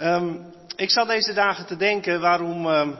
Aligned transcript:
Um, 0.00 0.52
ik 0.76 0.90
zat 0.90 1.08
deze 1.08 1.32
dagen 1.32 1.66
te 1.66 1.76
denken 1.76 2.20
waarom 2.20 2.66
um, 2.66 2.96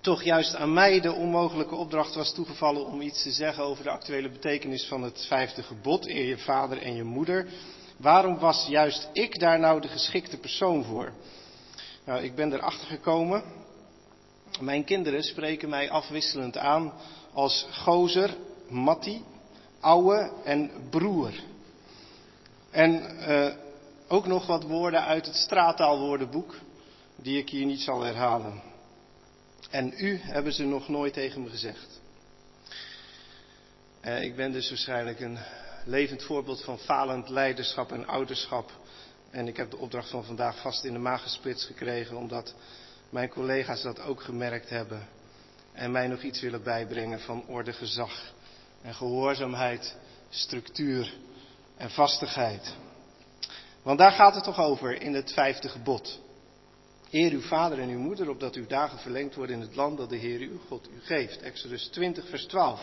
toch 0.00 0.22
juist 0.22 0.54
aan 0.54 0.72
mij 0.72 1.00
de 1.00 1.12
onmogelijke 1.12 1.74
opdracht 1.74 2.14
was 2.14 2.34
toegevallen 2.34 2.86
om 2.86 3.00
iets 3.00 3.22
te 3.22 3.30
zeggen 3.30 3.64
over 3.64 3.84
de 3.84 3.90
actuele 3.90 4.28
betekenis 4.28 4.86
van 4.86 5.02
het 5.02 5.26
vijfde 5.28 5.62
gebod, 5.62 6.06
eer 6.06 6.24
je 6.24 6.38
vader 6.38 6.82
en 6.82 6.94
je 6.94 7.04
moeder. 7.04 7.46
Waarom 7.96 8.38
was 8.38 8.66
juist 8.68 9.08
ik 9.12 9.38
daar 9.40 9.58
nou 9.58 9.80
de 9.80 9.88
geschikte 9.88 10.36
persoon 10.36 10.84
voor? 10.84 11.12
Nou, 12.04 12.22
ik 12.22 12.34
ben 12.34 12.52
erachter 12.52 12.86
gekomen. 12.86 13.42
Mijn 14.60 14.84
kinderen 14.84 15.22
spreken 15.22 15.68
mij 15.68 15.90
afwisselend 15.90 16.56
aan 16.56 16.92
als 17.32 17.66
gozer, 17.70 18.36
mattie, 18.68 19.24
ouwe 19.80 20.32
en 20.44 20.70
broer. 20.90 21.32
En 22.70 23.16
uh, 23.28 23.46
ook 24.08 24.26
nog 24.26 24.46
wat 24.46 24.62
woorden 24.62 25.04
uit 25.04 25.26
het 25.26 25.36
straattaalwoordenboek, 25.36 26.54
die 27.16 27.38
ik 27.38 27.48
hier 27.48 27.66
niet 27.66 27.80
zal 27.80 28.00
herhalen. 28.00 28.62
En 29.70 29.92
u 29.96 30.18
hebben 30.22 30.52
ze 30.52 30.64
nog 30.64 30.88
nooit 30.88 31.12
tegen 31.12 31.42
me 31.42 31.50
gezegd. 31.50 32.00
Uh, 34.04 34.22
ik 34.22 34.36
ben 34.36 34.52
dus 34.52 34.68
waarschijnlijk 34.68 35.20
een 35.20 35.38
levend 35.84 36.22
voorbeeld 36.22 36.64
van 36.64 36.78
falend 36.78 37.28
leiderschap 37.28 37.92
en 37.92 38.06
ouderschap. 38.06 38.70
En 39.30 39.48
ik 39.48 39.56
heb 39.56 39.70
de 39.70 39.76
opdracht 39.76 40.10
van 40.10 40.24
vandaag 40.24 40.60
vast 40.60 40.84
in 40.84 40.92
de 40.92 40.98
maag 40.98 41.22
gesplitst 41.22 41.66
gekregen, 41.66 42.16
omdat 42.16 42.54
mijn 43.10 43.28
collega's 43.28 43.82
dat 43.82 44.00
ook 44.00 44.22
gemerkt 44.22 44.68
hebben. 44.68 45.08
En 45.72 45.90
mij 45.90 46.06
nog 46.06 46.22
iets 46.22 46.40
willen 46.40 46.62
bijbrengen 46.62 47.20
van 47.20 47.46
orde, 47.46 47.72
gezag 47.72 48.32
en 48.82 48.94
gehoorzaamheid, 48.94 49.96
structuur 50.28 51.14
en 51.76 51.90
vastigheid. 51.90 52.74
Want 53.82 53.98
daar 53.98 54.12
gaat 54.12 54.34
het 54.34 54.44
toch 54.44 54.60
over 54.60 55.02
in 55.02 55.14
het 55.14 55.32
vijfde 55.32 55.68
gebod. 55.68 56.20
Eer 57.10 57.32
uw 57.32 57.40
vader 57.40 57.78
en 57.78 57.88
uw 57.88 57.98
moeder, 57.98 58.28
opdat 58.28 58.54
uw 58.54 58.66
dagen 58.66 58.98
verlengd 58.98 59.34
worden 59.34 59.56
in 59.56 59.62
het 59.62 59.76
land 59.76 59.98
dat 59.98 60.10
de 60.10 60.16
Heer 60.16 60.40
uw 60.40 60.58
God 60.68 60.88
u 60.88 61.00
geeft. 61.00 61.42
Exodus 61.42 61.88
20, 61.88 62.28
vers 62.28 62.46
12. 62.46 62.80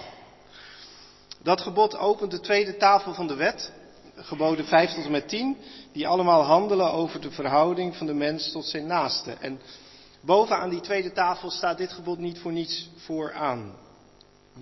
Dat 1.42 1.62
gebod 1.62 1.98
opent 1.98 2.32
de 2.32 2.40
tweede 2.40 2.78
tafel 2.78 3.14
van 3.14 3.28
de 3.28 3.36
wet, 3.36 3.72
geboden 4.16 4.66
5 4.66 4.94
tot 4.94 5.06
en 5.06 5.12
met 5.12 5.30
10, 5.30 5.58
die 5.92 6.08
allemaal 6.08 6.44
handelen 6.44 6.92
over 6.92 7.22
de 7.22 7.32
verhouding 7.32 7.96
van 7.96 8.08
de 8.08 8.14
mens 8.14 8.52
tot 8.52 8.66
zijn 8.66 8.88
naaste. 8.88 9.32
En 9.32 9.60
bovenaan 10.22 10.70
die 10.70 10.82
tweede 10.82 11.12
tafel 11.12 11.50
staat 11.50 11.78
dit 11.78 11.92
gebod 11.92 12.18
niet 12.18 12.40
voor 12.40 12.52
niets 12.52 12.90
vooraan. 12.96 13.76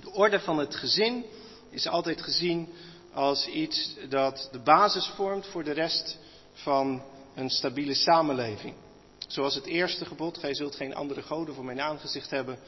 De 0.02 0.12
orde 0.12 0.40
van 0.40 0.58
het 0.58 0.76
gezin 0.76 1.26
is 1.70 1.88
altijd 1.88 2.22
gezien 2.22 2.70
als 3.14 3.48
iets 3.48 3.96
dat 4.10 4.50
de 4.52 4.60
basis 4.60 5.12
vormt 5.16 5.48
voor 5.48 5.64
de 5.64 5.72
rest 5.72 6.18
van 6.64 7.04
een 7.36 7.50
stabiele 7.50 7.94
samenleving. 7.94 8.74
Zoals 9.28 9.56
het 9.56 9.66
eerste 9.66 10.06
gebod, 10.06 10.38
gij 10.38 10.56
zult 10.56 10.76
geen 10.76 10.96
andere 10.96 11.22
goden 11.22 11.56
voor 11.56 11.66
mijn 11.66 11.82
aangezicht 11.82 12.30
hebben, 12.30 12.60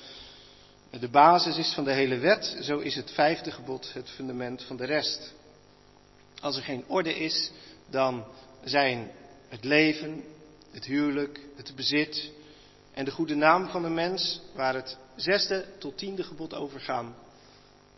de 0.90 1.10
basis 1.10 1.58
is 1.58 1.74
van 1.74 1.84
de 1.84 1.94
hele 1.94 2.18
wet, 2.18 2.58
zo 2.62 2.78
is 2.78 2.96
het 2.96 3.12
vijfde 3.12 3.52
gebod 3.52 3.94
het 3.94 4.10
fundament 4.10 4.64
van 4.64 4.78
de 4.78 4.86
rest. 4.86 5.34
Als 6.42 6.56
er 6.58 6.64
geen 6.64 6.84
orde 6.88 7.16
is, 7.16 7.52
dan 7.90 8.26
zijn 8.64 9.12
het 9.48 9.64
leven, 9.64 10.24
het 10.72 10.86
huwelijk, 10.86 11.40
het 11.56 11.76
bezit 11.76 12.32
en 12.94 13.06
de 13.06 13.12
goede 13.12 13.36
naam 13.36 13.68
van 13.68 13.82
de 13.82 13.90
mens, 13.90 14.42
waar 14.56 14.74
het 14.74 14.98
zesde 15.16 15.66
tot 15.78 15.98
tiende 15.98 16.24
gebod 16.24 16.54
over 16.54 16.80
gaan, 16.80 17.16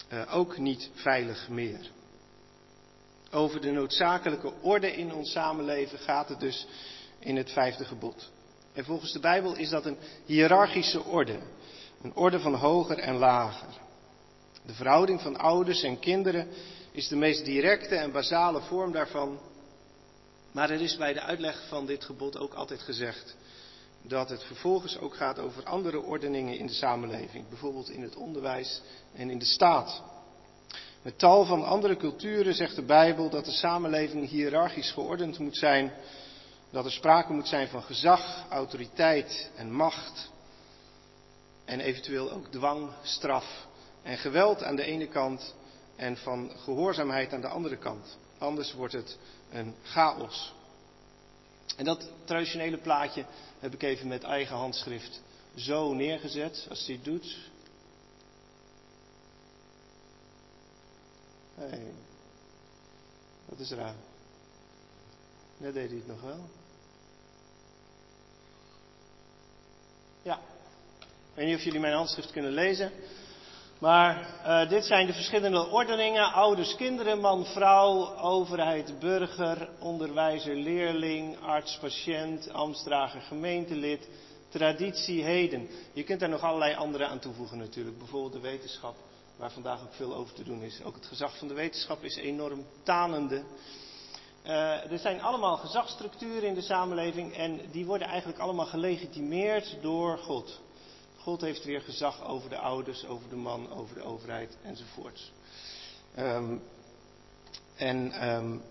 eh, 0.07 0.35
ook 0.35 0.57
niet 0.57 0.89
veilig 0.93 1.49
meer. 1.49 1.89
Over 3.31 3.61
de 3.61 3.71
noodzakelijke 3.71 4.53
orde 4.61 4.95
in 4.95 5.13
ons 5.13 5.31
samenleven 5.31 5.99
gaat 5.99 6.29
het 6.29 6.39
dus 6.39 6.67
in 7.19 7.35
het 7.35 7.51
vijfde 7.51 7.85
gebod. 7.85 8.31
En 8.73 8.85
volgens 8.85 9.11
de 9.11 9.19
Bijbel 9.19 9.55
is 9.55 9.69
dat 9.69 9.85
een 9.85 9.97
hiërarchische 10.25 11.03
orde. 11.03 11.39
Een 12.01 12.15
orde 12.15 12.39
van 12.39 12.53
hoger 12.53 12.97
en 12.97 13.15
lager. 13.15 13.67
De 14.65 14.73
verhouding 14.73 15.21
van 15.21 15.37
ouders 15.37 15.83
en 15.83 15.99
kinderen 15.99 16.47
is 16.91 17.07
de 17.07 17.15
meest 17.15 17.45
directe 17.45 17.95
en 17.95 18.11
basale 18.11 18.61
vorm 18.61 18.91
daarvan. 18.91 19.39
Maar 20.51 20.69
er 20.69 20.81
is 20.81 20.97
bij 20.97 21.13
de 21.13 21.21
uitleg 21.21 21.67
van 21.67 21.85
dit 21.85 22.05
gebod 22.05 22.37
ook 22.37 22.53
altijd 22.53 22.81
gezegd 22.81 23.35
dat 24.01 24.29
het 24.29 24.43
vervolgens 24.43 24.97
ook 24.97 25.15
gaat 25.15 25.39
over 25.39 25.63
andere 25.63 26.01
ordeningen 26.01 26.57
in 26.57 26.67
de 26.67 26.73
samenleving, 26.73 27.49
bijvoorbeeld 27.49 27.89
in 27.89 28.01
het 28.01 28.15
onderwijs 28.15 28.81
en 29.13 29.29
in 29.29 29.39
de 29.39 29.45
staat. 29.45 30.03
Met 31.01 31.19
tal 31.19 31.45
van 31.45 31.65
andere 31.65 31.97
culturen 31.97 32.53
zegt 32.53 32.75
de 32.75 32.81
Bijbel 32.81 33.29
dat 33.29 33.45
de 33.45 33.51
samenleving 33.51 34.29
hiërarchisch 34.29 34.91
geordend 34.91 35.39
moet 35.39 35.57
zijn, 35.57 35.93
dat 36.69 36.85
er 36.85 36.91
sprake 36.91 37.33
moet 37.33 37.47
zijn 37.47 37.67
van 37.67 37.83
gezag, 37.83 38.45
autoriteit 38.49 39.51
en 39.55 39.71
macht, 39.71 40.31
en 41.65 41.79
eventueel 41.79 42.31
ook 42.31 42.47
dwang, 42.47 42.89
straf 43.03 43.67
en 44.03 44.17
geweld 44.17 44.63
aan 44.63 44.75
de 44.75 44.83
ene 44.83 45.07
kant 45.07 45.55
en 45.95 46.17
van 46.17 46.51
gehoorzaamheid 46.63 47.33
aan 47.33 47.41
de 47.41 47.47
andere 47.47 47.77
kant. 47.77 48.17
Anders 48.37 48.73
wordt 48.73 48.93
het 48.93 49.17
een 49.51 49.75
chaos. 49.83 50.53
En 51.77 51.85
dat 51.85 52.11
traditionele 52.25 52.77
plaatje 52.77 53.25
heb 53.59 53.73
ik 53.73 53.83
even 53.83 54.07
met 54.07 54.23
eigen 54.23 54.55
handschrift 54.55 55.21
zo 55.55 55.93
neergezet, 55.93 56.65
als 56.69 56.85
hij 56.85 56.95
het 56.95 57.03
doet. 57.03 57.50
Hey, 61.55 61.93
wat 63.45 63.59
is 63.59 63.71
raar. 63.71 63.95
Net 65.57 65.73
deed 65.73 65.89
hij 65.89 65.97
het 65.97 66.07
nog 66.07 66.21
wel. 66.21 66.39
Ja, 70.21 70.39
ik 70.99 71.33
weet 71.33 71.45
niet 71.45 71.55
of 71.55 71.63
jullie 71.63 71.79
mijn 71.79 71.93
handschrift 71.93 72.31
kunnen 72.31 72.51
lezen. 72.51 72.91
Maar 73.79 74.39
uh, 74.45 74.69
dit 74.69 74.85
zijn 74.85 75.07
de 75.07 75.13
verschillende 75.13 75.67
ordeningen. 75.67 76.33
Ouders, 76.33 76.75
kinderen, 76.75 77.19
man, 77.19 77.45
vrouw, 77.45 78.17
overheid, 78.17 78.99
burger, 78.99 79.69
onderwijzer, 79.79 80.55
leerling, 80.55 81.39
arts, 81.39 81.77
patiënt, 81.77 82.49
ambtsdrager, 82.53 83.21
gemeentelid, 83.21 84.09
traditie, 84.49 85.23
heden. 85.23 85.69
Je 85.93 86.03
kunt 86.03 86.19
daar 86.19 86.29
nog 86.29 86.41
allerlei 86.41 86.75
andere 86.75 87.05
aan 87.05 87.19
toevoegen 87.19 87.57
natuurlijk. 87.57 87.97
Bijvoorbeeld 87.97 88.33
de 88.33 88.39
wetenschap, 88.39 88.95
waar 89.41 89.51
vandaag 89.51 89.81
ook 89.81 89.93
veel 89.93 90.15
over 90.15 90.33
te 90.33 90.43
doen 90.43 90.61
is. 90.61 90.83
Ook 90.83 90.95
het 90.95 91.05
gezag 91.05 91.37
van 91.37 91.47
de 91.47 91.53
wetenschap 91.53 92.03
is 92.03 92.15
enorm 92.15 92.65
tanende. 92.83 93.43
Uh, 94.45 94.91
er 94.91 94.99
zijn 94.99 95.21
allemaal 95.21 95.57
gezagsstructuren 95.57 96.47
in 96.47 96.53
de 96.53 96.61
samenleving 96.61 97.35
en 97.35 97.61
die 97.71 97.85
worden 97.85 98.07
eigenlijk 98.07 98.39
allemaal 98.39 98.65
gelegitimeerd 98.65 99.77
door 99.81 100.17
God. 100.17 100.59
God 101.17 101.41
heeft 101.41 101.63
weer 101.63 101.81
gezag 101.81 102.25
over 102.25 102.49
de 102.49 102.57
ouders, 102.57 103.05
over 103.05 103.29
de 103.29 103.35
man, 103.35 103.71
over 103.71 103.95
de 103.95 104.03
overheid 104.03 104.57
enzovoort. 104.63 105.31
Um, 106.17 106.61
en 107.75 108.29
um, 108.29 108.61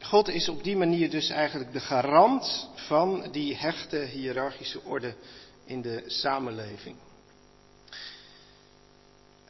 God 0.00 0.28
is 0.28 0.48
op 0.48 0.62
die 0.62 0.76
manier 0.76 1.10
dus 1.10 1.28
eigenlijk 1.28 1.72
de 1.72 1.80
garant 1.80 2.68
van 2.74 3.28
die 3.30 3.56
hechte 3.56 3.96
hiërarchische 3.96 4.80
orde 4.82 5.14
in 5.64 5.82
de 5.82 6.02
samenleving. 6.06 6.96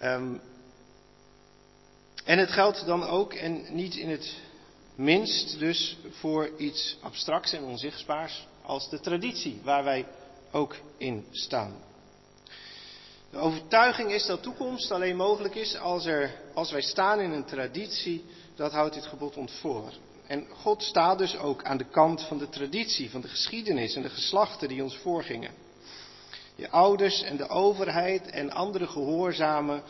Um, 0.02 0.40
en 2.28 2.38
het 2.38 2.50
geldt 2.50 2.86
dan 2.86 3.04
ook, 3.04 3.34
en 3.34 3.64
niet 3.70 3.96
in 3.96 4.10
het 4.10 4.36
minst 4.94 5.58
dus, 5.58 5.96
voor 6.10 6.50
iets 6.56 6.96
abstracts 7.00 7.52
en 7.52 7.64
onzichtbaars 7.64 8.46
als 8.62 8.90
de 8.90 9.00
traditie, 9.00 9.60
waar 9.64 9.84
wij 9.84 10.06
ook 10.52 10.76
in 10.98 11.26
staan. 11.30 11.76
De 13.30 13.38
overtuiging 13.38 14.12
is 14.12 14.26
dat 14.26 14.42
toekomst 14.42 14.90
alleen 14.90 15.16
mogelijk 15.16 15.54
is 15.54 15.78
als, 15.78 16.06
er, 16.06 16.34
als 16.54 16.70
wij 16.70 16.80
staan 16.80 17.20
in 17.20 17.30
een 17.30 17.44
traditie, 17.44 18.24
dat 18.56 18.72
houdt 18.72 18.94
dit 18.94 19.06
gebod 19.06 19.36
ons 19.36 19.52
voor. 19.52 19.92
En 20.26 20.46
God 20.48 20.82
staat 20.82 21.18
dus 21.18 21.36
ook 21.38 21.64
aan 21.64 21.78
de 21.78 21.88
kant 21.90 22.22
van 22.22 22.38
de 22.38 22.48
traditie, 22.48 23.10
van 23.10 23.20
de 23.20 23.28
geschiedenis 23.28 23.94
en 23.94 24.02
de 24.02 24.10
geslachten 24.10 24.68
die 24.68 24.82
ons 24.82 24.96
voorgingen. 24.96 25.50
Je 26.54 26.70
ouders 26.70 27.22
en 27.22 27.36
de 27.36 27.48
overheid 27.48 28.30
en 28.30 28.50
andere 28.50 28.86
gehoorzamen 28.86 29.82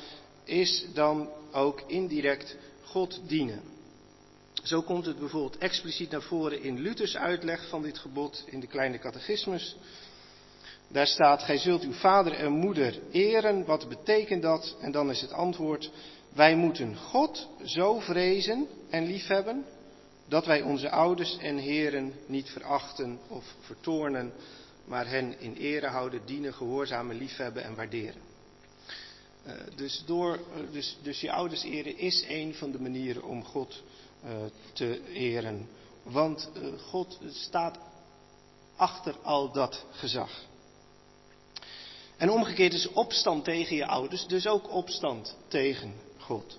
is 0.49 0.87
dan 0.95 1.29
ook 1.53 1.83
indirect 1.87 2.57
God 2.85 3.21
dienen. 3.27 3.63
Zo 4.63 4.83
komt 4.83 5.07
het 5.07 5.19
bijvoorbeeld 5.19 5.59
expliciet 5.59 6.11
naar 6.11 6.23
voren 6.23 6.63
in 6.63 6.79
Luthers 6.79 7.17
uitleg 7.17 7.69
van 7.69 7.83
dit 7.83 7.99
gebod 7.99 8.45
in 8.47 8.61
de 8.61 8.67
kleine 8.67 8.99
catechismus. 8.99 9.77
Daar 10.89 11.07
staat, 11.07 11.43
gij 11.43 11.59
zult 11.59 11.83
uw 11.83 11.93
vader 11.93 12.33
en 12.33 12.53
moeder 12.53 12.99
eren. 13.11 13.65
Wat 13.65 13.89
betekent 13.89 14.43
dat? 14.43 14.77
En 14.81 14.93
dan 14.93 15.11
is 15.11 15.21
het 15.21 15.33
antwoord, 15.33 15.91
wij 16.35 16.57
moeten 16.57 16.97
God 16.97 17.49
zo 17.65 17.99
vrezen 17.99 18.67
en 18.91 19.07
liefhebben, 19.07 19.65
dat 20.29 20.47
wij 20.47 20.63
onze 20.63 20.91
ouders 20.91 21.39
en 21.39 21.57
heren 21.57 22.13
niet 22.27 22.51
verachten 22.51 23.19
of 23.29 23.45
vertoornen, 23.61 24.33
maar 24.85 25.09
hen 25.09 25.41
in 25.41 25.55
ere 25.55 25.87
houden, 25.87 26.21
dienen, 26.25 26.55
gehoorzamen, 26.55 27.17
liefhebben 27.17 27.65
en 27.65 27.75
waarderen. 27.75 28.37
Uh, 29.49 29.55
dus, 29.77 30.03
door, 30.07 30.37
uh, 30.37 30.73
dus, 30.73 30.97
dus 31.03 31.21
je 31.21 31.33
ouders 31.33 31.63
eren 31.63 31.99
is 31.99 32.25
een 32.29 32.55
van 32.55 32.71
de 32.71 32.81
manieren 32.81 33.25
om 33.25 33.45
God 33.45 33.83
uh, 34.25 34.31
te 34.73 35.13
eren. 35.13 35.69
Want 36.03 36.51
God 36.79 37.19
staat 37.31 37.79
achter 38.77 39.17
al 39.23 39.53
dat 39.53 39.85
gezag. 39.91 40.31
En 42.17 42.31
omgekeerd 42.31 42.73
is 42.73 42.89
opstand 42.89 43.45
tegen 43.45 43.77
je 43.77 43.87
ouders 43.87 44.27
dus 44.27 44.47
ook 44.47 44.73
opstand 44.73 45.37
tegen 45.49 45.95
God. 46.19 46.59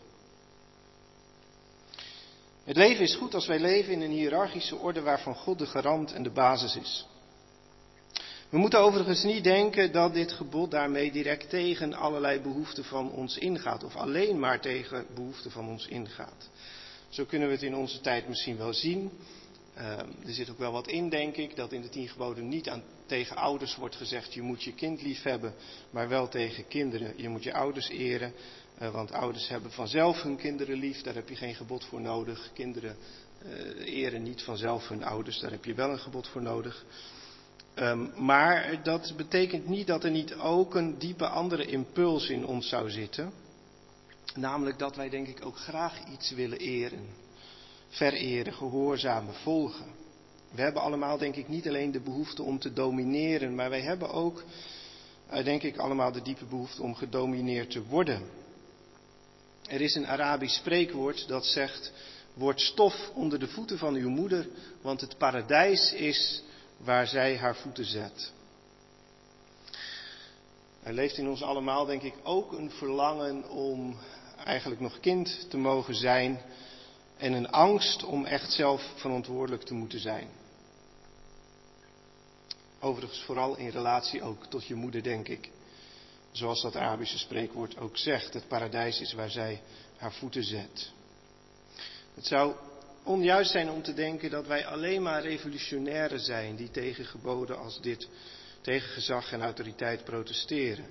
Het 2.64 2.78
leven 2.78 3.04
is 3.04 3.16
goed 3.16 3.34
als 3.34 3.48
wij 3.48 3.60
leven 3.60 3.94
in 3.94 4.02
een 4.02 4.12
hiërarchische 4.12 4.76
orde 4.76 5.02
waarvan 5.02 5.36
God 5.36 5.60
de 5.60 5.66
garant 5.66 6.14
en 6.14 6.24
de 6.24 6.32
basis 6.32 6.76
is. 6.76 7.06
We 8.50 8.58
moeten 8.58 8.80
overigens 8.80 9.24
niet 9.24 9.44
denken 9.44 9.92
dat 9.92 10.14
dit 10.14 10.32
gebod 10.32 10.72
daarmee 10.72 11.12
direct 11.12 11.50
tegen 11.50 11.94
allerlei 11.94 12.40
behoeften 12.40 12.84
van 12.84 13.12
ons 13.12 13.38
ingaat, 13.38 13.84
of 13.84 13.96
alleen 13.96 14.40
maar 14.40 14.62
tegen 14.62 15.06
behoeften 15.16 15.52
van 15.52 15.68
ons 15.68 15.88
ingaat. 15.88 16.50
Zo 17.10 17.26
kunnen 17.26 17.48
we 17.48 17.54
het 17.54 17.64
in 17.64 17.76
onze 17.76 18.02
tijd 18.02 18.28
misschien 18.28 18.58
wel 18.58 18.74
zien. 18.74 19.12
Uh, 19.78 19.98
er 20.00 20.34
zit 20.34 20.50
ook 20.50 20.58
wel 20.58 20.72
wat 20.72 20.88
in, 20.88 21.10
denk 21.10 21.36
ik, 21.36 21.56
dat 21.56 21.72
in 21.72 21.82
de 21.82 21.90
tien 21.90 22.08
geboden 22.08 22.48
niet 22.48 22.70
aan, 22.70 22.84
tegen 23.06 23.36
ouders 23.36 23.76
wordt 23.76 23.96
gezegd 23.96 24.34
je 24.34 24.42
moet 24.42 24.64
je 24.64 24.74
kind 24.74 25.02
lief 25.02 25.24
hebben, 25.24 25.54
maar 25.90 26.10
wel 26.10 26.28
tegen 26.28 26.68
kinderen 26.68 27.14
je 27.16 27.30
moet 27.30 27.44
je 27.44 27.54
ouders 27.54 27.90
eren. 27.90 28.34
Uh, 28.82 28.90
want 28.90 29.12
ouders 29.12 29.48
hebben 29.48 29.72
vanzelf 29.72 30.22
hun 30.22 30.38
kinderen 30.38 30.78
lief, 30.78 31.02
daar 31.02 31.16
heb 31.16 31.30
je 31.30 31.36
geen 31.36 31.56
gebod 31.56 31.86
voor 31.86 32.02
nodig. 32.02 32.50
Kinderen 32.54 32.98
uh, 33.46 34.02
eren 34.02 34.24
niet 34.24 34.42
vanzelf 34.42 34.88
hun 34.88 35.04
ouders, 35.04 35.40
daar 35.40 35.52
heb 35.52 35.66
je 35.66 35.74
wel 35.74 35.90
een 35.90 36.00
gebod 36.00 36.28
voor 36.28 36.42
nodig. 36.42 36.86
Um, 37.76 38.12
maar 38.16 38.84
dat 38.84 39.14
betekent 39.18 39.68
niet 39.68 39.88
dat 39.88 40.04
er 40.04 40.12
niet 40.12 40.36
ook 40.36 40.76
een 40.76 40.98
diepe 40.98 41.28
andere 41.28 41.66
impuls 41.66 42.30
in 42.30 42.46
ons 42.46 42.70
zou 42.70 42.90
zitten. 42.90 43.32
Namelijk 44.36 44.80
dat 44.80 44.96
wij 44.96 45.10
denk 45.10 45.28
ik 45.28 45.46
ook 45.46 45.58
graag 45.58 46.08
iets 46.14 46.32
willen 46.32 46.58
eren. 46.58 47.08
Vereren, 47.90 48.54
gehoorzamen, 48.54 49.34
volgen. 49.34 49.86
We 50.52 50.62
hebben 50.62 50.82
allemaal 50.82 51.18
denk 51.18 51.36
ik 51.36 51.48
niet 51.48 51.68
alleen 51.68 51.92
de 51.92 52.00
behoefte 52.00 52.44
om 52.44 52.60
te 52.60 52.74
domineren, 52.74 53.56
maar 53.56 53.70
wij 53.70 53.82
hebben 53.82 54.10
ook 54.10 54.44
uh, 55.34 55.44
denk 55.44 55.64
ik 55.64 55.78
allemaal 55.78 56.12
de 56.12 56.22
diepe 56.22 56.46
behoefte 56.46 56.82
om 56.82 56.96
gedomineerd 56.96 57.72
te 57.72 57.84
worden. 57.84 58.22
Er 59.68 59.82
is 59.82 59.96
een 59.96 60.08
Arabisch 60.08 60.56
spreekwoord 60.56 61.28
dat 61.28 61.46
zegt, 61.46 61.92
word 62.34 62.62
stof 62.62 63.12
onder 63.14 63.40
de 63.40 63.48
voeten 63.48 63.78
van 63.78 63.96
uw 63.96 64.10
moeder, 64.10 64.48
want 64.82 65.02
het 65.02 65.18
paradijs 65.18 65.94
is 65.94 66.44
waar 66.84 67.08
zij 67.08 67.38
haar 67.38 67.56
voeten 67.56 67.86
zet. 67.86 68.32
Er 70.84 70.94
leeft 70.94 71.18
in 71.18 71.28
ons 71.28 71.42
allemaal, 71.42 71.86
denk 71.86 72.02
ik, 72.02 72.14
ook 72.24 72.52
een 72.52 72.72
verlangen 72.72 73.50
om 73.50 73.98
eigenlijk 74.46 74.82
nog 74.82 75.00
kind 75.00 75.50
te 75.50 75.58
mogen 75.58 75.96
zijn 75.96 76.42
en 77.18 77.34
een 77.34 77.50
angst 77.50 78.04
om 78.04 78.26
echt 78.26 78.52
zelf 78.52 78.94
verantwoordelijk 78.96 79.64
te 79.64 79.74
moeten 79.74 80.00
zijn. 80.00 80.28
Overigens 82.80 83.22
vooral 83.22 83.58
in 83.58 83.70
relatie 83.70 84.22
ook 84.22 84.46
tot 84.46 84.66
je 84.66 84.76
moeder, 84.76 85.04
denk 85.04 85.28
ik. 85.28 85.50
Zoals 86.32 86.62
dat 86.62 86.76
Arabische 86.76 87.18
spreekwoord 87.18 87.78
ook 87.78 87.98
zegt, 87.98 88.34
het 88.34 88.48
paradijs 88.48 89.00
is 89.00 89.14
waar 89.14 89.30
zij 89.30 89.62
haar 89.98 90.14
voeten 90.14 90.44
zet. 90.44 90.92
Het 92.16 92.26
zou 92.26 92.54
onjuist 93.04 93.52
zijn 93.52 93.70
om 93.70 93.82
te 93.82 93.94
denken 93.94 94.30
dat 94.30 94.48
wij 94.48 94.66
alleen 94.66 95.02
maar 95.02 95.22
revolutionairen 95.22 96.20
zijn 96.20 96.56
die 96.56 96.72
tegen 96.72 97.06
geboden 97.06 97.58
als 97.58 97.82
dit, 97.82 98.08
tegen 98.62 98.90
gezag 98.90 99.32
en 99.32 99.42
autoriteit 99.42 100.04
protesteren. 100.04 100.86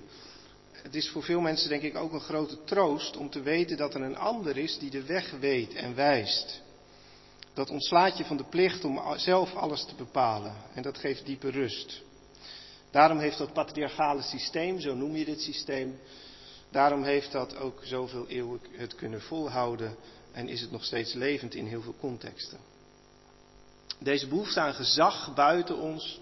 Het 0.71 0.95
is 0.95 1.09
voor 1.09 1.23
veel 1.23 1.39
mensen 1.39 1.69
denk 1.69 1.81
ik 1.81 1.97
ook 1.97 2.13
een 2.13 2.19
grote 2.19 2.63
troost 2.63 3.17
om 3.17 3.29
te 3.29 3.41
weten 3.41 3.77
dat 3.77 3.93
er 3.93 4.01
een 4.01 4.17
ander 4.17 4.57
is 4.57 4.77
die 4.77 4.89
de 4.89 5.03
weg 5.03 5.31
weet 5.39 5.73
en 5.73 5.95
wijst. 5.95 6.61
Dat 7.53 7.69
ontslaat 7.69 8.17
je 8.17 8.25
van 8.25 8.37
de 8.37 8.43
plicht 8.43 8.83
om 8.83 9.01
zelf 9.17 9.55
alles 9.55 9.85
te 9.85 9.95
bepalen 9.95 10.55
en 10.73 10.81
dat 10.81 10.97
geeft 10.97 11.25
diepe 11.25 11.49
rust. 11.49 12.01
Daarom 12.91 13.19
heeft 13.19 13.37
dat 13.37 13.53
patriarchale 13.53 14.21
systeem, 14.21 14.79
zo 14.79 14.95
noem 14.95 15.15
je 15.15 15.25
dit 15.25 15.41
systeem, 15.41 15.99
daarom 16.71 17.03
heeft 17.03 17.31
dat 17.31 17.57
ook 17.57 17.79
zoveel 17.83 18.27
eeuwen 18.27 18.59
het 18.71 18.95
kunnen 18.95 19.21
volhouden 19.21 19.95
en 20.31 20.47
is 20.47 20.61
het 20.61 20.71
nog 20.71 20.83
steeds 20.83 21.13
levend 21.13 21.55
in 21.55 21.65
heel 21.65 21.81
veel 21.81 21.95
contexten. 21.99 22.57
Deze 23.99 24.27
behoefte 24.27 24.59
aan 24.59 24.73
gezag 24.73 25.33
buiten 25.33 25.77
ons 25.77 26.19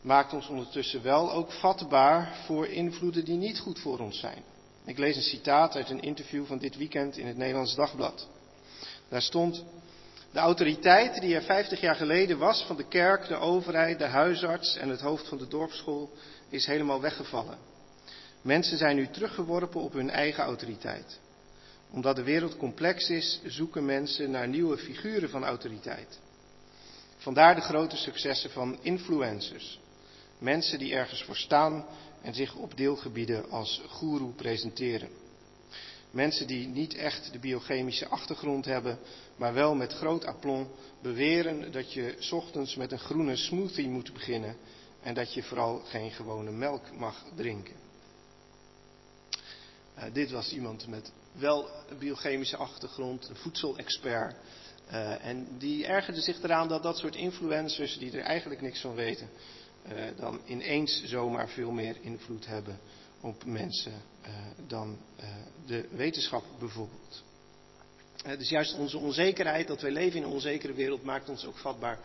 maakt 0.00 0.32
ons 0.32 0.48
ondertussen 0.48 1.02
wel 1.02 1.32
ook 1.32 1.52
vatbaar 1.52 2.36
voor 2.44 2.66
invloeden 2.66 3.24
die 3.24 3.36
niet 3.36 3.58
goed 3.58 3.78
voor 3.78 3.98
ons 3.98 4.18
zijn. 4.18 4.42
Ik 4.84 4.98
lees 4.98 5.16
een 5.16 5.22
citaat 5.22 5.74
uit 5.74 5.90
een 5.90 6.00
interview 6.00 6.46
van 6.46 6.58
dit 6.58 6.76
weekend 6.76 7.16
in 7.16 7.26
het 7.26 7.36
Nederlands 7.36 7.74
Dagblad. 7.74 8.28
Daar 9.08 9.22
stond: 9.22 9.64
De 10.32 10.38
autoriteit 10.38 11.20
die 11.20 11.34
er 11.34 11.42
50 11.42 11.80
jaar 11.80 11.94
geleden 11.94 12.38
was 12.38 12.62
van 12.62 12.76
de 12.76 12.88
kerk, 12.88 13.28
de 13.28 13.36
overheid, 13.36 13.98
de 13.98 14.04
huisarts 14.04 14.76
en 14.76 14.88
het 14.88 15.00
hoofd 15.00 15.28
van 15.28 15.38
de 15.38 15.48
dorpsschool 15.48 16.10
is 16.48 16.66
helemaal 16.66 17.00
weggevallen. 17.00 17.58
Mensen 18.42 18.78
zijn 18.78 18.96
nu 18.96 19.08
teruggeworpen 19.08 19.80
op 19.80 19.92
hun 19.92 20.10
eigen 20.10 20.44
autoriteit 20.44 21.18
omdat 21.90 22.16
de 22.16 22.22
wereld 22.22 22.56
complex 22.56 23.10
is, 23.10 23.40
zoeken 23.44 23.84
mensen 23.84 24.30
naar 24.30 24.48
nieuwe 24.48 24.78
figuren 24.78 25.30
van 25.30 25.44
autoriteit. 25.44 26.18
Vandaar 27.16 27.54
de 27.54 27.60
grote 27.60 27.96
successen 27.96 28.50
van 28.50 28.78
influencers. 28.82 29.80
Mensen 30.38 30.78
die 30.78 30.94
ergens 30.94 31.22
voor 31.22 31.36
staan 31.36 31.86
en 32.22 32.34
zich 32.34 32.54
op 32.54 32.76
deelgebieden 32.76 33.50
als 33.50 33.82
goeroe 33.88 34.32
presenteren. 34.32 35.08
Mensen 36.10 36.46
die 36.46 36.66
niet 36.66 36.94
echt 36.94 37.32
de 37.32 37.38
biochemische 37.38 38.08
achtergrond 38.08 38.64
hebben, 38.64 38.98
maar 39.36 39.54
wel 39.54 39.74
met 39.74 39.92
groot 39.92 40.24
aplomb 40.24 40.68
beweren 41.02 41.72
dat 41.72 41.92
je 41.92 42.28
ochtends 42.30 42.76
met 42.76 42.92
een 42.92 42.98
groene 42.98 43.36
smoothie 43.36 43.88
moet 43.88 44.12
beginnen 44.12 44.56
en 45.02 45.14
dat 45.14 45.34
je 45.34 45.42
vooral 45.42 45.78
geen 45.78 46.10
gewone 46.10 46.50
melk 46.50 46.96
mag 46.98 47.24
drinken. 47.36 47.74
Uh, 49.98 50.04
dit 50.12 50.30
was 50.30 50.52
iemand 50.52 50.86
met 50.86 51.12
wel 51.32 51.68
een 51.88 51.98
biochemische 51.98 52.56
achtergrond, 52.56 53.28
een 53.28 53.36
voedselexpert. 53.36 54.34
Uh, 54.90 55.24
en 55.24 55.46
die 55.58 55.86
ergerde 55.86 56.20
zich 56.20 56.42
eraan 56.42 56.68
dat 56.68 56.82
dat 56.82 56.98
soort 56.98 57.16
influencers, 57.16 57.98
die 57.98 58.12
er 58.12 58.24
eigenlijk 58.24 58.60
niks 58.60 58.80
van 58.80 58.94
weten, 58.94 59.28
uh, 59.88 60.02
dan 60.16 60.40
ineens 60.44 61.04
zomaar 61.04 61.48
veel 61.48 61.70
meer 61.70 61.96
invloed 62.00 62.46
hebben 62.46 62.78
op 63.20 63.44
mensen 63.44 63.92
uh, 64.26 64.28
dan 64.66 64.98
de 65.66 65.88
wetenschap 65.90 66.44
bijvoorbeeld. 66.58 67.22
dus 68.38 68.48
juist 68.48 68.78
onze 68.78 68.98
onzekerheid, 68.98 69.66
dat 69.66 69.80
wij 69.80 69.90
leven 69.90 70.18
in 70.18 70.24
een 70.24 70.32
onzekere 70.32 70.72
wereld, 70.72 71.02
maakt 71.02 71.28
ons 71.28 71.46
ook 71.46 71.58
vatbaar 71.58 71.98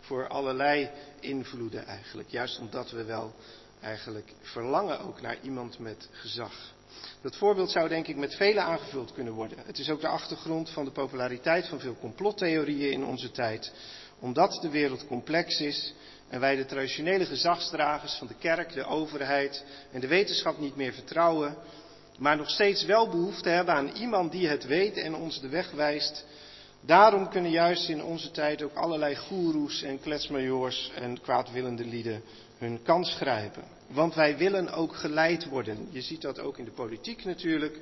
voor 0.00 0.28
allerlei 0.28 0.90
invloeden 1.20 1.86
eigenlijk. 1.86 2.30
Juist 2.30 2.58
omdat 2.58 2.90
we 2.90 3.04
wel 3.04 3.34
eigenlijk 3.80 4.32
verlangen 4.40 5.00
ook 5.00 5.20
naar 5.20 5.38
iemand 5.42 5.78
met 5.78 6.08
gezag. 6.12 6.72
Dat 7.22 7.36
voorbeeld 7.36 7.70
zou 7.70 7.88
denk 7.88 8.06
ik 8.06 8.16
met 8.16 8.34
vele 8.34 8.60
aangevuld 8.60 9.12
kunnen 9.12 9.32
worden. 9.32 9.58
Het 9.64 9.78
is 9.78 9.90
ook 9.90 10.00
de 10.00 10.08
achtergrond 10.08 10.70
van 10.70 10.84
de 10.84 10.90
populariteit 10.90 11.68
van 11.68 11.80
veel 11.80 11.96
complottheorieën 12.00 12.92
in 12.92 13.04
onze 13.04 13.30
tijd. 13.30 13.72
Omdat 14.18 14.58
de 14.62 14.70
wereld 14.70 15.06
complex 15.06 15.60
is 15.60 15.94
en 16.28 16.40
wij 16.40 16.56
de 16.56 16.64
traditionele 16.64 17.24
gezagsdragers 17.24 18.14
van 18.14 18.26
de 18.26 18.34
kerk, 18.38 18.72
de 18.72 18.84
overheid 18.84 19.64
en 19.92 20.00
de 20.00 20.06
wetenschap 20.06 20.58
niet 20.58 20.76
meer 20.76 20.92
vertrouwen, 20.92 21.56
maar 22.18 22.36
nog 22.36 22.50
steeds 22.50 22.84
wel 22.84 23.08
behoefte 23.08 23.48
hebben 23.48 23.74
aan 23.74 23.88
iemand 23.88 24.32
die 24.32 24.48
het 24.48 24.66
weet 24.66 24.96
en 24.96 25.14
ons 25.14 25.40
de 25.40 25.48
weg 25.48 25.70
wijst. 25.70 26.24
Daarom 26.80 27.28
kunnen 27.28 27.50
juist 27.50 27.88
in 27.88 28.02
onze 28.02 28.30
tijd 28.30 28.62
ook 28.62 28.74
allerlei 28.74 29.16
goeroes 29.16 29.82
en 29.82 30.00
kletsmajoors 30.00 30.90
en 30.94 31.20
kwaadwillende 31.20 31.84
lieden 31.84 32.22
hun 32.58 32.82
kans 32.82 33.14
grijpen. 33.14 33.79
Want 33.92 34.14
wij 34.14 34.36
willen 34.36 34.72
ook 34.72 34.96
geleid 34.96 35.48
worden. 35.48 35.88
Je 35.90 36.00
ziet 36.00 36.20
dat 36.20 36.38
ook 36.38 36.58
in 36.58 36.64
de 36.64 36.70
politiek 36.70 37.24
natuurlijk. 37.24 37.78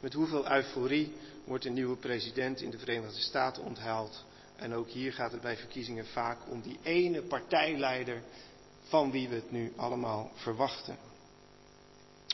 Met 0.00 0.12
hoeveel 0.12 0.50
euforie 0.50 1.12
wordt 1.44 1.64
een 1.64 1.72
nieuwe 1.72 1.96
president 1.96 2.60
in 2.60 2.70
de 2.70 2.78
Verenigde 2.78 3.20
Staten 3.20 3.64
onthaald. 3.64 4.24
En 4.56 4.74
ook 4.74 4.88
hier 4.88 5.12
gaat 5.12 5.32
het 5.32 5.40
bij 5.40 5.56
verkiezingen 5.56 6.06
vaak 6.06 6.38
om 6.48 6.60
die 6.60 6.78
ene 6.82 7.22
partijleider 7.22 8.22
van 8.82 9.10
wie 9.10 9.28
we 9.28 9.34
het 9.34 9.50
nu 9.50 9.72
allemaal 9.76 10.30
verwachten. 10.34 10.96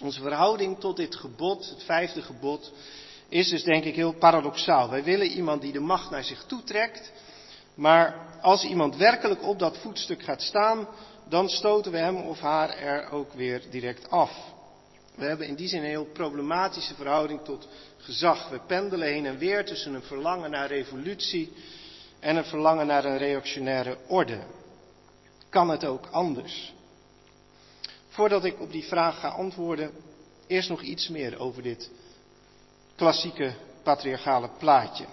Onze 0.02 0.20
verhouding 0.20 0.78
tot 0.78 0.96
dit 0.96 1.16
gebod, 1.16 1.68
het 1.68 1.82
vijfde 1.82 2.22
gebod, 2.22 2.72
is 3.28 3.48
dus 3.48 3.62
denk 3.62 3.84
ik 3.84 3.94
heel 3.94 4.12
paradoxaal. 4.14 4.90
Wij 4.90 5.04
willen 5.04 5.26
iemand 5.26 5.62
die 5.62 5.72
de 5.72 5.80
macht 5.80 6.10
naar 6.10 6.24
zich 6.24 6.44
toetrekt, 6.44 7.12
maar 7.74 8.38
als 8.40 8.64
iemand 8.64 8.96
werkelijk 8.96 9.42
op 9.42 9.58
dat 9.58 9.78
voetstuk 9.78 10.22
gaat 10.22 10.42
staan, 10.42 10.88
dan 11.28 11.48
stoten 11.48 11.92
we 11.92 11.98
hem 11.98 12.16
of 12.16 12.40
haar 12.40 12.68
er 12.68 13.10
ook 13.10 13.32
weer 13.32 13.62
direct 13.70 14.10
af. 14.10 14.54
We 15.14 15.24
hebben 15.24 15.46
in 15.46 15.54
die 15.54 15.68
zin 15.68 15.78
een 15.78 15.88
heel 15.88 16.04
problematische 16.12 16.94
verhouding 16.94 17.44
tot 17.44 17.68
gezag. 17.98 18.48
We 18.48 18.60
pendelen 18.66 19.08
heen 19.08 19.26
en 19.26 19.38
weer 19.38 19.64
tussen 19.64 19.94
een 19.94 20.02
verlangen 20.02 20.50
naar 20.50 20.68
revolutie 20.68 21.52
en 22.20 22.36
een 22.36 22.44
verlangen 22.44 22.86
naar 22.86 23.04
een 23.04 23.18
reactionaire 23.18 23.98
orde. 24.06 24.38
Kan 25.48 25.70
het 25.70 25.84
ook 25.84 26.06
anders? 26.10 26.74
Voordat 28.08 28.44
ik 28.44 28.60
op 28.60 28.72
die 28.72 28.84
vraag 28.84 29.20
ga 29.20 29.28
antwoorden, 29.28 29.90
eerst 30.46 30.68
nog 30.68 30.82
iets 30.82 31.08
meer 31.08 31.38
over 31.38 31.62
dit 31.62 31.90
klassieke 32.96 33.54
patriarchale 33.82 34.50
plaatje. 34.58 35.04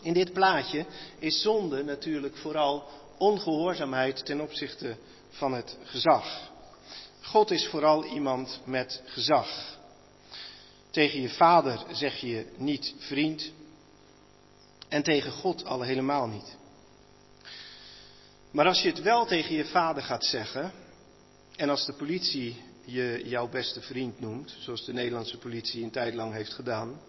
In 0.00 0.12
dit 0.12 0.32
plaatje 0.32 0.86
is 1.18 1.42
zonde 1.42 1.84
natuurlijk 1.84 2.36
vooral 2.36 2.84
ongehoorzaamheid 3.18 4.26
ten 4.26 4.40
opzichte 4.40 4.96
van 5.34 5.52
het 5.52 5.76
gezag. 5.84 6.50
God 7.22 7.50
is 7.50 7.66
vooral 7.66 8.04
iemand 8.04 8.60
met 8.64 9.02
gezag. 9.04 9.78
Tegen 10.90 11.20
je 11.20 11.28
vader 11.28 11.84
zeg 11.90 12.16
je 12.16 12.46
niet 12.56 12.94
vriend 12.98 13.50
en 14.88 15.02
tegen 15.02 15.32
God 15.32 15.64
al 15.64 15.82
helemaal 15.82 16.26
niet. 16.26 16.56
Maar 18.50 18.66
als 18.66 18.82
je 18.82 18.88
het 18.88 19.02
wel 19.02 19.26
tegen 19.26 19.54
je 19.54 19.64
vader 19.64 20.02
gaat 20.02 20.24
zeggen 20.24 20.72
en 21.56 21.70
als 21.70 21.86
de 21.86 21.92
politie 21.92 22.62
je 22.84 23.22
jouw 23.24 23.48
beste 23.48 23.80
vriend 23.80 24.20
noemt, 24.20 24.56
zoals 24.58 24.84
de 24.84 24.92
Nederlandse 24.92 25.38
politie 25.38 25.82
een 25.82 25.90
tijd 25.90 26.14
lang 26.14 26.32
heeft 26.32 26.52
gedaan, 26.52 27.00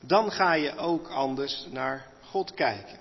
dan 0.00 0.32
ga 0.32 0.52
je 0.52 0.76
ook 0.76 1.08
anders 1.08 1.66
naar 1.70 2.06
God 2.24 2.54
kijken. 2.54 2.98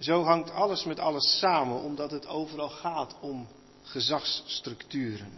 Zo 0.00 0.22
hangt 0.22 0.50
alles 0.50 0.84
met 0.84 0.98
alles 0.98 1.38
samen, 1.38 1.82
omdat 1.82 2.10
het 2.10 2.26
overal 2.26 2.68
gaat 2.68 3.14
om 3.20 3.46
gezagsstructuren. 3.82 5.32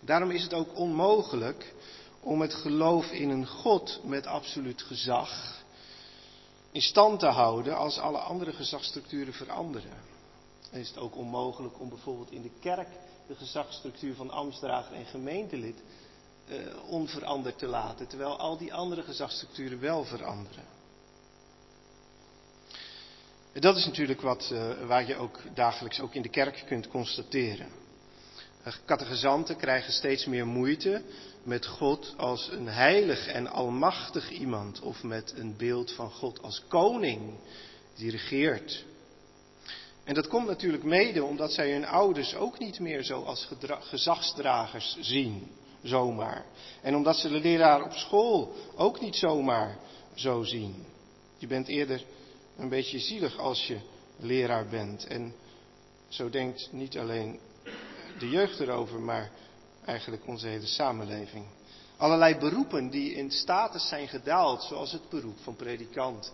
Daarom 0.00 0.30
is 0.30 0.42
het 0.42 0.54
ook 0.54 0.76
onmogelijk 0.76 1.74
om 2.20 2.40
het 2.40 2.54
geloof 2.54 3.10
in 3.10 3.30
een 3.30 3.46
God 3.46 4.00
met 4.04 4.26
absoluut 4.26 4.82
gezag 4.82 5.60
in 6.72 6.82
stand 6.82 7.20
te 7.20 7.26
houden 7.26 7.76
als 7.76 7.98
alle 7.98 8.18
andere 8.18 8.52
gezagsstructuren 8.52 9.32
veranderen. 9.32 9.96
Dan 10.70 10.80
is 10.80 10.88
het 10.88 10.98
ook 10.98 11.16
onmogelijk 11.16 11.80
om 11.80 11.88
bijvoorbeeld 11.88 12.30
in 12.30 12.42
de 12.42 12.52
kerk 12.60 12.88
de 13.26 13.34
gezagsstructuur 13.34 14.14
van 14.14 14.30
ambtsdrager 14.30 14.94
en 14.96 15.06
gemeentelid 15.06 15.82
eh, 16.48 16.56
onveranderd 16.88 17.58
te 17.58 17.66
laten, 17.66 18.06
terwijl 18.06 18.38
al 18.38 18.56
die 18.56 18.74
andere 18.74 19.02
gezagsstructuren 19.02 19.80
wel 19.80 20.04
veranderen. 20.04 20.71
Dat 23.52 23.76
is 23.76 23.86
natuurlijk 23.86 24.20
wat, 24.20 24.50
uh, 24.52 24.86
waar 24.86 25.06
je 25.06 25.16
ook 25.16 25.40
dagelijks 25.54 26.00
ook 26.00 26.14
in 26.14 26.22
de 26.22 26.28
kerk 26.28 26.62
kunt 26.66 26.88
constateren. 26.88 27.66
Catechizanten 28.86 29.56
krijgen 29.56 29.92
steeds 29.92 30.26
meer 30.26 30.46
moeite 30.46 31.02
met 31.42 31.66
God 31.66 32.14
als 32.16 32.48
een 32.50 32.68
heilig 32.68 33.26
en 33.26 33.46
almachtig 33.46 34.30
iemand 34.30 34.80
of 34.80 35.02
met 35.02 35.34
een 35.36 35.56
beeld 35.56 35.92
van 35.92 36.10
God 36.10 36.42
als 36.42 36.62
koning 36.68 37.20
die 37.94 38.10
regeert. 38.10 38.84
En 40.04 40.14
dat 40.14 40.28
komt 40.28 40.46
natuurlijk 40.46 40.82
mede 40.82 41.24
omdat 41.24 41.52
zij 41.52 41.72
hun 41.72 41.86
ouders 41.86 42.34
ook 42.34 42.58
niet 42.58 42.78
meer 42.80 43.02
zo 43.02 43.22
als 43.22 43.48
gezagsdragers 43.80 44.96
zien, 45.00 45.50
zomaar. 45.82 46.44
En 46.82 46.96
omdat 46.96 47.16
ze 47.16 47.28
de 47.28 47.40
leraar 47.40 47.82
op 47.82 47.92
school 47.92 48.54
ook 48.76 49.00
niet 49.00 49.16
zomaar 49.16 49.78
zo 50.14 50.42
zien. 50.42 50.84
Je 51.38 51.46
bent 51.46 51.68
eerder 51.68 52.04
een 52.56 52.68
beetje 52.68 52.98
zielig 52.98 53.38
als 53.38 53.66
je 53.66 53.78
leraar 54.16 54.66
bent. 54.66 55.06
En 55.06 55.34
zo 56.08 56.30
denkt 56.30 56.68
niet 56.72 56.98
alleen 56.98 57.40
de 58.18 58.28
jeugd 58.28 58.60
erover, 58.60 59.00
maar 59.00 59.30
eigenlijk 59.84 60.26
onze 60.26 60.46
hele 60.46 60.66
samenleving. 60.66 61.44
Allerlei 61.96 62.36
beroepen 62.38 62.90
die 62.90 63.14
in 63.14 63.30
status 63.30 63.88
zijn 63.88 64.08
gedaald, 64.08 64.62
zoals 64.62 64.92
het 64.92 65.08
beroep 65.08 65.38
van 65.42 65.56
predikant 65.56 66.32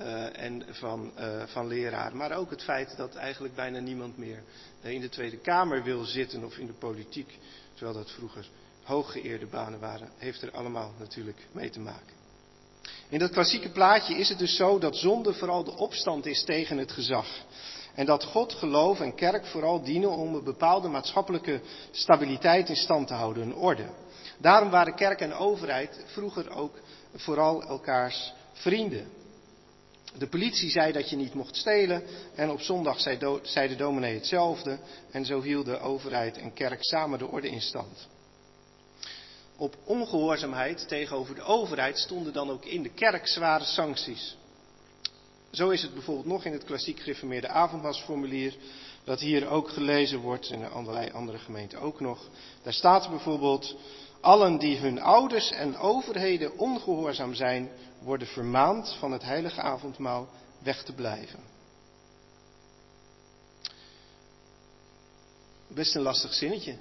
uh, 0.00 0.42
en 0.42 0.64
van, 0.70 1.12
uh, 1.18 1.42
van 1.46 1.66
leraar. 1.66 2.16
Maar 2.16 2.36
ook 2.36 2.50
het 2.50 2.62
feit 2.62 2.96
dat 2.96 3.14
eigenlijk 3.14 3.54
bijna 3.54 3.78
niemand 3.78 4.18
meer 4.18 4.42
in 4.82 5.00
de 5.00 5.08
Tweede 5.08 5.38
Kamer 5.38 5.82
wil 5.82 6.04
zitten 6.04 6.44
of 6.44 6.56
in 6.56 6.66
de 6.66 6.72
politiek, 6.72 7.38
terwijl 7.74 7.96
dat 7.96 8.10
vroeger 8.10 8.48
hooggeëerde 8.82 9.46
banen 9.46 9.80
waren, 9.80 10.10
heeft 10.16 10.42
er 10.42 10.50
allemaal 10.50 10.92
natuurlijk 10.98 11.46
mee 11.52 11.70
te 11.70 11.80
maken. 11.80 12.15
In 13.08 13.18
dat 13.18 13.30
klassieke 13.30 13.70
plaatje 13.70 14.14
is 14.14 14.28
het 14.28 14.38
dus 14.38 14.56
zo 14.56 14.78
dat 14.78 14.96
zonde 14.96 15.32
vooral 15.32 15.64
de 15.64 15.76
opstand 15.76 16.26
is 16.26 16.44
tegen 16.44 16.78
het 16.78 16.92
gezag. 16.92 17.26
En 17.94 18.06
dat 18.06 18.24
God, 18.24 18.52
geloof 18.52 19.00
en 19.00 19.14
kerk 19.14 19.46
vooral 19.46 19.82
dienen 19.82 20.10
om 20.10 20.34
een 20.34 20.44
bepaalde 20.44 20.88
maatschappelijke 20.88 21.60
stabiliteit 21.90 22.68
in 22.68 22.76
stand 22.76 23.06
te 23.06 23.14
houden, 23.14 23.42
een 23.42 23.54
orde. 23.54 23.88
Daarom 24.38 24.70
waren 24.70 24.94
kerk 24.94 25.20
en 25.20 25.32
overheid 25.32 26.04
vroeger 26.06 26.50
ook 26.50 26.78
vooral 27.14 27.62
elkaars 27.62 28.32
vrienden. 28.52 29.06
De 30.18 30.28
politie 30.28 30.70
zei 30.70 30.92
dat 30.92 31.10
je 31.10 31.16
niet 31.16 31.34
mocht 31.34 31.56
stelen 31.56 32.02
en 32.34 32.50
op 32.50 32.60
zondag 32.60 33.00
zei, 33.00 33.18
do, 33.18 33.40
zei 33.42 33.68
de 33.68 33.76
dominee 33.76 34.14
hetzelfde 34.14 34.78
en 35.10 35.24
zo 35.24 35.42
hielden 35.42 35.80
overheid 35.80 36.38
en 36.38 36.52
kerk 36.52 36.84
samen 36.84 37.18
de 37.18 37.26
orde 37.26 37.48
in 37.48 37.60
stand. 37.60 38.08
Op 39.56 39.76
ongehoorzaamheid 39.84 40.88
tegenover 40.88 41.34
de 41.34 41.42
overheid 41.42 41.98
stonden 41.98 42.32
dan 42.32 42.50
ook 42.50 42.64
in 42.64 42.82
de 42.82 42.88
kerk 42.88 43.28
zware 43.28 43.64
sancties. 43.64 44.36
Zo 45.50 45.68
is 45.68 45.82
het 45.82 45.94
bijvoorbeeld 45.94 46.26
nog 46.26 46.44
in 46.44 46.52
het 46.52 46.64
klassiek 46.64 47.00
gereformeerde 47.00 47.48
avondmaalsformulier, 47.48 48.56
dat 49.04 49.20
hier 49.20 49.48
ook 49.48 49.68
gelezen 49.68 50.18
wordt 50.18 50.50
en 50.50 50.60
in 50.60 50.70
allerlei 50.70 51.10
andere 51.10 51.38
gemeenten 51.38 51.80
ook 51.80 52.00
nog. 52.00 52.28
Daar 52.62 52.72
staat 52.72 53.10
bijvoorbeeld, 53.10 53.76
allen 54.20 54.58
die 54.58 54.78
hun 54.78 55.00
ouders 55.00 55.50
en 55.50 55.76
overheden 55.76 56.58
ongehoorzaam 56.58 57.34
zijn, 57.34 57.70
worden 58.02 58.28
vermaand 58.28 58.96
van 58.98 59.12
het 59.12 59.22
heilige 59.22 59.60
avondmaal 59.60 60.28
weg 60.58 60.82
te 60.82 60.92
blijven. 60.92 61.40
Best 65.68 65.94
een 65.94 66.02
lastig 66.02 66.34
zinnetje. 66.34 66.76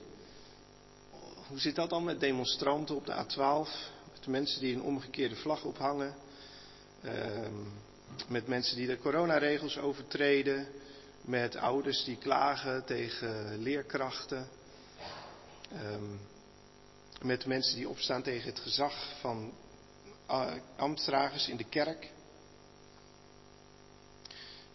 Hoe 1.47 1.59
zit 1.59 1.75
dat 1.75 1.89
dan 1.89 2.03
met 2.03 2.19
demonstranten 2.19 2.95
op 2.95 3.05
de 3.05 3.13
A12? 3.13 3.69
Met 4.11 4.27
mensen 4.27 4.61
die 4.61 4.75
een 4.75 4.81
omgekeerde 4.81 5.35
vlag 5.35 5.63
ophangen? 5.63 6.15
Ehm, 7.01 7.53
met 8.27 8.47
mensen 8.47 8.75
die 8.75 8.87
de 8.87 8.97
coronaregels 8.97 9.77
overtreden? 9.77 10.67
Met 11.21 11.55
ouders 11.55 12.03
die 12.03 12.17
klagen 12.17 12.85
tegen 12.85 13.57
leerkrachten? 13.61 14.47
Ehm, 15.71 16.15
met 17.21 17.45
mensen 17.45 17.75
die 17.75 17.89
opstaan 17.89 18.21
tegen 18.21 18.49
het 18.49 18.59
gezag 18.59 19.19
van 19.19 19.53
uh, 20.29 20.53
ambtsdragers 20.75 21.47
in 21.47 21.57
de 21.57 21.69
kerk? 21.69 22.11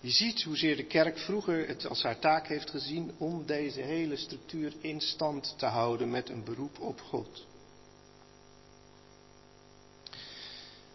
Je 0.00 0.10
ziet 0.10 0.42
hoezeer 0.42 0.76
de 0.76 0.84
kerk 0.84 1.18
vroeger 1.18 1.68
het 1.68 1.86
als 1.86 2.02
haar 2.02 2.18
taak 2.18 2.46
heeft 2.46 2.70
gezien 2.70 3.14
om 3.18 3.46
deze 3.46 3.80
hele 3.80 4.16
structuur 4.16 4.72
in 4.80 5.00
stand 5.00 5.54
te 5.58 5.66
houden 5.66 6.10
met 6.10 6.28
een 6.28 6.44
beroep 6.44 6.80
op 6.80 7.00
God. 7.00 7.46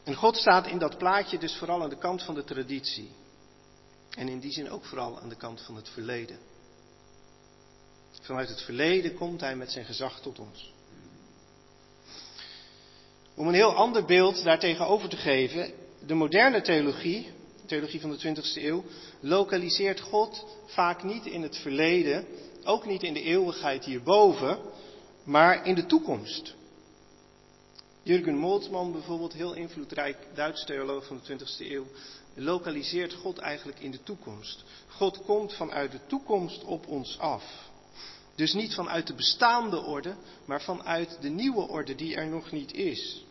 En 0.03 0.15
God 0.15 0.38
staat 0.38 0.67
in 0.67 0.77
dat 0.77 0.97
plaatje 0.97 1.38
dus 1.38 1.55
vooral 1.55 1.83
aan 1.83 1.89
de 1.89 1.97
kant 1.97 2.24
van 2.24 2.35
de 2.35 2.43
traditie. 2.43 3.12
En 4.15 4.27
in 4.27 4.39
die 4.39 4.51
zin 4.51 4.69
ook 4.69 4.85
vooral 4.85 5.19
aan 5.19 5.29
de 5.29 5.35
kant 5.35 5.62
van 5.62 5.75
het 5.75 5.89
verleden. 5.89 6.38
Vanuit 8.21 8.50
het 8.50 8.62
verleden 8.62 9.15
komt 9.15 9.41
Hij 9.41 9.55
met 9.55 9.71
zijn 9.71 9.85
gezag 9.85 10.21
tot 10.21 10.39
ons. 10.39 10.74
Om 13.35 13.47
een 13.47 13.53
heel 13.53 13.75
ander 13.75 14.05
beeld 14.05 14.43
daartegenover 14.43 15.09
te 15.09 15.17
geven, 15.17 15.71
de 16.05 16.13
moderne 16.13 16.62
theologie 16.62 17.31
theologie 17.65 18.01
van 18.01 18.12
de 18.12 18.36
20e 18.36 18.63
eeuw, 18.63 18.84
lokaliseert 19.19 20.00
God 20.00 20.45
vaak 20.65 21.03
niet 21.03 21.25
in 21.25 21.41
het 21.41 21.57
verleden, 21.57 22.25
ook 22.63 22.86
niet 22.86 23.03
in 23.03 23.13
de 23.13 23.22
eeuwigheid 23.22 23.86
hierboven, 23.86 24.60
maar 25.24 25.65
in 25.65 25.75
de 25.75 25.86
toekomst. 25.86 26.55
Jürgen 28.03 28.38
Moltmann 28.38 28.91
bijvoorbeeld, 28.91 29.34
heel 29.34 29.53
invloedrijk 29.53 30.17
Duits 30.34 30.65
theoloog 30.65 31.05
van 31.05 31.22
de 31.24 31.38
20e 31.38 31.72
eeuw, 31.72 31.86
lokaliseert 32.34 33.13
God 33.13 33.38
eigenlijk 33.38 33.79
in 33.79 33.91
de 33.91 34.03
toekomst. 34.03 34.63
God 34.88 35.22
komt 35.25 35.53
vanuit 35.53 35.91
de 35.91 36.00
toekomst 36.07 36.63
op 36.63 36.88
ons 36.88 37.19
af. 37.19 37.43
Dus 38.36 38.53
niet 38.53 38.74
vanuit 38.74 39.07
de 39.07 39.13
bestaande 39.13 39.81
orde, 39.81 40.15
maar 40.45 40.62
vanuit 40.62 41.17
de 41.22 41.29
nieuwe 41.29 41.67
orde 41.67 41.95
die 41.95 42.15
er 42.15 42.27
nog 42.27 42.51
niet 42.51 42.74
is. 42.74 43.25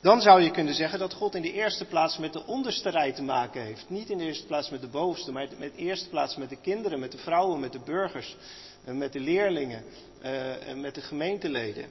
Dan 0.00 0.20
zou 0.20 0.42
je 0.42 0.50
kunnen 0.50 0.74
zeggen 0.74 0.98
dat 0.98 1.14
God 1.14 1.34
in 1.34 1.42
de 1.42 1.52
eerste 1.52 1.84
plaats 1.84 2.18
met 2.18 2.32
de 2.32 2.46
onderste 2.46 2.90
rij 2.90 3.12
te 3.12 3.22
maken 3.22 3.62
heeft. 3.62 3.90
Niet 3.90 4.10
in 4.10 4.18
de 4.18 4.24
eerste 4.24 4.46
plaats 4.46 4.70
met 4.70 4.80
de 4.80 4.88
bovenste, 4.88 5.32
maar 5.32 5.42
in 5.42 5.58
de 5.58 5.72
eerste 5.76 6.08
plaats 6.08 6.36
met 6.36 6.48
de 6.48 6.60
kinderen, 6.60 6.98
met 6.98 7.12
de 7.12 7.18
vrouwen, 7.18 7.60
met 7.60 7.72
de 7.72 7.80
burgers, 7.80 8.36
eh, 8.84 8.94
met 8.94 9.12
de 9.12 9.20
leerlingen, 9.20 9.84
uh, 10.22 10.74
met 10.74 10.94
de 10.94 11.00
gemeenteleden. 11.00 11.88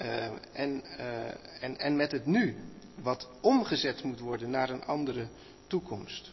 Uh, 0.00 0.24
en, 0.52 0.84
en, 1.60 1.78
en 1.78 1.96
met 1.96 2.12
het 2.12 2.26
nu, 2.26 2.56
wat 3.02 3.28
omgezet 3.40 4.02
moet 4.02 4.20
worden 4.20 4.50
naar 4.50 4.70
een 4.70 4.84
andere 4.84 5.28
toekomst. 5.66 6.30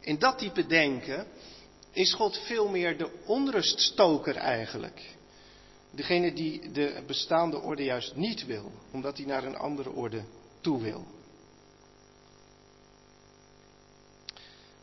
In 0.00 0.18
dat 0.18 0.38
type 0.38 0.66
denken 0.66 1.26
is 1.92 2.14
God 2.14 2.38
veel 2.38 2.68
meer 2.68 2.98
de 2.98 3.10
onruststoker 3.26 4.36
eigenlijk. 4.36 5.00
Degene 5.94 6.32
die 6.32 6.72
de 6.72 7.02
bestaande 7.06 7.60
orde 7.60 7.84
juist 7.84 8.16
niet 8.16 8.46
wil, 8.46 8.72
omdat 8.90 9.16
hij 9.16 9.26
naar 9.26 9.44
een 9.44 9.56
andere 9.56 9.90
orde 9.90 10.24
toe 10.60 10.82
wil. 10.82 11.04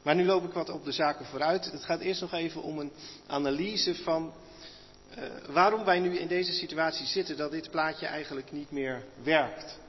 Maar 0.02 0.16
nu 0.16 0.26
loop 0.26 0.44
ik 0.44 0.54
wat 0.54 0.70
op 0.70 0.84
de 0.84 0.92
zaken 0.92 1.26
vooruit. 1.26 1.72
Het 1.72 1.84
gaat 1.84 2.00
eerst 2.00 2.22
nog 2.22 2.34
even 2.34 2.64
om 2.64 2.80
een 2.80 2.92
analyse 3.28 3.96
van 3.96 4.34
uh, 5.18 5.24
waarom 5.50 5.86
wij 5.86 6.00
nu 6.00 6.18
in 6.18 6.28
deze 6.28 6.54
situatie 6.54 7.06
zitten, 7.06 7.38
dat 7.38 7.52
dit 7.52 7.72
plaatje 7.72 8.06
eigenlijk 8.06 8.52
niet 8.52 8.72
meer 8.72 9.06
werkt. 9.24 9.80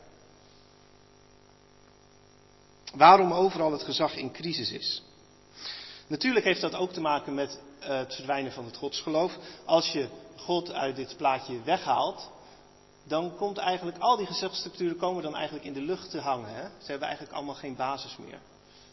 waarom 2.95 3.33
overal 3.33 3.73
het 3.73 3.83
gezag 3.83 4.17
in 4.17 4.33
crisis 4.33 4.71
is. 4.71 5.03
Natuurlijk 6.07 6.45
heeft 6.45 6.61
dat 6.61 6.75
ook 6.75 6.93
te 6.93 7.01
maken 7.01 7.35
met 7.35 7.59
uh, 7.81 7.89
het 7.89 8.15
verdwijnen 8.15 8.53
van 8.53 8.65
het 8.65 8.77
godsgeloof. 8.77 9.39
Als 9.65 9.93
je 9.93 10.09
God 10.45 10.73
uit 10.73 10.97
dit 10.97 11.17
plaatje 11.17 11.63
weghaalt, 11.63 12.31
dan 13.05 13.37
komt 13.37 13.59
eigenlijk 13.59 13.99
al 13.99 14.17
die 14.17 14.27
gezagsstructuren 14.27 14.97
komen 14.97 15.23
dan 15.23 15.35
eigenlijk 15.35 15.65
in 15.65 15.73
de 15.73 15.81
lucht 15.81 16.11
te 16.11 16.21
hangen. 16.21 16.55
Hè? 16.55 16.63
Ze 16.63 16.91
hebben 16.91 17.09
eigenlijk 17.09 17.37
allemaal 17.37 17.55
geen 17.55 17.77
basis 17.77 18.17
meer. 18.17 18.39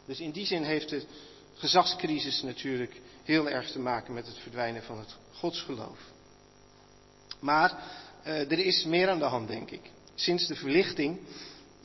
Dus 0.06 0.20
in 0.20 0.32
die 0.32 0.46
zin 0.46 0.63
heeft 0.63 0.89
de 0.89 1.06
gezagscrisis 1.53 2.41
natuurlijk 2.41 3.01
heel 3.24 3.50
erg 3.50 3.72
te 3.72 3.79
maken 3.79 4.13
met 4.13 4.27
het 4.27 4.38
verdwijnen 4.38 4.84
van 4.84 5.00
het 5.00 5.15
godsgeloof. 5.34 6.00
Maar 7.39 7.84
uh, 8.25 8.51
er 8.51 8.60
is 8.60 8.84
meer 8.84 9.10
aan 9.10 9.20
de 9.20 9.25
hand, 9.25 9.48
denk 9.48 9.72
ik. 9.72 9.91
Sinds 10.15 10.48
de 10.48 10.56
verlichting 10.56 11.20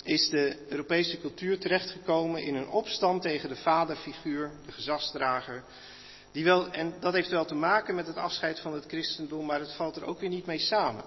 is 0.04 0.28
de 0.28 0.66
Europese 0.68 1.20
cultuur 1.20 1.58
terechtgekomen 1.58 2.42
in 2.42 2.54
een 2.54 2.68
opstand 2.68 3.22
tegen 3.22 3.48
de 3.48 3.56
vaderfiguur, 3.56 4.50
de 4.66 4.72
gezagsdrager. 4.72 5.64
Die 6.34 6.44
wel, 6.44 6.70
en 6.70 6.94
dat 7.00 7.12
heeft 7.12 7.28
wel 7.28 7.44
te 7.44 7.54
maken 7.54 7.94
met 7.94 8.06
het 8.06 8.16
afscheid 8.16 8.60
van 8.60 8.74
het 8.74 8.84
christendom, 8.86 9.46
maar 9.46 9.60
het 9.60 9.72
valt 9.72 9.96
er 9.96 10.04
ook 10.04 10.20
weer 10.20 10.28
niet 10.28 10.46
mee 10.46 10.58
samen. 10.58 11.04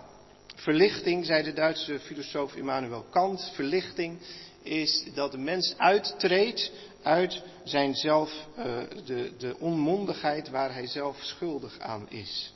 Verlichting, 0.55 1.25
zei 1.25 1.43
de 1.43 1.53
Duitse 1.53 1.99
filosoof 1.99 2.55
Immanuel 2.55 3.05
Kant, 3.09 3.51
verlichting 3.53 4.19
is 4.63 5.05
dat 5.13 5.31
de 5.31 5.37
mens 5.37 5.73
uittreedt 5.77 6.71
uit 7.01 7.43
zijn 7.63 7.95
zelf, 7.95 8.45
uh, 8.57 8.65
de, 9.05 9.31
de 9.37 9.55
onmondigheid 9.59 10.49
waar 10.49 10.73
hij 10.73 10.87
zelf 10.87 11.17
schuldig 11.21 11.79
aan 11.79 12.09
is. 12.09 12.53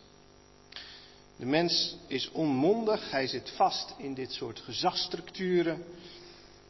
De 1.35 1.45
mens 1.45 1.97
is 2.07 2.31
onmondig, 2.31 3.11
hij 3.11 3.27
zit 3.27 3.49
vast 3.49 3.93
in 3.97 4.13
dit 4.13 4.31
soort 4.31 4.59
gezagsstructuren. 4.59 5.83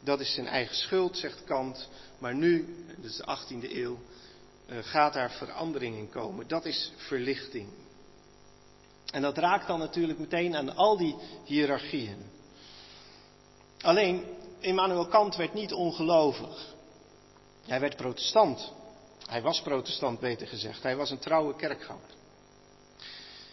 Dat 0.00 0.20
is 0.20 0.34
zijn 0.34 0.46
eigen 0.46 0.76
schuld, 0.76 1.18
zegt 1.18 1.44
Kant. 1.44 1.88
Maar 2.18 2.34
nu, 2.34 2.76
dus 3.00 3.16
de 3.16 3.38
18e 3.38 3.72
eeuw, 3.72 3.98
gaat 4.80 5.12
daar 5.12 5.30
verandering 5.30 5.96
in 5.96 6.10
komen. 6.10 6.48
Dat 6.48 6.64
is 6.64 6.92
verlichting. 6.96 7.68
En 9.10 9.22
dat 9.22 9.38
raakt 9.38 9.66
dan 9.66 9.78
natuurlijk 9.78 10.18
meteen 10.18 10.56
aan 10.56 10.76
al 10.76 10.96
die 10.96 11.16
hiërarchieën. 11.44 12.30
Alleen, 13.80 14.24
Immanuel 14.60 15.06
Kant 15.06 15.36
werd 15.36 15.54
niet 15.54 15.72
ongelovig. 15.72 16.74
Hij 17.66 17.80
werd 17.80 17.96
protestant. 17.96 18.72
Hij 19.26 19.42
was 19.42 19.62
protestant, 19.62 20.20
beter 20.20 20.46
gezegd. 20.46 20.82
Hij 20.82 20.96
was 20.96 21.10
een 21.10 21.18
trouwe 21.18 21.56
kerkganger. 21.56 22.10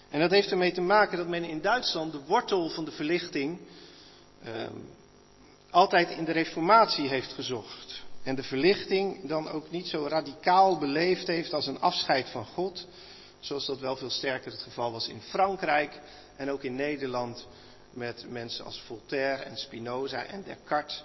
En 0.09 0.19
dat 0.19 0.31
heeft 0.31 0.51
ermee 0.51 0.71
te 0.71 0.81
maken 0.81 1.17
dat 1.17 1.27
men 1.27 1.43
in 1.43 1.61
Duitsland 1.61 2.11
de 2.11 2.23
wortel 2.25 2.69
van 2.69 2.85
de 2.85 2.91
verlichting 2.91 3.59
uh, 4.45 4.67
altijd 5.69 6.09
in 6.09 6.25
de 6.25 6.31
reformatie 6.31 7.07
heeft 7.07 7.33
gezocht. 7.33 8.03
En 8.23 8.35
de 8.35 8.43
verlichting 8.43 9.27
dan 9.27 9.49
ook 9.49 9.71
niet 9.71 9.87
zo 9.87 10.07
radicaal 10.07 10.77
beleefd 10.77 11.27
heeft 11.27 11.53
als 11.53 11.67
een 11.67 11.79
afscheid 11.79 12.29
van 12.29 12.45
God, 12.45 12.87
zoals 13.39 13.65
dat 13.65 13.79
wel 13.79 13.95
veel 13.95 14.09
sterker 14.09 14.51
het 14.51 14.61
geval 14.61 14.91
was 14.91 15.07
in 15.07 15.21
Frankrijk 15.21 15.99
en 16.35 16.49
ook 16.49 16.63
in 16.63 16.75
Nederland 16.75 17.47
met 17.93 18.25
mensen 18.29 18.65
als 18.65 18.81
Voltaire 18.81 19.43
en 19.43 19.57
Spinoza 19.57 20.23
en 20.23 20.43
Descartes, 20.43 21.03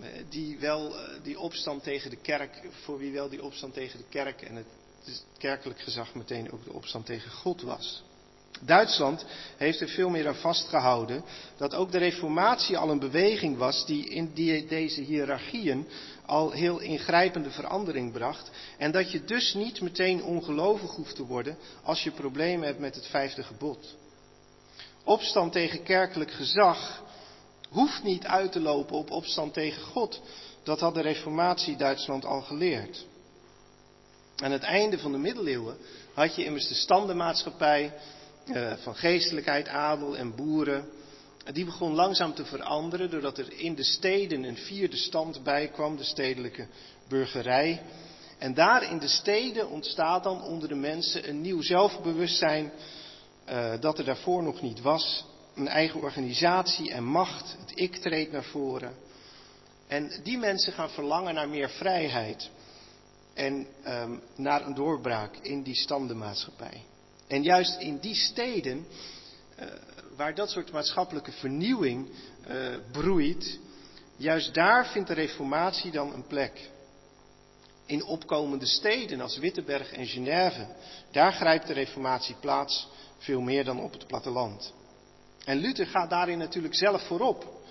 eh, 0.00 0.06
die 0.28 0.58
wel 0.58 0.98
eh, 0.98 1.22
die 1.22 1.38
opstand 1.38 1.82
tegen 1.82 2.10
de 2.10 2.16
kerk, 2.16 2.62
voor 2.70 2.98
wie 2.98 3.12
wel 3.12 3.28
die 3.28 3.42
opstand 3.42 3.74
tegen 3.74 3.98
de 3.98 4.08
kerk 4.08 4.42
en 4.42 4.56
het 4.56 4.66
kerkelijk 5.38 5.80
gezag 5.80 6.14
meteen 6.14 6.52
ook 6.52 6.64
de 6.64 6.72
opstand 6.72 7.06
tegen 7.06 7.30
God 7.30 7.62
was. 7.62 8.02
Duitsland 8.60 9.24
heeft 9.56 9.80
er 9.80 9.88
veel 9.88 10.08
meer 10.08 10.28
aan 10.28 10.34
vastgehouden 10.34 11.24
dat 11.56 11.74
ook 11.74 11.92
de 11.92 11.98
reformatie 11.98 12.78
al 12.78 12.90
een 12.90 12.98
beweging 12.98 13.56
was 13.56 13.86
die 13.86 14.08
in 14.08 14.30
die, 14.34 14.66
deze 14.66 15.00
hiërarchieën 15.00 15.86
al 16.26 16.50
heel 16.50 16.78
ingrijpende 16.78 17.50
verandering 17.50 18.12
bracht. 18.12 18.50
En 18.78 18.90
dat 18.90 19.10
je 19.10 19.24
dus 19.24 19.54
niet 19.54 19.80
meteen 19.80 20.22
ongelovig 20.22 20.90
hoeft 20.90 21.16
te 21.16 21.26
worden 21.26 21.56
als 21.82 22.02
je 22.02 22.10
problemen 22.10 22.66
hebt 22.66 22.78
met 22.78 22.94
het 22.94 23.06
vijfde 23.06 23.42
gebod. 23.42 23.96
Opstand 25.04 25.52
tegen 25.52 25.82
kerkelijk 25.82 26.30
gezag 26.30 27.02
hoeft 27.68 28.02
niet 28.02 28.26
uit 28.26 28.52
te 28.52 28.60
lopen 28.60 28.96
op 28.96 29.10
opstand 29.10 29.52
tegen 29.52 29.82
God. 29.82 30.20
Dat 30.62 30.80
had 30.80 30.94
de 30.94 31.02
reformatie 31.02 31.76
Duitsland 31.76 32.24
al 32.24 32.40
geleerd. 32.40 33.06
Aan 34.36 34.52
het 34.52 34.62
einde 34.62 34.98
van 34.98 35.12
de 35.12 35.18
middeleeuwen 35.18 35.76
had 36.14 36.34
je 36.34 36.44
immers 36.44 36.68
de 36.68 36.74
standenmaatschappij 36.74 37.92
uh, 38.46 38.72
van 38.72 38.96
geestelijkheid, 38.96 39.68
adel 39.68 40.16
en 40.16 40.34
boeren. 40.34 40.88
Die 41.52 41.64
begon 41.64 41.94
langzaam 41.94 42.34
te 42.34 42.44
veranderen 42.44 43.10
doordat 43.10 43.38
er 43.38 43.58
in 43.58 43.74
de 43.74 43.84
steden 43.84 44.42
een 44.44 44.56
vierde 44.56 44.96
stand 44.96 45.42
bij 45.42 45.68
kwam, 45.68 45.96
de 45.96 46.04
stedelijke 46.04 46.66
burgerij. 47.08 47.82
En 48.38 48.54
daar 48.54 48.90
in 48.90 48.98
de 48.98 49.08
steden 49.08 49.68
ontstaat 49.68 50.24
dan 50.24 50.42
onder 50.42 50.68
de 50.68 50.74
mensen 50.74 51.28
een 51.28 51.40
nieuw 51.40 51.62
zelfbewustzijn 51.62 52.72
uh, 53.48 53.72
dat 53.80 53.98
er 53.98 54.04
daarvoor 54.04 54.42
nog 54.42 54.62
niet 54.62 54.80
was. 54.80 55.24
Een 55.54 55.68
eigen 55.68 56.00
organisatie 56.00 56.90
en 56.90 57.04
macht, 57.04 57.56
het 57.60 57.72
ik 57.74 57.96
treedt 57.96 58.32
naar 58.32 58.44
voren. 58.44 58.94
En 59.86 60.10
die 60.22 60.38
mensen 60.38 60.72
gaan 60.72 60.90
verlangen 60.90 61.34
naar 61.34 61.48
meer 61.48 61.70
vrijheid 61.70 62.50
en 63.34 63.66
um, 63.86 64.20
naar 64.36 64.66
een 64.66 64.74
doorbraak 64.74 65.36
in 65.36 65.62
die 65.62 65.74
standenmaatschappij. 65.74 66.82
En 67.26 67.42
juist 67.42 67.80
in 67.80 67.98
die 67.98 68.14
steden, 68.14 68.86
uh, 69.60 69.66
waar 70.16 70.34
dat 70.34 70.50
soort 70.50 70.72
maatschappelijke 70.72 71.32
vernieuwing 71.32 72.08
uh, 72.48 72.74
broeit, 72.92 73.58
juist 74.16 74.54
daar 74.54 74.86
vindt 74.86 75.08
de 75.08 75.14
reformatie 75.14 75.90
dan 75.90 76.12
een 76.12 76.26
plek. 76.26 76.70
In 77.86 78.04
opkomende 78.04 78.66
steden 78.66 79.20
als 79.20 79.38
Wittenberg 79.38 79.92
en 79.92 80.06
Genève, 80.06 80.66
daar 81.10 81.32
grijpt 81.32 81.66
de 81.66 81.72
reformatie 81.72 82.36
plaats, 82.40 82.88
veel 83.18 83.40
meer 83.40 83.64
dan 83.64 83.80
op 83.80 83.92
het 83.92 84.06
platteland. 84.06 84.72
En 85.44 85.58
Luther 85.58 85.86
gaat 85.86 86.10
daarin 86.10 86.38
natuurlijk 86.38 86.74
zelf 86.74 87.06
voorop. 87.06 87.62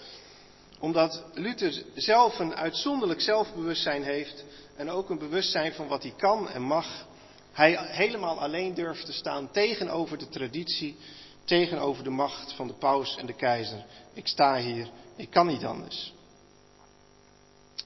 Omdat 0.79 1.23
Luther 1.33 1.83
zelf 1.95 2.39
een 2.39 2.55
uitzonderlijk 2.55 3.21
zelfbewustzijn 3.21 4.03
heeft 4.03 4.45
en 4.75 4.89
ook 4.89 5.09
een 5.09 5.17
bewustzijn 5.17 5.73
van 5.73 5.87
wat 5.87 6.03
hij 6.03 6.13
kan 6.17 6.49
en 6.49 6.61
mag 6.61 7.05
hij 7.51 7.77
helemaal 7.79 8.39
alleen 8.39 8.73
durft 8.73 9.05
te 9.05 9.13
staan 9.13 9.51
tegenover 9.51 10.17
de 10.17 10.29
traditie, 10.29 10.97
tegenover 11.43 12.03
de 12.03 12.09
macht 12.09 12.53
van 12.53 12.67
de 12.67 12.73
paus 12.73 13.17
en 13.17 13.25
de 13.25 13.33
keizer. 13.33 13.85
Ik 14.13 14.27
sta 14.27 14.57
hier, 14.57 14.89
ik 15.15 15.29
kan 15.29 15.47
niet 15.47 15.65
anders. 15.65 16.13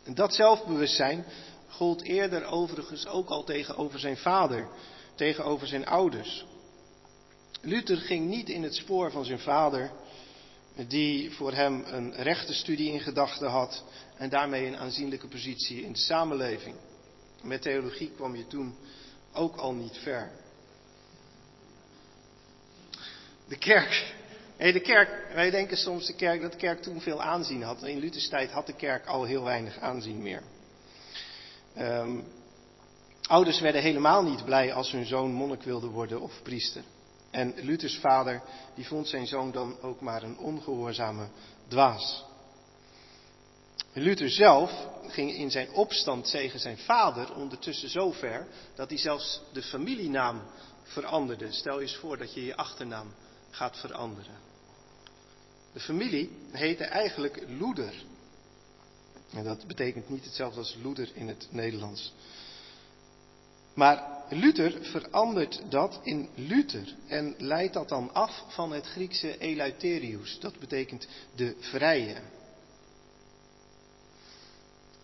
En 0.04 0.13
dat 0.13 0.34
zelfbewustzijn 0.34 1.26
gold 1.70 2.02
eerder 2.02 2.46
overigens 2.46 3.08
ook 3.08 3.30
al 3.30 3.43
tegenover 3.43 4.00
zijn 4.00 4.17
vader, 4.17 4.67
tegenover 5.15 5.67
zijn 5.67 5.86
ouders. 5.86 6.46
Luther 7.62 7.98
ging 7.98 8.30
niet 8.30 8.50
in 8.50 8.63
het 8.63 8.76
spoor 8.76 9.12
van 9.12 9.26
zijn 9.26 9.39
vader, 9.39 9.91
die 10.88 11.32
voor 11.32 11.54
hem 11.54 11.84
een 11.86 12.13
rechtenstudie 12.13 12.91
in 12.91 13.00
gedachten 13.00 13.50
had 13.50 13.84
en 14.17 14.30
daarmee 14.30 14.65
een 14.65 14.78
aanzienlijke 14.78 15.28
positie 15.28 15.84
in 15.84 15.91
de 15.91 16.00
samenleving. 16.00 16.76
Met 17.41 17.62
theologie 17.62 18.12
kwam 18.15 18.36
je 18.36 18.48
toen 18.48 18.76
ook 19.34 19.56
al 19.56 19.74
niet 19.74 19.98
ver. 19.98 20.32
De 23.47 23.57
kerk. 23.57 24.15
Hey, 24.57 24.71
de 24.71 24.79
kerk, 24.79 25.33
wij 25.33 25.49
denken 25.49 25.77
soms 25.77 26.05
de 26.05 26.15
kerk, 26.15 26.41
dat 26.41 26.51
de 26.51 26.57
kerk 26.57 26.81
toen 26.81 27.01
veel 27.01 27.21
aanzien 27.21 27.62
had. 27.62 27.83
In 27.83 27.99
Luthers 27.99 28.29
tijd 28.29 28.51
had 28.51 28.65
de 28.65 28.75
kerk 28.75 29.05
al 29.05 29.23
heel 29.23 29.43
weinig 29.43 29.79
aanzien 29.79 30.21
meer. 30.21 30.43
Um, 31.77 32.23
ouders 33.21 33.60
werden 33.60 33.81
helemaal 33.81 34.23
niet 34.23 34.45
blij 34.45 34.73
als 34.73 34.91
hun 34.91 35.05
zoon 35.05 35.31
monnik 35.31 35.63
wilde 35.63 35.88
worden 35.88 36.21
of 36.21 36.31
priester. 36.43 36.81
En 37.31 37.53
Luthers 37.55 37.97
vader, 37.97 38.41
die 38.75 38.88
vond 38.88 39.07
zijn 39.07 39.27
zoon 39.27 39.51
dan 39.51 39.81
ook 39.81 40.01
maar 40.01 40.23
een 40.23 40.38
ongehoorzame 40.38 41.27
dwaas. 41.67 42.25
Luther 43.93 44.29
zelf 44.29 44.71
ging 45.07 45.33
in 45.33 45.51
zijn 45.51 45.71
opstand 45.71 46.29
tegen 46.29 46.60
zijn 46.60 46.77
vader 46.77 47.36
ondertussen 47.36 47.89
zo 47.89 48.12
ver 48.12 48.47
dat 48.75 48.89
hij 48.89 48.97
zelfs 48.97 49.41
de 49.53 49.62
familienaam 49.62 50.41
veranderde. 50.83 51.51
Stel 51.51 51.75
je 51.75 51.81
eens 51.81 51.95
voor 51.95 52.17
dat 52.17 52.33
je 52.33 52.45
je 52.45 52.55
achternaam 52.55 53.13
gaat 53.49 53.77
veranderen. 53.77 54.36
De 55.73 55.79
familie 55.79 56.29
heette 56.51 56.83
eigenlijk 56.83 57.43
Loeder. 57.60 57.93
En 59.33 59.43
dat 59.43 59.67
betekent 59.67 60.10
niet 60.10 60.23
hetzelfde 60.23 60.60
als 60.60 60.77
Loeder 60.81 61.10
in 61.13 61.27
het 61.27 61.47
Nederlands. 61.51 62.13
Maar 63.73 64.17
Luther 64.29 64.83
verandert 64.83 65.62
dat 65.69 65.99
in 66.03 66.29
Luther 66.36 66.95
en 67.07 67.36
leidt 67.38 67.73
dat 67.73 67.89
dan 67.89 68.13
af 68.13 68.43
van 68.47 68.71
het 68.71 68.86
Griekse 68.86 69.38
eleutherius. 69.38 70.39
Dat 70.39 70.60
betekent 70.60 71.07
de 71.36 71.55
vrije. 71.60 72.15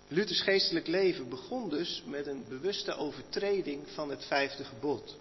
Luthers 0.08 0.41
geestelijk 0.41 0.88
leven 0.88 1.29
begon 1.29 1.69
dus 1.69 2.03
met 2.06 2.27
een 2.27 2.45
bewuste 2.49 2.95
overtreding 2.95 3.89
van 3.89 4.10
het 4.10 4.25
vijfde 4.25 4.63
gebod. 4.63 5.17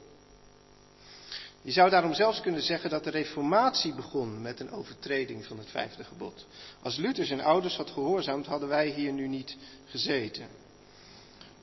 Je 1.63 1.73
zou 1.73 1.91
daarom 1.91 2.15
zelfs 2.15 2.41
kunnen 2.41 2.63
zeggen 2.63 2.91
dat 2.91 3.05
de 3.05 3.11
reformatie 3.11 3.95
begon 3.95 4.43
met 4.43 4.61
een 4.61 4.71
overtreding 4.71 5.47
van 5.47 5.59
het 5.59 5.71
vijfde 5.71 6.05
gebod. 6.05 6.47
Als 6.83 6.97
Luther 6.97 7.27
zijn 7.27 7.41
ouders 7.41 7.77
had 7.77 7.91
gehoorzaamd, 7.91 8.47
hadden 8.47 8.69
wij 8.69 8.89
hier 8.89 9.13
nu 9.13 9.29
niet 9.29 9.57
gezeten. 9.87 10.47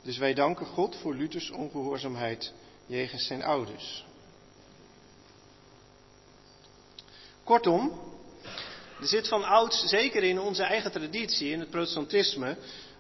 Dus 0.01 0.17
wij 0.17 0.33
danken 0.33 0.65
God 0.65 0.95
voor 0.95 1.15
Luthers 1.15 1.49
ongehoorzaamheid 1.49 2.53
jegens 2.85 3.25
zijn 3.25 3.43
ouders. 3.43 4.05
Kortom, 7.43 7.99
er 8.99 9.07
zit 9.07 9.27
van 9.27 9.43
ouds, 9.43 9.83
zeker 9.85 10.23
in 10.23 10.39
onze 10.39 10.63
eigen 10.63 10.91
traditie, 10.91 11.51
in 11.51 11.59
het 11.59 11.69
protestantisme, 11.69 12.57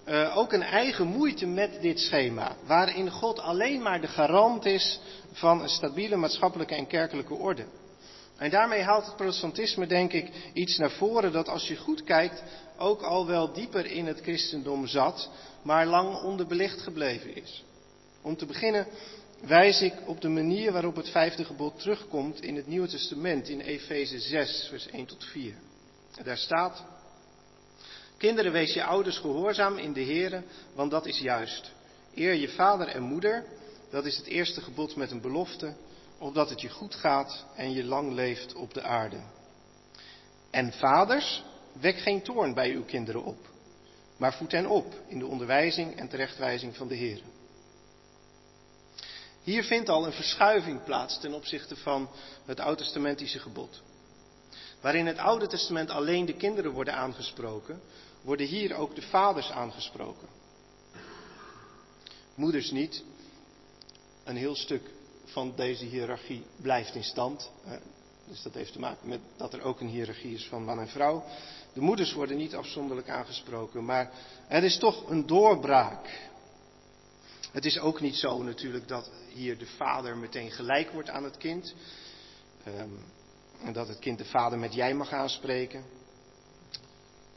uh, 0.09 0.37
ook 0.37 0.53
een 0.53 0.63
eigen 0.63 1.07
moeite 1.07 1.45
met 1.45 1.81
dit 1.81 1.99
schema, 1.99 2.55
waarin 2.65 3.09
God 3.11 3.39
alleen 3.39 3.81
maar 3.81 4.01
de 4.01 4.07
garant 4.07 4.65
is 4.65 4.99
van 5.31 5.61
een 5.61 5.69
stabiele 5.69 6.15
maatschappelijke 6.15 6.75
en 6.75 6.87
kerkelijke 6.87 7.33
orde. 7.33 7.65
En 8.37 8.49
daarmee 8.49 8.81
haalt 8.81 9.05
het 9.05 9.15
protestantisme, 9.15 9.87
denk 9.87 10.13
ik, 10.13 10.31
iets 10.53 10.77
naar 10.77 10.91
voren 10.91 11.31
dat 11.31 11.49
als 11.49 11.67
je 11.67 11.75
goed 11.75 12.03
kijkt, 12.03 12.43
ook 12.77 13.01
al 13.01 13.27
wel 13.27 13.53
dieper 13.53 13.85
in 13.85 14.05
het 14.05 14.21
christendom 14.21 14.87
zat, 14.87 15.29
maar 15.61 15.85
lang 15.85 16.21
onderbelicht 16.21 16.81
gebleven 16.81 17.35
is. 17.35 17.63
Om 18.21 18.35
te 18.35 18.45
beginnen 18.45 18.87
wijs 19.41 19.81
ik 19.81 19.93
op 20.05 20.21
de 20.21 20.29
manier 20.29 20.71
waarop 20.71 20.95
het 20.95 21.09
vijfde 21.09 21.45
gebod 21.45 21.79
terugkomt 21.79 22.41
in 22.41 22.55
het 22.55 22.67
Nieuwe 22.67 22.87
Testament, 22.87 23.49
in 23.49 23.59
Efeze 23.59 24.19
6, 24.19 24.67
vers 24.69 24.87
1 24.87 25.05
tot 25.05 25.25
4. 25.25 25.53
Daar 26.23 26.37
staat, 26.37 26.83
Kinderen, 28.19 28.51
wees 28.51 28.73
je 28.73 28.83
ouders 28.83 29.17
gehoorzaam 29.17 29.77
in 29.77 29.93
de 29.93 30.03
Here, 30.03 30.43
want 30.73 30.91
dat 30.91 31.05
is 31.05 31.19
juist. 31.19 31.71
Eer 32.15 32.33
je 32.33 32.49
vader 32.49 32.87
en 32.87 33.01
moeder, 33.01 33.45
dat 33.89 34.05
is 34.05 34.17
het 34.17 34.25
eerste 34.25 34.61
gebod 34.61 34.95
met 34.95 35.11
een 35.11 35.21
belofte, 35.21 35.75
opdat 36.17 36.49
het 36.49 36.61
je 36.61 36.69
goed 36.69 36.95
gaat 36.95 37.45
en 37.55 37.71
je 37.71 37.83
lang 37.83 38.11
leeft 38.11 38.53
op 38.53 38.73
de 38.73 38.81
aarde. 38.81 39.19
En 40.51 40.73
vaders, 40.73 41.43
wek 41.79 41.97
geen 41.97 42.21
toorn 42.21 42.53
bij 42.53 42.71
uw 42.71 42.83
kinderen 42.83 43.23
op, 43.23 43.47
maar 44.17 44.33
voed 44.33 44.51
hen 44.51 44.65
op 44.65 44.93
in 45.07 45.19
de 45.19 45.27
onderwijzing 45.27 45.95
en 45.95 46.09
terechtwijzing 46.09 46.75
van 46.75 46.87
de 46.87 46.95
Heer. 46.95 47.21
Hier 49.43 49.63
vindt 49.63 49.89
al 49.89 50.05
een 50.05 50.13
verschuiving 50.13 50.83
plaats 50.83 51.19
ten 51.19 51.33
opzichte 51.33 51.75
van 51.75 52.09
het 52.45 52.59
oud-testamentische 52.59 53.39
gebod. 53.39 53.81
Waarin 54.81 55.07
het 55.07 55.17
Oude 55.17 55.47
Testament 55.47 55.89
alleen 55.89 56.25
de 56.25 56.35
kinderen 56.35 56.71
worden 56.71 56.93
aangesproken, 56.93 57.81
worden 58.29 58.47
hier 58.47 58.75
ook 58.75 58.95
de 58.95 59.01
vaders 59.01 59.51
aangesproken. 59.51 60.27
Moeders 62.35 62.71
niet. 62.71 63.03
Een 64.23 64.35
heel 64.35 64.55
stuk 64.55 64.81
van 65.25 65.53
deze 65.55 65.85
hiërarchie 65.85 66.43
blijft 66.61 66.95
in 66.95 67.03
stand. 67.03 67.51
Dus 68.27 68.41
dat 68.41 68.53
heeft 68.53 68.73
te 68.73 68.79
maken 68.79 69.09
met 69.09 69.19
dat 69.37 69.53
er 69.53 69.61
ook 69.61 69.79
een 69.79 69.87
hiërarchie 69.87 70.33
is 70.33 70.47
van 70.47 70.63
man 70.63 70.79
en 70.79 70.87
vrouw. 70.87 71.23
De 71.73 71.81
moeders 71.81 72.13
worden 72.13 72.37
niet 72.37 72.55
afzonderlijk 72.55 73.09
aangesproken, 73.09 73.85
maar 73.85 74.11
er 74.47 74.63
is 74.63 74.77
toch 74.77 75.09
een 75.09 75.25
doorbraak. 75.25 76.29
Het 77.51 77.65
is 77.65 77.79
ook 77.79 78.01
niet 78.01 78.15
zo 78.15 78.43
natuurlijk 78.43 78.87
dat 78.87 79.11
hier 79.33 79.57
de 79.57 79.67
vader 79.67 80.17
meteen 80.17 80.51
gelijk 80.51 80.91
wordt 80.91 81.09
aan 81.09 81.23
het 81.23 81.37
kind. 81.37 81.73
Um, 82.67 82.99
en 83.63 83.73
dat 83.73 83.87
het 83.87 83.99
kind 83.99 84.17
de 84.17 84.25
vader 84.25 84.59
met 84.59 84.73
jij 84.73 84.93
mag 84.93 85.11
aanspreken. 85.11 85.98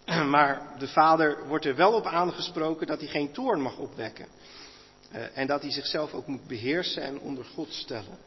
Maar 0.34 0.78
de 0.78 0.88
vader 0.88 1.46
wordt 1.46 1.64
er 1.64 1.76
wel 1.76 1.92
op 1.92 2.06
aangesproken 2.06 2.86
dat 2.86 3.00
hij 3.00 3.08
geen 3.08 3.32
toorn 3.32 3.60
mag 3.60 3.76
opwekken. 3.76 4.26
Uh, 5.12 5.38
en 5.38 5.46
dat 5.46 5.62
hij 5.62 5.70
zichzelf 5.70 6.12
ook 6.12 6.26
moet 6.26 6.46
beheersen 6.46 7.02
en 7.02 7.20
onder 7.20 7.44
God 7.44 7.72
stellen. 7.72 8.18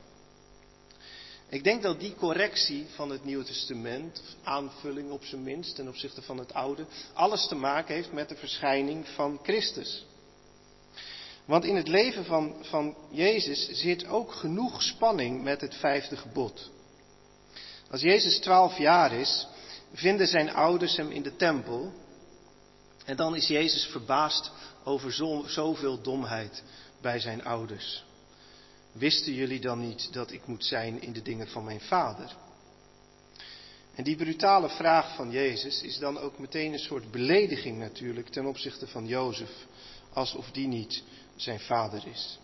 Ik 1.50 1.64
denk 1.64 1.82
dat 1.82 2.00
die 2.00 2.16
correctie 2.16 2.86
van 2.96 3.10
het 3.10 3.26
Nieuwe 3.26 3.44
Testament, 3.44 4.22
aanvulling 4.44 5.12
op 5.12 5.24
zijn 5.24 5.44
minst 5.44 5.76
ten 5.76 5.88
opzichte 5.88 6.22
van 6.22 6.38
het 6.38 6.54
Oude, 6.54 6.86
alles 7.14 7.48
te 7.48 7.56
maken 7.56 7.96
heeft 7.96 8.12
met 8.12 8.30
de 8.30 8.36
verschijning 8.36 9.08
van 9.08 9.40
Christus. 9.44 10.06
Want 11.46 11.64
in 11.64 11.76
het 11.76 11.88
leven 11.88 12.26
van, 12.26 12.56
van 12.62 12.96
Jezus 13.12 13.70
zit 13.70 14.08
ook 14.08 14.32
genoeg 14.32 14.82
spanning 14.82 15.44
met 15.44 15.62
het 15.62 15.76
vijfde 15.76 16.18
gebod. 16.18 16.70
Als 17.92 18.02
Jezus 18.02 18.40
twaalf 18.40 18.78
jaar 18.78 19.14
is, 19.14 19.48
vinden 19.96 20.28
zijn 20.28 20.54
ouders 20.54 20.96
hem 20.96 21.12
in 21.12 21.24
de 21.24 21.36
tempel. 21.36 21.94
En 23.06 23.16
dan 23.16 23.36
is 23.36 23.48
Jezus 23.48 23.86
verbaasd 23.86 24.52
over 24.84 25.14
zo, 25.14 25.44
zoveel 25.48 26.02
domheid 26.02 26.64
bij 27.02 27.20
zijn 27.20 27.44
ouders. 27.44 28.04
Wisten 28.92 29.34
jullie 29.34 29.60
dan 29.60 29.80
niet 29.80 30.14
dat 30.14 30.32
ik 30.32 30.48
moet 30.48 30.66
zijn 30.66 31.02
in 31.02 31.14
de 31.14 31.22
dingen 31.22 31.48
van 31.48 31.64
mijn 31.64 31.82
vader? 31.82 32.36
En 33.96 34.04
die 34.04 34.16
brutale 34.16 34.70
vraag 34.70 35.16
van 35.16 35.32
Jezus 35.32 35.82
is 35.82 35.98
dan 35.98 36.20
ook 36.20 36.40
meteen 36.40 36.74
een 36.74 36.80
soort 36.80 37.12
belediging 37.12 37.78
natuurlijk 37.78 38.30
ten 38.30 38.46
opzichte 38.46 38.88
van 38.88 39.08
Jozef, 39.08 39.52
alsof 40.14 40.52
die 40.52 40.68
niet 40.68 41.04
zijn 41.36 41.60
vader 41.60 42.08
is. 42.08 42.40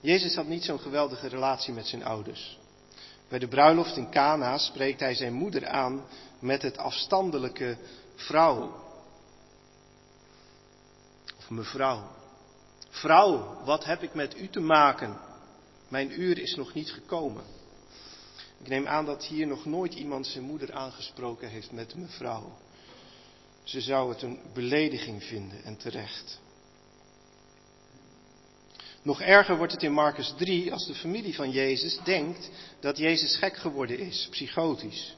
Jezus 0.00 0.34
had 0.34 0.46
niet 0.46 0.64
zo'n 0.64 0.80
geweldige 0.80 1.28
relatie 1.28 1.74
met 1.74 1.86
zijn 1.86 2.04
ouders. 2.04 2.58
Bij 3.28 3.38
de 3.38 3.48
bruiloft 3.48 3.96
in 3.96 4.10
Cana 4.10 4.58
spreekt 4.58 5.00
hij 5.00 5.14
zijn 5.14 5.32
moeder 5.32 5.66
aan 5.66 6.04
met 6.38 6.62
het 6.62 6.78
afstandelijke 6.78 7.76
vrouw. 8.14 8.84
Of 11.38 11.50
mevrouw. 11.50 12.10
Vrouw, 12.88 13.64
wat 13.64 13.84
heb 13.84 14.02
ik 14.02 14.14
met 14.14 14.38
u 14.38 14.48
te 14.48 14.60
maken? 14.60 15.18
Mijn 15.88 16.20
uur 16.20 16.38
is 16.38 16.54
nog 16.54 16.74
niet 16.74 16.90
gekomen. 16.90 17.44
Ik 18.60 18.68
neem 18.68 18.86
aan 18.86 19.04
dat 19.04 19.24
hier 19.24 19.46
nog 19.46 19.64
nooit 19.64 19.94
iemand 19.94 20.26
zijn 20.26 20.44
moeder 20.44 20.72
aangesproken 20.72 21.48
heeft 21.48 21.72
met 21.72 21.94
mevrouw. 21.94 22.58
Ze 23.62 23.80
zou 23.80 24.08
het 24.12 24.22
een 24.22 24.40
belediging 24.54 25.24
vinden 25.24 25.64
en 25.64 25.76
terecht. 25.76 26.40
Nog 29.06 29.20
erger 29.20 29.56
wordt 29.56 29.72
het 29.72 29.82
in 29.82 29.92
Marcus 29.92 30.34
3 30.36 30.72
als 30.72 30.86
de 30.86 30.94
familie 30.94 31.34
van 31.34 31.50
Jezus 31.50 32.00
denkt 32.04 32.50
dat 32.80 32.98
Jezus 32.98 33.36
gek 33.36 33.56
geworden 33.56 33.98
is, 33.98 34.28
psychotisch. 34.30 35.16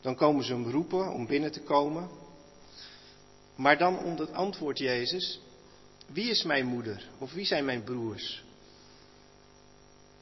Dan 0.00 0.14
komen 0.14 0.44
ze 0.44 0.52
hem 0.52 0.70
roepen 0.70 1.12
om 1.12 1.26
binnen 1.26 1.52
te 1.52 1.60
komen. 1.60 2.08
Maar 3.54 3.78
dan 3.78 4.34
antwoordt 4.34 4.78
Jezus, 4.78 5.40
wie 6.06 6.30
is 6.30 6.42
mijn 6.42 6.66
moeder 6.66 7.08
of 7.18 7.32
wie 7.32 7.44
zijn 7.44 7.64
mijn 7.64 7.84
broers? 7.84 8.44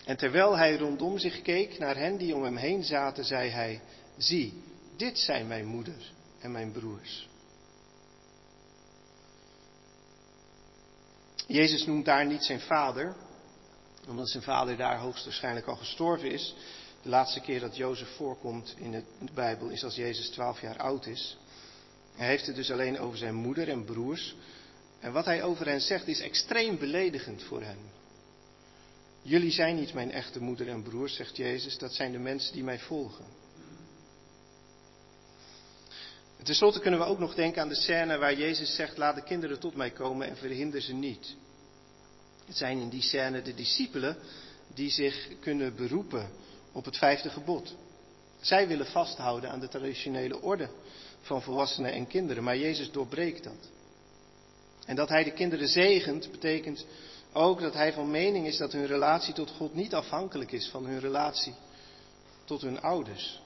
En 0.04 0.16
terwijl 0.16 0.56
hij 0.56 0.76
rondom 0.76 1.18
zich 1.18 1.42
keek 1.42 1.78
naar 1.78 1.96
hen 1.96 2.16
die 2.16 2.34
om 2.34 2.42
hem 2.42 2.56
heen 2.56 2.84
zaten, 2.84 3.24
zei 3.24 3.50
hij, 3.50 3.80
zie, 4.16 4.62
dit 4.96 5.18
zijn 5.18 5.46
mijn 5.46 5.66
moeder 5.66 6.12
en 6.38 6.52
mijn 6.52 6.72
broers. 6.72 7.29
Jezus 11.50 11.86
noemt 11.86 12.04
daar 12.04 12.26
niet 12.26 12.44
zijn 12.44 12.60
vader, 12.60 13.16
omdat 14.08 14.28
zijn 14.28 14.42
vader 14.42 14.76
daar 14.76 14.98
hoogstwaarschijnlijk 14.98 15.66
al 15.66 15.76
gestorven 15.76 16.30
is. 16.30 16.54
De 17.02 17.08
laatste 17.08 17.40
keer 17.40 17.60
dat 17.60 17.76
Jozef 17.76 18.08
voorkomt 18.08 18.74
in 18.78 18.90
de 18.90 19.02
Bijbel 19.34 19.68
is 19.68 19.84
als 19.84 19.94
Jezus 19.94 20.28
twaalf 20.28 20.60
jaar 20.60 20.78
oud 20.78 21.06
is. 21.06 21.36
Hij 22.14 22.26
heeft 22.26 22.46
het 22.46 22.56
dus 22.56 22.70
alleen 22.70 22.98
over 22.98 23.18
zijn 23.18 23.34
moeder 23.34 23.68
en 23.68 23.84
broers. 23.84 24.34
En 25.00 25.12
wat 25.12 25.24
hij 25.24 25.42
over 25.42 25.66
hen 25.66 25.80
zegt 25.80 26.06
is 26.06 26.20
extreem 26.20 26.78
beledigend 26.78 27.42
voor 27.42 27.62
hen. 27.62 27.78
Jullie 29.22 29.52
zijn 29.52 29.76
niet 29.76 29.94
mijn 29.94 30.12
echte 30.12 30.40
moeder 30.42 30.68
en 30.68 30.82
broers, 30.82 31.14
zegt 31.14 31.36
Jezus, 31.36 31.78
dat 31.78 31.94
zijn 31.94 32.12
de 32.12 32.18
mensen 32.18 32.52
die 32.52 32.64
mij 32.64 32.78
volgen. 32.78 33.24
Ten 36.42 36.54
slotte 36.54 36.80
kunnen 36.80 37.00
we 37.00 37.06
ook 37.06 37.18
nog 37.18 37.34
denken 37.34 37.62
aan 37.62 37.68
de 37.68 37.74
scène 37.74 38.18
waar 38.18 38.34
Jezus 38.34 38.74
zegt: 38.74 38.96
Laat 38.96 39.14
de 39.14 39.22
kinderen 39.22 39.58
tot 39.58 39.74
mij 39.74 39.90
komen 39.90 40.28
en 40.28 40.36
verhinder 40.36 40.80
ze 40.80 40.92
niet. 40.92 41.34
Het 42.46 42.56
zijn 42.56 42.78
in 42.78 42.88
die 42.88 43.02
scène 43.02 43.42
de 43.42 43.54
discipelen 43.54 44.16
die 44.74 44.90
zich 44.90 45.28
kunnen 45.40 45.74
beroepen 45.76 46.30
op 46.72 46.84
het 46.84 46.96
vijfde 46.96 47.30
gebod. 47.30 47.74
Zij 48.40 48.68
willen 48.68 48.86
vasthouden 48.86 49.50
aan 49.50 49.60
de 49.60 49.68
traditionele 49.68 50.40
orde 50.42 50.68
van 51.20 51.42
volwassenen 51.42 51.92
en 51.92 52.06
kinderen, 52.06 52.44
maar 52.44 52.56
Jezus 52.58 52.90
doorbreekt 52.90 53.44
dat. 53.44 53.70
En 54.86 54.96
dat 54.96 55.08
hij 55.08 55.24
de 55.24 55.32
kinderen 55.32 55.68
zegent, 55.68 56.30
betekent 56.30 56.86
ook 57.32 57.60
dat 57.60 57.74
hij 57.74 57.92
van 57.92 58.10
mening 58.10 58.46
is 58.46 58.56
dat 58.56 58.72
hun 58.72 58.86
relatie 58.86 59.34
tot 59.34 59.50
God 59.50 59.74
niet 59.74 59.94
afhankelijk 59.94 60.52
is 60.52 60.68
van 60.68 60.86
hun 60.86 61.00
relatie 61.00 61.54
tot 62.44 62.62
hun 62.62 62.80
ouders. 62.80 63.40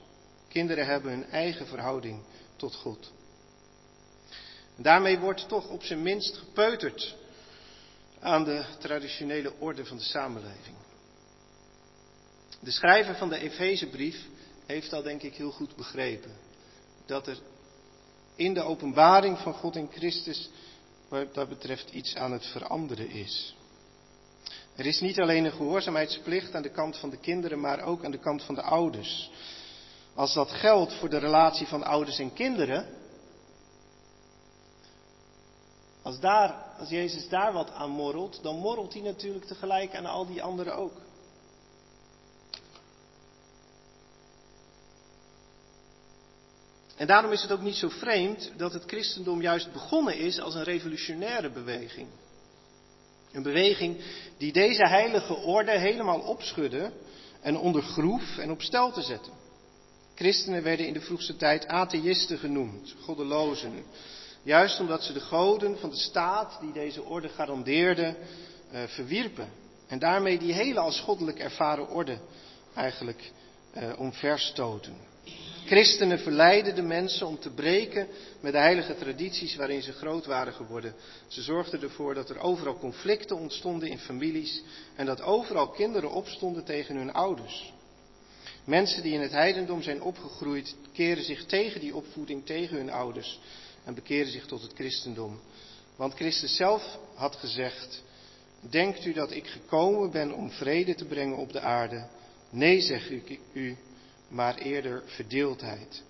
Kinderen 0.47 0.85
hebben 0.85 1.11
hun 1.11 1.29
eigen 1.29 1.67
verhouding 1.67 2.19
tot 2.55 2.75
God. 2.75 3.11
daarmee 4.75 5.19
wordt 5.19 5.47
toch 5.47 5.67
op 5.67 5.83
zijn 5.83 6.01
minst 6.01 6.37
gepeuterd 6.37 7.15
aan 8.19 8.43
de 8.43 8.65
traditionele 8.79 9.53
orde 9.59 9.85
van 9.85 9.97
de 9.97 10.03
samenleving. 10.03 10.75
De 12.59 12.71
schrijver 12.71 13.15
van 13.15 13.29
de 13.29 13.39
Efezebrief 13.39 14.25
heeft 14.65 14.89
dat 14.89 15.03
denk 15.03 15.21
ik 15.21 15.35
heel 15.35 15.51
goed 15.51 15.75
begrepen. 15.75 16.31
Dat 17.05 17.27
er 17.27 17.37
in 18.35 18.53
de 18.53 18.61
openbaring 18.61 19.37
van 19.37 19.53
God 19.53 19.75
in 19.75 19.89
Christus 19.91 20.49
wat 21.07 21.33
dat 21.33 21.49
betreft 21.49 21.91
iets 21.91 22.15
aan 22.15 22.31
het 22.31 22.45
veranderen 22.45 23.09
is. 23.09 23.55
Er 24.75 24.85
is 24.85 24.99
niet 24.99 25.19
alleen 25.19 25.45
een 25.45 25.51
gehoorzaamheidsplicht 25.51 26.55
aan 26.55 26.61
de 26.61 26.71
kant 26.71 26.97
van 26.97 27.09
de 27.09 27.17
kinderen, 27.17 27.59
maar 27.59 27.83
ook 27.83 28.05
aan 28.05 28.11
de 28.11 28.19
kant 28.19 28.43
van 28.43 28.55
de 28.55 28.61
ouders. 28.61 29.31
Als 30.15 30.33
dat 30.33 30.51
geldt 30.51 30.93
voor 30.93 31.09
de 31.09 31.17
relatie 31.17 31.67
van 31.67 31.83
ouders 31.83 32.19
en 32.19 32.33
kinderen, 32.33 32.95
Als, 36.05 36.19
daar, 36.19 36.51
als 36.77 36.89
Jezus 36.89 37.29
daar 37.29 37.53
wat 37.53 37.71
aan 37.71 37.89
morrelt, 37.89 38.39
dan 38.43 38.55
morrelt 38.55 38.93
hij 38.93 39.01
natuurlijk 39.01 39.45
tegelijk 39.45 39.95
aan 39.95 40.05
al 40.05 40.25
die 40.25 40.43
anderen 40.43 40.75
ook. 40.75 40.93
En 46.95 47.07
daarom 47.07 47.31
is 47.31 47.41
het 47.41 47.51
ook 47.51 47.61
niet 47.61 47.75
zo 47.75 47.89
vreemd 47.89 48.51
dat 48.57 48.73
het 48.73 48.83
christendom 48.83 49.41
juist 49.41 49.71
begonnen 49.71 50.17
is 50.17 50.39
als 50.39 50.55
een 50.55 50.63
revolutionaire 50.63 51.49
beweging. 51.49 52.07
Een 53.31 53.43
beweging 53.43 54.03
die 54.37 54.51
deze 54.51 54.87
heilige 54.87 55.35
orde 55.35 55.79
helemaal 55.79 56.19
opschudde 56.19 56.91
en 57.41 57.57
ondergroef 57.57 58.37
en 58.37 58.51
op 58.51 58.61
stel 58.61 58.91
te 58.91 59.01
zetten. 59.01 59.44
Christenen 60.15 60.63
werden 60.63 60.87
in 60.87 60.93
de 60.93 61.01
vroegste 61.01 61.35
tijd 61.35 61.67
atheïsten 61.67 62.37
genoemd, 62.37 62.95
goddelozen. 63.01 63.83
Juist 64.43 64.79
omdat 64.79 65.03
ze 65.03 65.13
de 65.13 65.19
goden 65.19 65.77
van 65.79 65.89
de 65.89 65.95
staat 65.95 66.57
die 66.61 66.71
deze 66.71 67.03
orde 67.03 67.29
garandeerde, 67.29 68.15
uh, 68.73 68.83
verwierpen. 68.83 69.49
En 69.87 69.99
daarmee 69.99 70.37
die 70.37 70.53
hele 70.53 70.79
als 70.79 70.99
goddelijk 70.99 71.39
ervaren 71.39 71.89
orde 71.89 72.17
eigenlijk 72.73 73.31
uh, 73.77 73.99
omverstoten. 73.99 74.95
Christenen 75.65 76.19
verleidden 76.19 76.75
de 76.75 76.81
mensen 76.81 77.27
om 77.27 77.39
te 77.39 77.49
breken 77.49 78.07
met 78.39 78.51
de 78.51 78.59
heilige 78.59 78.95
tradities 78.95 79.55
waarin 79.55 79.81
ze 79.81 79.91
groot 79.91 80.25
waren 80.25 80.53
geworden. 80.53 80.95
Ze 81.27 81.41
zorgden 81.41 81.81
ervoor 81.81 82.13
dat 82.13 82.29
er 82.29 82.39
overal 82.39 82.77
conflicten 82.77 83.37
ontstonden 83.37 83.89
in 83.89 83.99
families 83.99 84.61
en 84.95 85.05
dat 85.05 85.21
overal 85.21 85.69
kinderen 85.69 86.11
opstonden 86.11 86.63
tegen 86.63 86.95
hun 86.95 87.13
ouders. 87.13 87.73
Mensen 88.65 89.03
die 89.03 89.13
in 89.13 89.21
het 89.21 89.31
heidendom 89.31 89.81
zijn 89.81 90.01
opgegroeid, 90.01 90.75
keren 90.93 91.23
zich 91.23 91.45
tegen 91.45 91.79
die 91.79 91.95
opvoeding, 91.95 92.45
tegen 92.45 92.77
hun 92.77 92.91
ouders 92.91 93.39
en 93.83 93.93
bekeren 93.93 94.31
zich 94.31 94.45
tot 94.45 94.61
het 94.61 94.73
christendom. 94.73 95.39
Want 95.95 96.13
Christus 96.13 96.55
zelf 96.55 96.97
had 97.15 97.35
gezegd, 97.35 98.03
denkt 98.59 99.05
u 99.05 99.13
dat 99.13 99.31
ik 99.31 99.47
gekomen 99.47 100.11
ben 100.11 100.33
om 100.33 100.51
vrede 100.51 100.95
te 100.95 101.05
brengen 101.05 101.37
op 101.37 101.51
de 101.51 101.59
aarde? 101.59 102.07
Nee, 102.49 102.81
zeg 102.81 103.09
ik 103.09 103.39
u, 103.53 103.77
maar 104.27 104.55
eerder 104.57 105.03
verdeeldheid. 105.05 106.03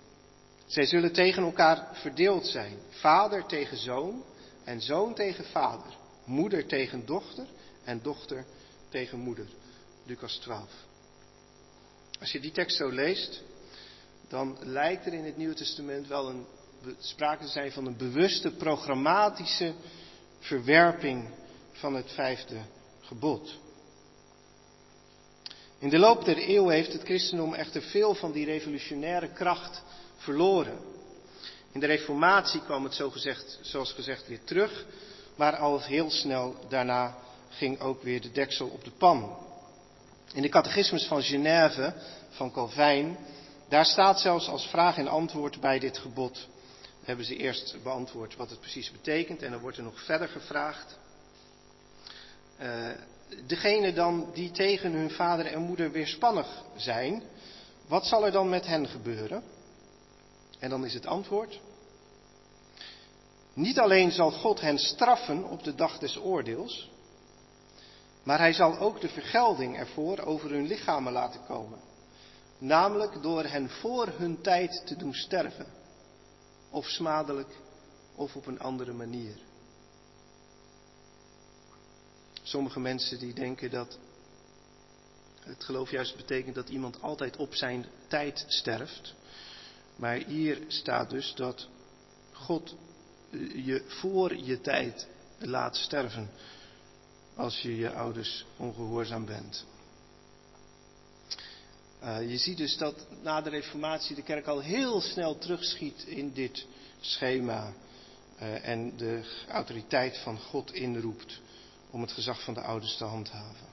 Zij 0.66 0.86
zullen 0.86 1.12
tegen 1.12 1.42
elkaar 1.42 1.88
verdeeld 1.92 2.46
zijn. 2.46 2.76
Vader 2.88 3.46
tegen 3.46 3.76
zoon 3.76 4.24
en 4.64 4.80
zoon 4.80 5.14
tegen 5.14 5.44
vader. 5.44 5.96
Moeder 6.24 6.66
tegen 6.66 7.06
dochter 7.06 7.46
en 7.84 8.00
dochter 8.02 8.44
tegen 8.88 9.18
moeder. 9.18 9.46
Lucas 10.06 10.36
12. 10.36 10.70
Als 12.20 12.32
je 12.32 12.40
die 12.40 12.52
tekst 12.52 12.76
zo 12.76 12.88
leest, 12.88 13.42
dan 14.28 14.56
lijkt 14.60 15.06
er 15.06 15.12
in 15.12 15.24
het 15.24 15.36
Nieuwe 15.36 15.54
Testament 15.54 16.06
wel 16.06 16.28
een 16.28 16.46
sprake 16.98 17.44
te 17.44 17.50
zijn 17.50 17.72
van 17.72 17.86
een 17.86 17.96
bewuste 17.96 18.50
programmatische 18.50 19.72
verwerping 20.38 21.28
van 21.72 21.94
het 21.94 22.12
vijfde 22.12 22.56
gebod. 23.00 23.58
In 25.78 25.88
de 25.88 25.98
loop 25.98 26.24
der 26.24 26.48
eeuw 26.48 26.68
heeft 26.68 26.92
het 26.92 27.02
christendom 27.02 27.54
echter 27.54 27.82
veel 27.82 28.14
van 28.14 28.32
die 28.32 28.44
revolutionaire 28.44 29.32
kracht 29.32 29.82
verloren. 30.16 30.78
In 31.72 31.80
de 31.80 31.86
reformatie 31.86 32.60
kwam 32.60 32.84
het 32.84 32.94
zo 32.94 33.10
gezegd, 33.10 33.58
zoals 33.62 33.92
gezegd 33.92 34.28
weer 34.28 34.44
terug, 34.44 34.84
maar 35.34 35.56
al 35.56 35.82
heel 35.82 36.10
snel 36.10 36.56
daarna 36.68 37.16
ging 37.48 37.80
ook 37.80 38.02
weer 38.02 38.20
de 38.20 38.32
deksel 38.32 38.68
op 38.68 38.84
de 38.84 38.90
pan. 38.90 39.45
In 40.36 40.42
de 40.42 40.48
catechismus 40.48 41.06
van 41.06 41.22
Genève 41.22 41.94
van 42.28 42.52
Calvijn, 42.52 43.16
daar 43.68 43.84
staat 43.84 44.20
zelfs 44.20 44.48
als 44.48 44.66
vraag 44.66 44.96
en 44.98 45.08
antwoord 45.08 45.60
bij 45.60 45.78
dit 45.78 45.98
gebod. 45.98 46.48
Hebben 47.04 47.24
ze 47.24 47.36
eerst 47.36 47.76
beantwoord 47.82 48.36
wat 48.36 48.50
het 48.50 48.60
precies 48.60 48.90
betekent 48.90 49.42
en 49.42 49.50
dan 49.50 49.60
wordt 49.60 49.76
er 49.76 49.82
nog 49.82 50.04
verder 50.04 50.28
gevraagd. 50.28 50.98
Uh, 52.60 52.88
degene 53.46 53.92
dan 53.92 54.30
die 54.34 54.50
tegen 54.50 54.92
hun 54.92 55.10
vader 55.10 55.46
en 55.46 55.62
moeder 55.62 55.90
weerspannig 55.90 56.62
zijn, 56.76 57.22
wat 57.86 58.06
zal 58.06 58.24
er 58.24 58.32
dan 58.32 58.48
met 58.48 58.66
hen 58.66 58.88
gebeuren? 58.88 59.42
En 60.58 60.70
dan 60.70 60.84
is 60.84 60.94
het 60.94 61.06
antwoord. 61.06 61.60
Niet 63.52 63.78
alleen 63.78 64.12
zal 64.12 64.30
God 64.30 64.60
hen 64.60 64.78
straffen 64.78 65.44
op 65.44 65.64
de 65.64 65.74
dag 65.74 65.98
des 65.98 66.18
oordeels, 66.18 66.90
maar 68.26 68.38
hij 68.38 68.52
zal 68.52 68.78
ook 68.78 69.00
de 69.00 69.08
vergelding 69.08 69.76
ervoor 69.76 70.18
over 70.18 70.50
hun 70.50 70.66
lichamen 70.66 71.12
laten 71.12 71.44
komen. 71.46 71.78
Namelijk 72.58 73.22
door 73.22 73.44
hen 73.44 73.70
voor 73.70 74.06
hun 74.06 74.40
tijd 74.40 74.82
te 74.86 74.96
doen 74.96 75.14
sterven. 75.14 75.66
Of 76.70 76.86
smadelijk, 76.86 77.56
of 78.14 78.36
op 78.36 78.46
een 78.46 78.60
andere 78.60 78.92
manier. 78.92 79.38
Sommige 82.42 82.80
mensen 82.80 83.18
die 83.18 83.34
denken 83.34 83.70
dat 83.70 83.98
het 85.40 85.64
geloof 85.64 85.90
juist 85.90 86.16
betekent 86.16 86.54
dat 86.54 86.68
iemand 86.68 87.02
altijd 87.02 87.36
op 87.36 87.54
zijn 87.54 87.86
tijd 88.08 88.44
sterft. 88.48 89.14
Maar 89.96 90.16
hier 90.16 90.64
staat 90.68 91.10
dus 91.10 91.34
dat 91.34 91.68
God 92.32 92.74
je 93.54 93.84
voor 93.86 94.36
je 94.36 94.60
tijd 94.60 95.06
laat 95.38 95.76
sterven 95.76 96.30
als 97.36 97.60
je 97.60 97.76
je 97.76 97.92
ouders 97.92 98.44
ongehoorzaam 98.56 99.24
bent. 99.24 99.64
Uh, 102.02 102.30
je 102.30 102.36
ziet 102.36 102.56
dus 102.56 102.76
dat 102.76 103.06
na 103.22 103.40
de 103.40 103.50
Reformatie 103.50 104.14
de 104.14 104.22
kerk 104.22 104.46
al 104.46 104.60
heel 104.60 105.00
snel 105.00 105.38
terugschiet 105.38 106.04
in 106.06 106.32
dit 106.32 106.66
schema 107.00 107.72
uh, 108.40 108.68
en 108.68 108.96
de 108.96 109.22
autoriteit 109.48 110.18
van 110.18 110.38
God 110.38 110.72
inroept 110.72 111.40
om 111.90 112.00
het 112.00 112.12
gezag 112.12 112.42
van 112.42 112.54
de 112.54 112.60
ouders 112.60 112.96
te 112.96 113.04
handhaven. 113.04 113.66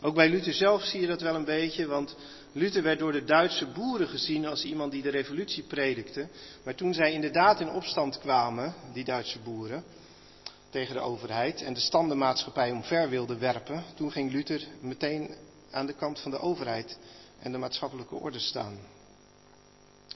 Ook 0.00 0.14
bij 0.14 0.28
Luther 0.28 0.52
zelf 0.52 0.82
zie 0.82 1.00
je 1.00 1.06
dat 1.06 1.20
wel 1.20 1.34
een 1.34 1.44
beetje, 1.44 1.86
want 1.86 2.16
Luther 2.52 2.82
werd 2.82 2.98
door 2.98 3.12
de 3.12 3.24
Duitse 3.24 3.66
boeren 3.66 4.08
gezien 4.08 4.46
als 4.46 4.64
iemand 4.64 4.92
die 4.92 5.02
de 5.02 5.10
revolutie 5.10 5.62
predikte. 5.62 6.28
Maar 6.64 6.74
toen 6.74 6.94
zij 6.94 7.12
inderdaad 7.12 7.60
in 7.60 7.70
opstand 7.70 8.18
kwamen, 8.18 8.74
die 8.92 9.04
Duitse 9.04 9.38
boeren, 9.38 9.84
tegen 10.70 10.94
de 10.94 11.00
overheid 11.00 11.62
en 11.62 11.74
de 11.74 11.80
standenmaatschappij 11.80 12.70
omver 12.70 13.08
wilden 13.08 13.38
werpen, 13.38 13.84
toen 13.94 14.12
ging 14.12 14.32
Luther 14.32 14.66
meteen 14.80 15.34
aan 15.70 15.86
de 15.86 15.94
kant 15.94 16.20
van 16.20 16.30
de 16.30 16.38
overheid 16.38 16.98
en 17.38 17.52
de 17.52 17.58
maatschappelijke 17.58 18.14
orde 18.14 18.38
staan. 18.38 18.78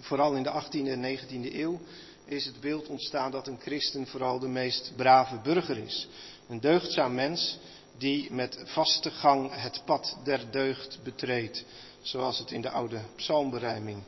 Vooral 0.01 0.35
in 0.35 0.43
de 0.43 0.63
18e 0.63 0.89
en 0.89 1.19
19e 1.19 1.55
eeuw 1.55 1.81
is 2.25 2.45
het 2.45 2.61
beeld 2.61 2.89
ontstaan 2.89 3.31
dat 3.31 3.47
een 3.47 3.61
christen 3.61 4.07
vooral 4.07 4.39
de 4.39 4.49
meest 4.49 4.93
brave 4.97 5.37
burger 5.37 5.79
is. 5.79 6.09
Een 6.49 6.61
deugdzaam 6.61 7.15
mens 7.15 7.59
die 7.99 8.33
met 8.33 8.59
vaste 8.65 9.11
gang 9.11 9.51
het 9.55 9.83
pad 9.85 10.19
der 10.25 10.51
deugd 10.51 10.99
betreedt, 11.03 11.65
zoals 12.03 12.39
het 12.39 12.51
in 12.51 12.61
de 12.61 12.71
oude 12.71 13.01
psalmberijming 13.17 14.03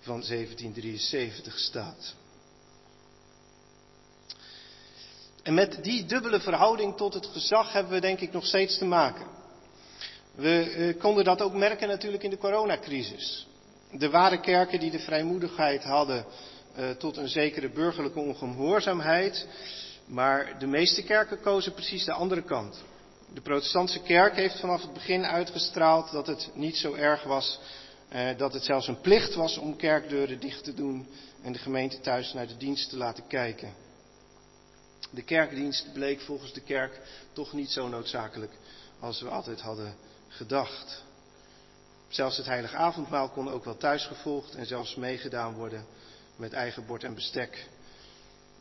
van 0.00 0.20
1773 0.20 1.58
staat. 1.58 2.14
En 5.46 5.54
met 5.54 5.78
die 5.82 6.04
dubbele 6.04 6.40
verhouding 6.40 6.96
tot 6.96 7.14
het 7.14 7.26
gezag 7.26 7.72
hebben 7.72 7.92
we 7.92 8.00
denk 8.00 8.20
ik 8.20 8.32
nog 8.32 8.46
steeds 8.46 8.78
te 8.78 8.84
maken. 8.84 9.26
We 10.34 10.60
eh, 10.60 11.00
konden 11.00 11.24
dat 11.24 11.42
ook 11.42 11.52
merken 11.52 11.88
natuurlijk 11.88 12.22
in 12.22 12.30
de 12.30 12.38
coronacrisis. 12.38 13.46
De 13.92 14.10
ware 14.10 14.40
kerken 14.40 14.80
die 14.80 14.90
de 14.90 14.98
vrijmoedigheid 14.98 15.84
hadden 15.84 16.24
uh, 16.78 16.90
tot 16.90 17.16
een 17.16 17.28
zekere 17.28 17.68
burgerlijke 17.68 18.18
ongehoorzaamheid, 18.18 19.46
maar 20.06 20.58
de 20.58 20.66
meeste 20.66 21.02
kerken 21.02 21.40
kozen 21.40 21.72
precies 21.72 22.04
de 22.04 22.12
andere 22.12 22.42
kant. 22.42 22.82
De 23.34 23.40
protestantse 23.40 24.02
kerk 24.02 24.36
heeft 24.36 24.60
vanaf 24.60 24.82
het 24.82 24.92
begin 24.92 25.24
uitgestraald 25.24 26.12
dat 26.12 26.26
het 26.26 26.50
niet 26.54 26.76
zo 26.76 26.94
erg 26.94 27.22
was, 27.22 27.60
eh, 28.08 28.28
dat 28.36 28.52
het 28.52 28.64
zelfs 28.64 28.88
een 28.88 29.00
plicht 29.00 29.34
was 29.34 29.58
om 29.58 29.76
kerkdeuren 29.76 30.40
dicht 30.40 30.64
te 30.64 30.74
doen 30.74 31.06
en 31.42 31.52
de 31.52 31.58
gemeente 31.58 32.00
thuis 32.00 32.32
naar 32.32 32.46
de 32.46 32.56
dienst 32.56 32.90
te 32.90 32.96
laten 32.96 33.26
kijken. 33.26 33.85
De 35.16 35.22
kerkdienst 35.22 35.92
bleek 35.92 36.20
volgens 36.20 36.52
de 36.52 36.60
kerk 36.60 37.00
toch 37.32 37.52
niet 37.52 37.70
zo 37.70 37.88
noodzakelijk 37.88 38.52
als 39.00 39.20
we 39.20 39.28
altijd 39.28 39.60
hadden 39.60 39.94
gedacht. 40.28 41.02
Zelfs 42.08 42.36
het 42.36 42.46
heilige 42.46 42.76
avondmaal 42.76 43.28
kon 43.28 43.50
ook 43.50 43.64
wel 43.64 43.76
thuis 43.76 44.04
gevolgd 44.04 44.54
en 44.54 44.66
zelfs 44.66 44.94
meegedaan 44.94 45.54
worden 45.54 45.86
met 46.36 46.52
eigen 46.52 46.86
bord 46.86 47.04
en 47.04 47.14
bestek 47.14 47.68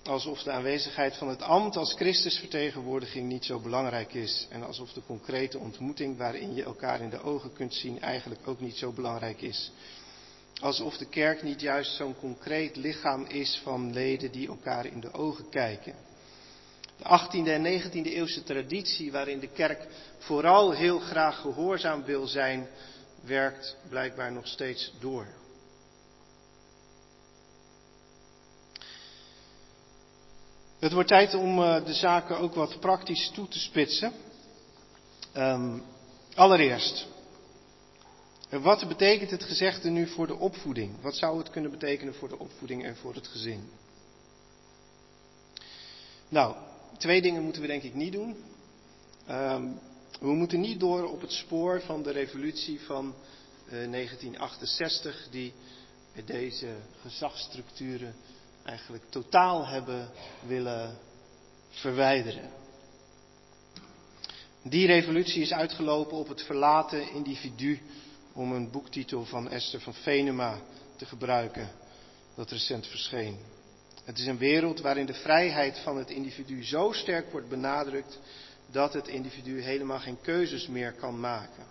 alsof 0.07 0.43
de 0.43 0.51
aanwezigheid 0.51 1.17
van 1.17 1.29
het 1.29 1.41
ambt 1.41 1.75
als 1.75 1.93
Christusvertegenwoordiging 1.93 3.27
niet 3.27 3.45
zo 3.45 3.59
belangrijk 3.59 4.13
is 4.13 4.47
en 4.49 4.63
alsof 4.63 4.93
de 4.93 5.01
concrete 5.05 5.59
ontmoeting 5.59 6.17
waarin 6.17 6.53
je 6.53 6.63
elkaar 6.63 7.01
in 7.01 7.09
de 7.09 7.21
ogen 7.21 7.53
kunt 7.53 7.73
zien 7.73 8.01
eigenlijk 8.01 8.47
ook 8.47 8.59
niet 8.59 8.77
zo 8.77 8.91
belangrijk 8.91 9.41
is. 9.41 9.71
Alsof 10.61 10.97
de 10.97 11.05
kerk 11.05 11.43
niet 11.43 11.61
juist 11.61 11.95
zo'n 11.95 12.15
concreet 12.19 12.75
lichaam 12.75 13.25
is 13.25 13.59
van 13.63 13.93
leden 13.93 14.31
die 14.31 14.47
elkaar 14.47 14.85
in 14.85 14.99
de 14.99 15.13
ogen 15.13 15.49
kijken. 15.49 15.93
De 16.97 17.03
18e 17.03 17.47
en 17.47 17.81
19e 17.81 18.13
eeuwse 18.13 18.43
traditie 18.43 19.11
waarin 19.11 19.39
de 19.39 19.47
kerk 19.47 19.87
vooral 20.17 20.71
heel 20.71 20.99
graag 20.99 21.41
gehoorzaam 21.41 22.03
wil 22.03 22.27
zijn, 22.27 22.67
werkt 23.21 23.77
blijkbaar 23.89 24.31
nog 24.31 24.47
steeds 24.47 24.93
door. 24.99 25.27
Het 30.79 30.93
wordt 30.93 31.09
tijd 31.09 31.33
om 31.33 31.59
uh, 31.59 31.85
de 31.85 31.93
zaken 31.93 32.37
ook 32.39 32.53
wat 32.53 32.79
praktisch 32.79 33.31
toe 33.33 33.47
te 33.47 33.59
spitsen. 33.59 34.13
Um, 35.37 35.83
allereerst, 36.35 37.07
wat 38.49 38.87
betekent 38.87 39.31
het 39.31 39.43
gezegde 39.43 39.89
nu 39.89 40.07
voor 40.07 40.27
de 40.27 40.35
opvoeding? 40.35 41.01
Wat 41.01 41.15
zou 41.15 41.37
het 41.37 41.49
kunnen 41.49 41.71
betekenen 41.71 42.15
voor 42.15 42.29
de 42.29 42.39
opvoeding 42.39 42.85
en 42.85 42.95
voor 42.95 43.13
het 43.13 43.27
gezin? 43.27 43.69
Nou, 46.29 46.55
twee 46.97 47.21
dingen 47.21 47.43
moeten 47.43 47.61
we 47.61 47.67
denk 47.67 47.83
ik 47.83 47.93
niet 47.93 48.11
doen. 48.11 48.35
Um, 49.29 49.79
we 50.19 50.33
moeten 50.33 50.59
niet 50.59 50.79
door 50.79 51.11
op 51.11 51.21
het 51.21 51.31
spoor 51.31 51.81
van 51.81 52.03
de 52.03 52.11
revolutie 52.11 52.79
van 52.81 53.05
uh, 53.05 53.71
1968, 53.71 55.27
die 55.31 55.53
deze 56.25 56.75
gezagsstructuren 57.01 58.15
eigenlijk 58.63 59.03
totaal 59.09 59.67
hebben 59.67 60.09
willen 60.47 60.97
verwijderen. 61.69 62.49
Die 64.63 64.87
revolutie 64.87 65.41
is 65.41 65.51
uitgelopen 65.51 66.17
op 66.17 66.27
het 66.27 66.41
verlaten 66.41 67.11
individu, 67.11 67.79
om 68.33 68.51
een 68.51 68.71
boektitel 68.71 69.25
van 69.25 69.49
Esther 69.49 69.81
van 69.81 69.93
Venema 69.93 70.61
te 70.95 71.05
gebruiken, 71.05 71.69
dat 72.35 72.51
recent 72.51 72.87
verscheen. 72.87 73.37
Het 74.05 74.17
is 74.17 74.25
een 74.25 74.37
wereld 74.37 74.81
waarin 74.81 75.05
de 75.05 75.13
vrijheid 75.13 75.79
van 75.79 75.97
het 75.97 76.09
individu 76.09 76.63
zo 76.63 76.91
sterk 76.91 77.31
wordt 77.31 77.49
benadrukt 77.49 78.19
dat 78.71 78.93
het 78.93 79.07
individu 79.07 79.61
helemaal 79.61 79.99
geen 79.99 80.21
keuzes 80.21 80.67
meer 80.67 80.93
kan 80.93 81.19
maken. 81.19 81.63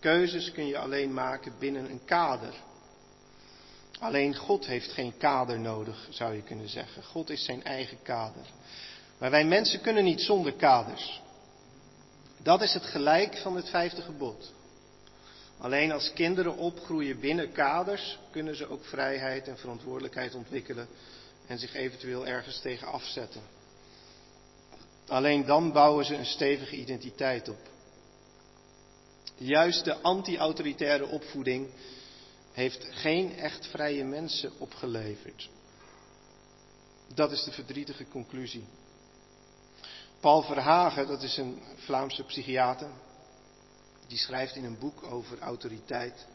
Keuzes 0.00 0.52
kun 0.52 0.66
je 0.66 0.78
alleen 0.78 1.14
maken 1.14 1.52
binnen 1.58 1.90
een 1.90 2.04
kader. 2.04 2.54
Alleen 3.98 4.36
God 4.36 4.66
heeft 4.66 4.92
geen 4.92 5.16
kader 5.16 5.60
nodig, 5.60 6.08
zou 6.10 6.34
je 6.34 6.42
kunnen 6.42 6.68
zeggen. 6.68 7.04
God 7.04 7.30
is 7.30 7.44
zijn 7.44 7.64
eigen 7.64 7.98
kader. 8.02 8.46
Maar 9.18 9.30
wij 9.30 9.44
mensen 9.44 9.80
kunnen 9.80 10.04
niet 10.04 10.20
zonder 10.20 10.52
kaders. 10.52 11.22
Dat 12.42 12.62
is 12.62 12.74
het 12.74 12.84
gelijk 12.84 13.36
van 13.36 13.56
het 13.56 13.68
vijfde 13.68 14.02
gebod. 14.02 14.52
Alleen 15.58 15.92
als 15.92 16.12
kinderen 16.12 16.56
opgroeien 16.56 17.20
binnen 17.20 17.52
kaders, 17.52 18.18
kunnen 18.30 18.56
ze 18.56 18.68
ook 18.68 18.84
vrijheid 18.84 19.48
en 19.48 19.58
verantwoordelijkheid 19.58 20.34
ontwikkelen 20.34 20.88
en 21.46 21.58
zich 21.58 21.74
eventueel 21.74 22.26
ergens 22.26 22.60
tegen 22.60 22.86
afzetten. 22.86 23.42
Alleen 25.06 25.44
dan 25.44 25.72
bouwen 25.72 26.04
ze 26.04 26.14
een 26.14 26.26
stevige 26.26 26.76
identiteit 26.76 27.48
op. 27.48 27.68
Juist 29.36 29.84
de 29.84 30.00
anti-autoritaire 30.00 31.06
opvoeding 31.06 31.68
heeft 32.52 32.86
geen 32.90 33.36
echt 33.36 33.66
vrije 33.66 34.04
mensen 34.04 34.52
opgeleverd. 34.58 35.48
Dat 37.14 37.32
is 37.32 37.44
de 37.44 37.52
verdrietige 37.52 38.08
conclusie. 38.08 38.64
Paul 40.20 40.42
Verhagen, 40.42 41.06
dat 41.06 41.22
is 41.22 41.36
een 41.36 41.62
Vlaamse 41.76 42.24
psychiater, 42.24 42.90
die 44.06 44.18
schrijft 44.18 44.56
in 44.56 44.64
een 44.64 44.78
boek 44.78 45.02
over 45.02 45.38
autoriteit 45.38 46.26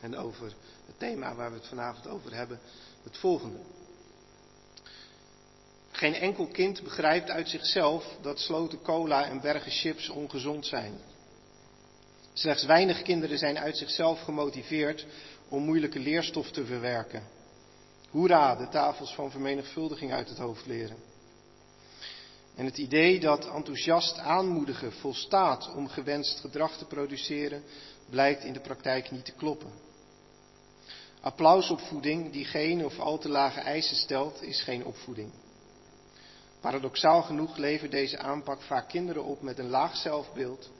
en 0.00 0.16
over 0.16 0.52
het 0.86 0.98
thema 0.98 1.34
waar 1.34 1.50
we 1.50 1.56
het 1.56 1.66
vanavond 1.66 2.06
over 2.08 2.34
hebben, 2.34 2.60
het 3.02 3.16
volgende. 3.16 3.58
Geen 5.96 6.14
enkel 6.14 6.46
kind 6.46 6.82
begrijpt 6.82 7.30
uit 7.30 7.48
zichzelf 7.48 8.16
dat 8.22 8.38
sloten 8.40 8.82
cola 8.82 9.24
en 9.24 9.40
bergen 9.40 9.70
chips 9.70 10.08
ongezond 10.08 10.66
zijn. 10.66 11.00
Slechts 12.32 12.64
weinig 12.64 13.02
kinderen 13.02 13.38
zijn 13.38 13.58
uit 13.58 13.76
zichzelf 13.76 14.20
gemotiveerd 14.20 15.06
om 15.48 15.62
moeilijke 15.62 15.98
leerstof 15.98 16.50
te 16.50 16.64
verwerken. 16.64 17.22
Hoera, 18.10 18.56
de 18.56 18.68
tafels 18.68 19.14
van 19.14 19.30
vermenigvuldiging 19.30 20.12
uit 20.12 20.28
het 20.28 20.38
hoofd 20.38 20.66
leren. 20.66 20.96
En 22.56 22.64
het 22.64 22.78
idee 22.78 23.20
dat 23.20 23.50
enthousiast 23.50 24.18
aanmoedigen 24.18 24.92
volstaat 24.92 25.74
om 25.74 25.88
gewenst 25.88 26.40
gedrag 26.40 26.76
te 26.78 26.84
produceren, 26.84 27.62
blijkt 28.10 28.44
in 28.44 28.52
de 28.52 28.60
praktijk 28.60 29.10
niet 29.10 29.24
te 29.24 29.32
kloppen. 29.32 29.70
Applausopvoeding 31.20 32.32
die 32.32 32.44
geen 32.44 32.84
of 32.84 32.98
al 32.98 33.18
te 33.18 33.28
lage 33.28 33.60
eisen 33.60 33.96
stelt, 33.96 34.42
is 34.42 34.62
geen 34.62 34.84
opvoeding. 34.84 35.30
Paradoxaal 36.60 37.22
genoeg 37.22 37.56
levert 37.56 37.90
deze 37.90 38.18
aanpak 38.18 38.62
vaak 38.62 38.88
kinderen 38.88 39.24
op 39.24 39.42
met 39.42 39.58
een 39.58 39.68
laag 39.68 39.96
zelfbeeld 39.96 40.70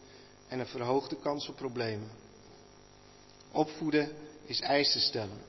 en 0.49 0.59
een 0.59 0.67
verhoogde 0.67 1.17
kans 1.17 1.49
op 1.49 1.57
problemen. 1.57 2.11
Opvoeden 3.53 4.11
is 4.45 4.61
eisen 4.61 5.01
stellen. 5.01 5.41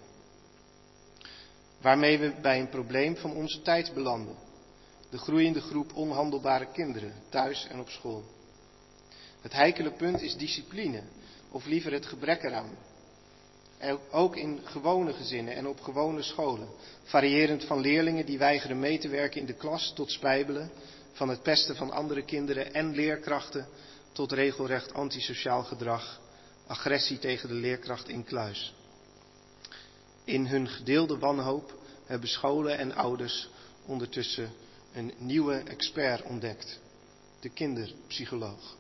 Waarmee 1.82 2.18
we 2.18 2.34
bij 2.42 2.60
een 2.60 2.70
probleem 2.70 3.18
van 3.18 3.36
onze 3.36 3.62
tijd 3.62 3.94
belanden. 3.94 4.36
De 5.10 5.18
groeiende 5.18 5.62
groep 5.62 5.94
onhandelbare 5.94 6.72
kinderen, 6.72 7.14
thuis 7.30 7.68
en 7.68 7.80
op 7.80 7.90
school. 7.90 8.24
Het 9.42 9.54
heikele 9.54 9.92
punt 9.92 10.22
is 10.22 10.36
discipline, 10.38 11.02
of 11.52 11.66
liever 11.66 11.92
het 11.92 12.06
gebrek 12.06 12.44
eraan. 12.44 12.78
Ook 14.12 14.36
in 14.36 14.60
gewone 14.64 15.14
gezinnen 15.14 15.56
en 15.56 15.68
op 15.68 15.82
gewone 15.82 16.22
scholen, 16.22 16.68
variërend 17.04 17.64
van 17.66 17.80
leerlingen 17.80 18.26
die 18.26 18.38
weigeren 18.38 18.80
mee 18.80 18.98
te 19.00 19.08
werken 19.08 19.40
in 19.40 19.46
de 19.46 19.54
klas 19.54 19.94
tot 19.96 20.12
spijbelen, 20.12 20.72
van 21.12 21.30
het 21.30 21.42
pesten 21.42 21.76
van 21.76 21.92
andere 21.92 22.24
kinderen 22.26 22.74
en 22.74 22.96
leerkrachten 22.96 23.68
tot 24.12 24.32
regelrecht 24.32 24.94
antisociaal 24.94 25.64
gedrag, 25.64 26.22
agressie 26.68 27.20
tegen 27.20 27.48
de 27.48 27.56
leerkracht 27.56 28.10
in 28.10 28.24
kluis. 28.24 28.74
In 30.24 30.46
hun 30.46 30.68
gedeelde 30.68 31.18
wanhoop 31.18 31.74
hebben 32.06 32.30
scholen 32.30 32.78
en 32.78 32.96
ouders 32.96 33.50
ondertussen 33.86 34.52
een 34.94 35.14
nieuwe 35.18 35.56
expert 35.56 36.22
ontdekt, 36.24 36.80
de 37.40 37.50
kinderpsycholoog. 37.50 38.76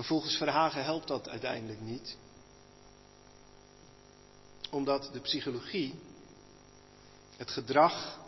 Maar 0.00 0.08
volgens 0.08 0.36
Verhagen 0.36 0.84
helpt 0.84 1.08
dat 1.08 1.28
uiteindelijk 1.28 1.80
niet, 1.80 2.16
omdat 4.70 5.10
de 5.12 5.20
psychologie 5.20 5.94
het 7.36 7.50
gedrag 7.50 8.18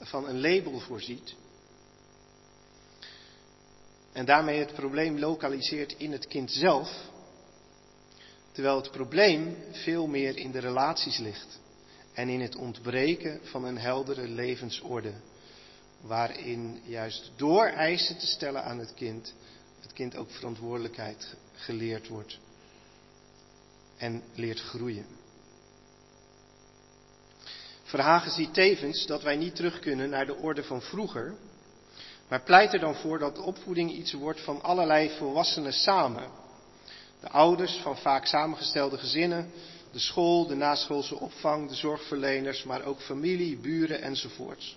van 0.00 0.28
een 0.28 0.40
label 0.40 0.80
voorziet 0.80 1.34
en 4.12 4.24
daarmee 4.24 4.58
het 4.58 4.74
probleem 4.74 5.18
lokaliseert 5.18 5.92
in 5.92 6.12
het 6.12 6.26
kind 6.26 6.50
zelf 6.50 7.10
Terwijl 8.52 8.76
het 8.76 8.90
probleem 8.90 9.56
veel 9.70 10.06
meer 10.06 10.36
in 10.36 10.50
de 10.50 10.58
relaties 10.58 11.18
ligt 11.18 11.60
en 12.12 12.28
in 12.28 12.40
het 12.40 12.56
ontbreken 12.56 13.40
van 13.42 13.64
een 13.64 13.78
heldere 13.78 14.28
levensorde, 14.28 15.12
waarin 16.00 16.80
juist 16.84 17.30
door 17.36 17.66
eisen 17.66 18.18
te 18.18 18.26
stellen 18.26 18.64
aan 18.64 18.78
het 18.78 18.94
kind, 18.94 19.34
het 19.84 19.92
kind 19.92 20.16
ook 20.16 20.30
verantwoordelijkheid 20.30 21.34
geleerd 21.54 22.08
wordt 22.08 22.38
en 23.96 24.22
leert 24.34 24.60
groeien. 24.60 25.06
Verhagen 27.82 28.30
ziet 28.30 28.54
tevens 28.54 29.06
dat 29.06 29.22
wij 29.22 29.36
niet 29.36 29.56
terug 29.56 29.78
kunnen 29.78 30.10
naar 30.10 30.26
de 30.26 30.36
orde 30.36 30.64
van 30.64 30.82
vroeger, 30.82 31.34
maar 32.28 32.42
pleit 32.42 32.72
er 32.72 32.80
dan 32.80 32.94
voor 32.94 33.18
dat 33.18 33.38
opvoeding 33.38 33.92
iets 33.92 34.12
wordt 34.12 34.40
van 34.40 34.62
allerlei 34.62 35.10
volwassenen 35.18 35.72
samen 35.72 36.42
de 37.24 37.30
ouders 37.30 37.76
van 37.82 37.96
vaak 37.96 38.26
samengestelde 38.26 38.98
gezinnen, 38.98 39.50
de 39.92 39.98
school, 39.98 40.46
de 40.46 40.54
naschoolse 40.54 41.18
opvang, 41.18 41.68
de 41.68 41.74
zorgverleners, 41.74 42.64
maar 42.64 42.84
ook 42.84 43.00
familie, 43.00 43.56
buren 43.56 44.02
enzovoorts. 44.02 44.76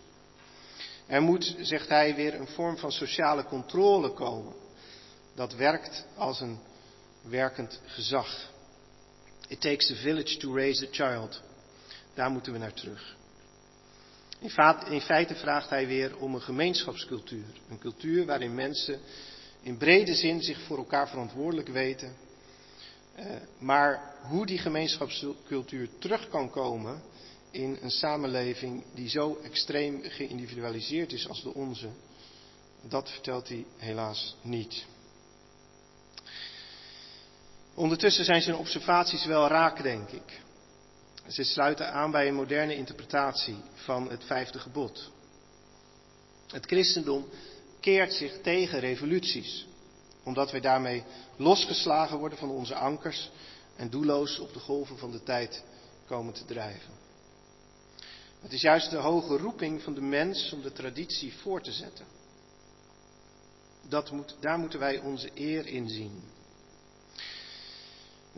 Er 1.06 1.22
moet, 1.22 1.56
zegt 1.60 1.90
hij, 1.90 2.16
weer 2.16 2.34
een 2.34 2.48
vorm 2.48 2.78
van 2.78 2.92
sociale 2.92 3.44
controle 3.44 4.14
komen. 4.14 4.54
Dat 5.38 5.54
werkt 5.56 6.06
als 6.16 6.42
een 6.42 6.60
werkend 7.22 7.80
gezag. 7.86 8.50
It 9.48 9.62
takes 9.62 9.92
a 9.92 9.96
village 9.96 10.38
to 10.38 10.56
raise 10.56 10.88
a 10.88 10.90
child. 10.92 11.42
Daar 12.14 12.30
moeten 12.30 12.54
we 12.54 12.60
naar 12.60 12.74
terug. 12.74 13.16
In 14.90 15.02
feite 15.02 15.36
vraagt 15.36 15.70
hij 15.70 15.88
weer 15.88 16.18
om 16.18 16.36
een 16.36 16.42
gemeenschapscultuur. 16.42 17.46
Een 17.70 17.80
cultuur 17.80 18.26
waarin 18.26 18.56
mensen 18.56 19.00
in 19.62 19.78
brede 19.78 20.16
zin 20.16 20.42
zich 20.42 20.62
voor 20.62 20.78
elkaar 20.78 21.10
verantwoordelijk 21.10 21.68
weten 21.68 22.16
eh, 23.18 23.26
maar 23.60 24.16
hoe 24.22 24.46
die 24.46 24.58
gemeenschapscultuur 24.58 25.90
terug 26.00 26.30
kan 26.30 26.50
komen 26.50 27.02
in 27.52 27.78
een 27.82 27.92
samenleving 27.92 28.84
die 28.94 29.10
zo 29.10 29.40
extreem 29.44 30.02
geïndividualiseerd 30.04 31.12
is 31.12 31.28
als 31.28 31.44
de 31.44 31.54
onze, 31.54 31.90
dat 32.82 33.10
vertelt 33.12 33.48
hij 33.48 33.66
helaas 33.78 34.36
niet. 34.42 34.86
Ondertussen 37.78 38.26
zijn 38.26 38.42
zijn 38.42 38.56
observaties 38.56 39.26
wel 39.26 39.48
raak, 39.48 39.84
denk 39.84 40.10
ik. 40.10 40.42
Ze 41.28 41.44
sluiten 41.44 41.92
aan 41.92 42.12
bij 42.12 42.28
een 42.28 42.36
moderne 42.36 42.76
interpretatie 42.76 43.58
van 43.74 44.10
het 44.10 44.24
vijfde 44.24 44.60
gebod. 44.60 45.12
Het 46.48 46.66
christendom 46.66 47.26
keert 47.80 48.14
zich 48.14 48.42
tegen 48.42 48.80
revoluties 48.80 49.66
omdat 50.24 50.52
wij 50.52 50.60
daarmee 50.60 51.04
losgeslagen 51.36 52.18
worden 52.18 52.38
van 52.38 52.50
onze 52.50 52.76
ankers 52.76 53.30
en 53.76 53.90
doelloos 53.90 54.40
op 54.40 54.54
de 54.54 54.60
golven 54.60 54.98
van 54.98 55.12
de 55.12 55.24
tijd 55.24 55.64
komen 56.06 56.34
te 56.34 56.46
drijven. 56.46 56.94
Het 58.42 58.54
is 58.54 58.62
juist 58.62 58.90
de 58.90 58.98
hoge 58.98 59.38
roeping 59.38 59.82
van 59.82 59.94
de 59.94 60.02
mens 60.02 60.54
om 60.54 60.62
de 60.62 60.74
traditie 60.74 61.34
voor 61.38 61.62
te 61.62 61.72
zetten. 61.72 62.06
Dat 63.90 64.12
moet, 64.12 64.36
daar 64.40 64.58
moeten 64.58 64.80
wij 64.80 65.00
onze 65.00 65.32
eer 65.34 65.68
in 65.68 65.90
zien. 65.90 66.36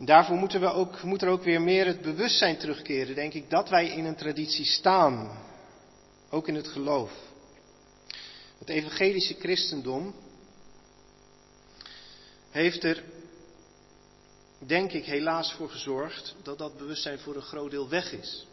En 0.00 0.06
daarvoor 0.06 0.36
moeten 0.36 0.60
we 0.60 0.72
ook, 0.72 1.02
moet 1.02 1.22
er 1.22 1.28
ook 1.28 1.42
weer 1.42 1.62
meer 1.62 1.86
het 1.86 2.02
bewustzijn 2.02 2.56
terugkeren, 2.56 3.14
denk 3.14 3.32
ik, 3.32 3.50
dat 3.50 3.68
wij 3.68 3.88
in 3.88 4.04
een 4.04 4.16
traditie 4.16 4.64
staan. 4.64 5.38
Ook 6.30 6.48
in 6.48 6.54
het 6.54 6.68
geloof. 6.68 7.12
Het 8.58 8.68
evangelische 8.68 9.34
christendom 9.34 10.14
heeft 12.50 12.84
er, 12.84 13.02
denk 14.58 14.92
ik, 14.92 15.04
helaas 15.04 15.52
voor 15.52 15.70
gezorgd 15.70 16.34
dat 16.42 16.58
dat 16.58 16.76
bewustzijn 16.78 17.18
voor 17.18 17.36
een 17.36 17.42
groot 17.42 17.70
deel 17.70 17.88
weg 17.88 18.12
is. 18.12 18.46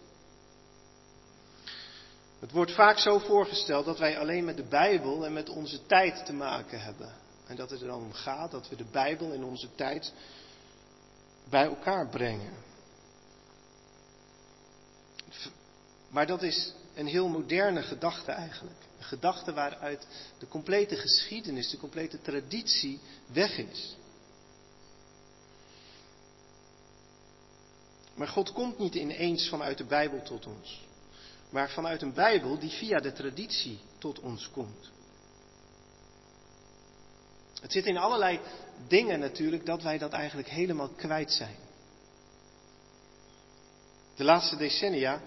Het 2.39 2.51
wordt 2.51 2.71
vaak 2.71 2.97
zo 2.97 3.19
voorgesteld 3.19 3.85
dat 3.85 3.99
wij 3.99 4.19
alleen 4.19 4.45
met 4.45 4.57
de 4.57 4.67
Bijbel 4.67 5.25
en 5.25 5.33
met 5.33 5.49
onze 5.49 5.85
tijd 5.85 6.25
te 6.25 6.33
maken 6.33 6.81
hebben. 6.81 7.13
En 7.45 7.55
dat 7.55 7.69
het 7.69 7.81
er 7.81 7.87
dan 7.87 8.01
om 8.01 8.13
gaat 8.13 8.51
dat 8.51 8.69
we 8.69 8.75
de 8.75 8.89
Bijbel 8.91 9.33
en 9.33 9.43
onze 9.43 9.67
tijd 9.75 10.13
bij 11.49 11.65
elkaar 11.65 12.07
brengen. 12.07 12.53
Maar 16.09 16.27
dat 16.27 16.43
is 16.43 16.73
een 16.95 17.07
heel 17.07 17.27
moderne 17.27 17.81
gedachte 17.81 18.31
eigenlijk. 18.31 18.79
Een 18.97 19.03
gedachte 19.03 19.53
waaruit 19.53 20.07
de 20.37 20.47
complete 20.47 20.95
geschiedenis, 20.95 21.69
de 21.69 21.77
complete 21.77 22.21
traditie 22.21 22.99
weg 23.31 23.57
is. 23.57 23.95
Maar 28.15 28.27
God 28.27 28.51
komt 28.51 28.79
niet 28.79 28.95
ineens 28.95 29.49
vanuit 29.49 29.77
de 29.77 29.83
Bijbel 29.83 30.21
tot 30.21 30.45
ons, 30.45 30.85
maar 31.49 31.69
vanuit 31.69 32.01
een 32.01 32.13
Bijbel 32.13 32.59
die 32.59 32.69
via 32.69 32.99
de 32.99 33.13
traditie 33.13 33.79
tot 33.97 34.19
ons 34.19 34.49
komt. 34.51 34.91
Het 37.61 37.71
zit 37.71 37.85
in 37.85 37.97
allerlei 37.97 38.39
dingen 38.87 39.19
natuurlijk 39.19 39.65
dat 39.65 39.83
wij 39.83 39.97
dat 39.97 40.11
eigenlijk 40.11 40.49
helemaal 40.49 40.89
kwijt 40.89 41.31
zijn. 41.31 41.55
De 44.15 44.23
laatste 44.23 44.55
decennia 44.55 45.21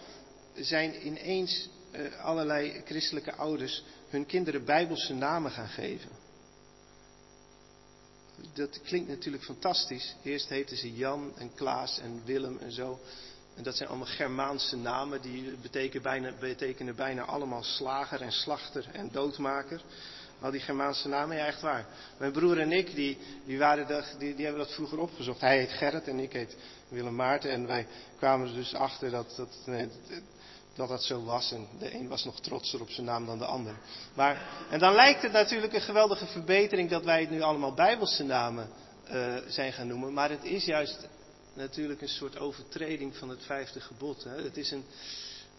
zijn 0.55 1.07
ineens 1.07 1.69
uh, 1.93 2.25
allerlei 2.25 2.83
christelijke 2.85 3.35
ouders 3.35 3.83
hun 4.09 4.27
kinderen 4.27 4.65
bijbelse 4.65 5.15
namen 5.15 5.51
gaan 5.51 5.69
geven. 5.69 6.11
Dat 8.53 8.81
klinkt 8.83 9.09
natuurlijk 9.09 9.45
fantastisch. 9.45 10.15
Eerst 10.23 10.49
heten 10.49 10.77
ze 10.77 10.95
Jan 10.95 11.33
en 11.37 11.55
Klaas 11.55 11.99
en 11.99 12.23
Willem 12.25 12.59
en 12.59 12.73
zo. 12.73 13.01
En 13.57 13.63
dat 13.63 13.77
zijn 13.77 13.89
allemaal 13.89 14.07
Germaanse 14.07 14.77
namen, 14.77 15.23
die 15.23 15.57
betekenen 15.63 16.03
bijna, 16.03 16.33
betekenen 16.41 16.97
bijna 16.97 17.23
allemaal 17.23 17.63
slager 17.63 18.21
en 18.21 18.33
slachter 18.33 18.89
en 18.93 19.11
doodmaker. 19.13 19.83
Al 20.41 20.51
die 20.51 20.61
Germaanse 20.61 21.09
namen, 21.09 21.37
ja 21.37 21.47
echt 21.47 21.61
waar. 21.61 21.87
Mijn 22.19 22.33
broer 22.33 22.61
en 22.61 22.73
ik, 22.73 22.95
die, 22.95 23.19
die, 23.47 23.59
waren 23.59 23.87
de, 23.87 24.05
die, 24.19 24.35
die 24.35 24.45
hebben 24.45 24.65
dat 24.65 24.75
vroeger 24.75 24.99
opgezocht. 24.99 25.41
Hij 25.41 25.59
heet 25.59 25.73
Gerrit 25.73 26.09
en 26.09 26.19
ik 26.19 26.33
heet 26.33 26.57
Willem 26.89 27.15
Maarten. 27.15 27.51
En 27.51 27.67
wij 27.67 27.87
kwamen 28.19 28.49
er 28.49 28.55
dus 28.55 28.75
achter 28.75 29.11
dat 29.11 29.35
dat, 29.37 29.63
nee, 29.67 29.89
dat, 30.77 30.89
dat 30.89 31.03
zo 31.03 31.25
was. 31.25 31.53
En 31.53 31.69
de 31.79 31.95
een 31.95 32.09
was 32.09 32.25
nog 32.25 32.41
trotser 32.41 32.81
op 32.81 32.91
zijn 32.91 33.07
naam 33.07 33.27
dan 33.27 33.39
de 33.39 33.45
ander. 33.45 33.75
Maar, 34.15 34.43
en 34.71 34.79
dan 34.79 34.95
lijkt 34.95 35.23
het 35.23 35.33
natuurlijk 35.33 35.73
een 35.73 35.81
geweldige 35.81 36.27
verbetering 36.27 36.91
dat 36.91 37.05
wij 37.05 37.21
het 37.21 37.31
nu 37.31 37.41
allemaal 37.41 37.75
Bijbelse 37.75 38.25
namen 38.25 38.69
uh, 39.13 39.37
zijn 39.49 39.73
gaan 39.73 39.87
noemen. 39.87 40.13
Maar 40.13 40.31
het 40.31 40.45
is 40.45 40.65
juist 40.65 41.09
natuurlijk 41.55 42.01
een 42.01 42.09
soort 42.09 42.39
overtreding 42.39 43.17
van 43.17 43.29
het 43.29 43.45
vijfde 43.45 43.81
gebod. 43.81 44.25
Hè. 44.25 44.43
Het 44.43 44.57
is 44.57 44.71
een, 44.71 44.85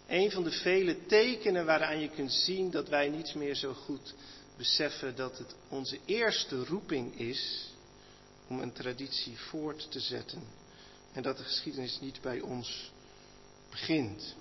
een 0.07 0.31
van 0.31 0.43
de 0.43 0.51
vele 0.51 1.05
tekenen 1.05 1.65
waaraan 1.65 1.99
je 1.99 2.09
kunt 2.09 2.33
zien 2.33 2.71
dat 2.71 2.89
wij 2.89 3.09
niet 3.09 3.35
meer 3.35 3.55
zo 3.55 3.73
goed 3.73 4.13
beseffen 4.61 5.15
dat 5.15 5.37
het 5.37 5.55
onze 5.69 5.99
eerste 6.05 6.65
roeping 6.65 7.19
is 7.19 7.71
om 8.47 8.59
een 8.59 8.71
traditie 8.71 9.37
voort 9.39 9.91
te 9.91 9.99
zetten. 9.99 10.41
En 11.13 11.21
dat 11.21 11.37
de 11.37 11.43
geschiedenis 11.43 11.99
niet 11.99 12.21
bij 12.21 12.39
ons 12.39 12.91
begint. 13.69 14.35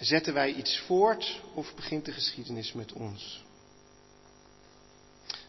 Zetten 0.00 0.34
wij 0.34 0.52
iets 0.52 0.78
voort 0.78 1.40
of 1.54 1.74
begint 1.74 2.04
de 2.04 2.12
geschiedenis 2.12 2.72
met 2.72 2.92
ons? 2.92 3.44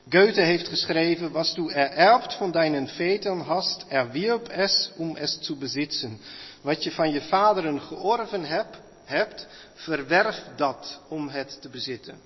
Goethe 0.10 0.42
heeft 0.42 0.68
geschreven, 0.68 1.32
was 1.32 1.54
du 1.56 1.72
ererbt 1.72 2.34
von 2.34 2.52
deinen 2.52 2.88
Vätern 2.88 3.40
hast, 3.40 3.86
erwirb 3.90 4.50
es, 4.50 4.92
um 4.98 5.16
es 5.16 5.38
zu 5.42 5.56
besitzen. 5.56 6.20
Wat 6.62 6.84
je 6.84 6.92
van 6.92 7.12
je 7.12 7.22
vaderen 7.22 7.82
georven 7.82 8.46
hebt, 8.46 8.78
hebt, 9.12 9.48
verwerf 9.74 10.44
dat 10.56 11.00
om 11.08 11.30
het 11.30 11.62
te 11.62 11.70
bezitten. 11.70 12.20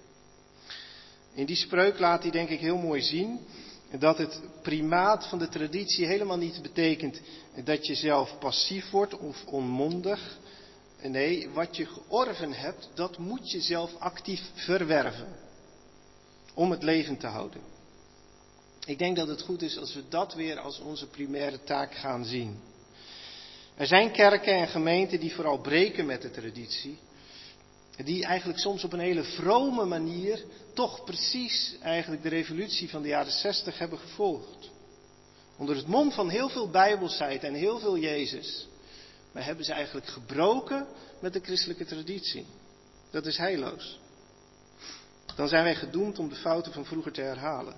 In 1.34 1.46
die 1.46 1.56
spreuk 1.56 2.00
laat 2.00 2.22
hij 2.22 2.32
denk 2.32 2.50
ik 2.50 2.60
heel 2.60 2.78
mooi 2.78 3.02
zien 3.02 3.40
dat 4.00 4.18
het 4.18 4.42
primaat 4.62 5.28
van 5.28 5.40
de 5.40 5.50
traditie 5.50 6.06
helemaal 6.06 6.38
niet 6.38 6.62
betekent 6.62 7.22
dat 7.64 7.86
je 7.86 7.96
zelf 7.96 8.40
passief 8.40 8.90
wordt 8.90 9.18
of 9.18 9.46
onmondig. 9.46 10.38
Nee, 11.02 11.50
wat 11.50 11.76
je 11.78 11.86
georven 11.86 12.54
hebt, 12.54 12.90
dat 12.94 13.18
moet 13.18 13.52
je 13.52 13.62
zelf 13.62 13.96
actief 14.00 14.42
verwerven. 14.54 15.28
Om 16.54 16.72
het 16.72 16.84
leven 16.84 17.18
te 17.18 17.28
houden. 17.28 17.62
Ik 18.86 18.98
denk 18.98 19.16
dat 19.16 19.28
het 19.28 19.42
goed 19.42 19.62
is 19.62 19.78
als 19.78 19.94
we 19.94 20.04
dat 20.10 20.34
weer 20.34 20.60
als 20.60 20.80
onze 20.80 21.08
primaire 21.08 21.64
taak 21.64 21.96
gaan 21.96 22.26
zien. 22.26 22.60
Er 23.76 23.88
zijn 23.88 24.12
kerken 24.12 24.54
en 24.54 24.68
gemeenten 24.68 25.20
die 25.20 25.36
vooral 25.36 25.58
breken 25.58 26.06
met 26.06 26.22
de 26.22 26.32
traditie. 26.32 26.98
Die 28.04 28.26
eigenlijk 28.26 28.60
soms 28.60 28.84
op 28.84 28.94
een 28.94 29.00
hele 29.00 29.24
vrome 29.24 29.86
manier 29.86 30.44
toch 30.74 31.04
precies 31.04 31.76
eigenlijk 31.82 32.24
de 32.24 32.30
revolutie 32.30 32.90
van 32.90 33.02
de 33.02 33.08
jaren 33.08 33.32
zestig 33.32 33.78
hebben 33.78 34.00
gevolgd. 34.00 34.70
Onder 35.58 35.76
het 35.76 35.88
mom 35.88 36.12
van 36.12 36.30
heel 36.30 36.50
veel 36.50 36.70
bijbelsheid 36.70 37.44
en 37.44 37.54
heel 37.54 37.80
veel 37.80 37.98
Jezus. 37.98 38.68
Maar 39.32 39.46
hebben 39.46 39.66
ze 39.66 39.74
eigenlijk 39.74 40.08
gebroken 40.08 40.88
met 41.20 41.34
de 41.34 41.40
christelijke 41.40 41.86
traditie. 41.86 42.46
Dat 43.12 43.26
is 43.26 43.38
heilloos. 43.38 44.00
Dan 45.36 45.48
zijn 45.48 45.64
wij 45.64 45.76
gedoemd 45.76 46.20
om 46.20 46.30
de 46.30 46.36
fouten 46.36 46.74
van 46.74 46.86
vroeger 46.86 47.12
te 47.12 47.22
herhalen. 47.22 47.76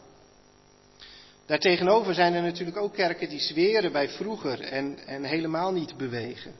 Daartegenover 1.47 2.13
zijn 2.13 2.33
er 2.33 2.41
natuurlijk 2.41 2.77
ook 2.77 2.93
kerken 2.93 3.29
die 3.29 3.39
zweren 3.39 3.91
bij 3.91 4.09
vroeger 4.09 4.61
en, 4.61 4.97
en 5.05 5.23
helemaal 5.23 5.71
niet 5.71 5.97
bewegen. 5.97 6.53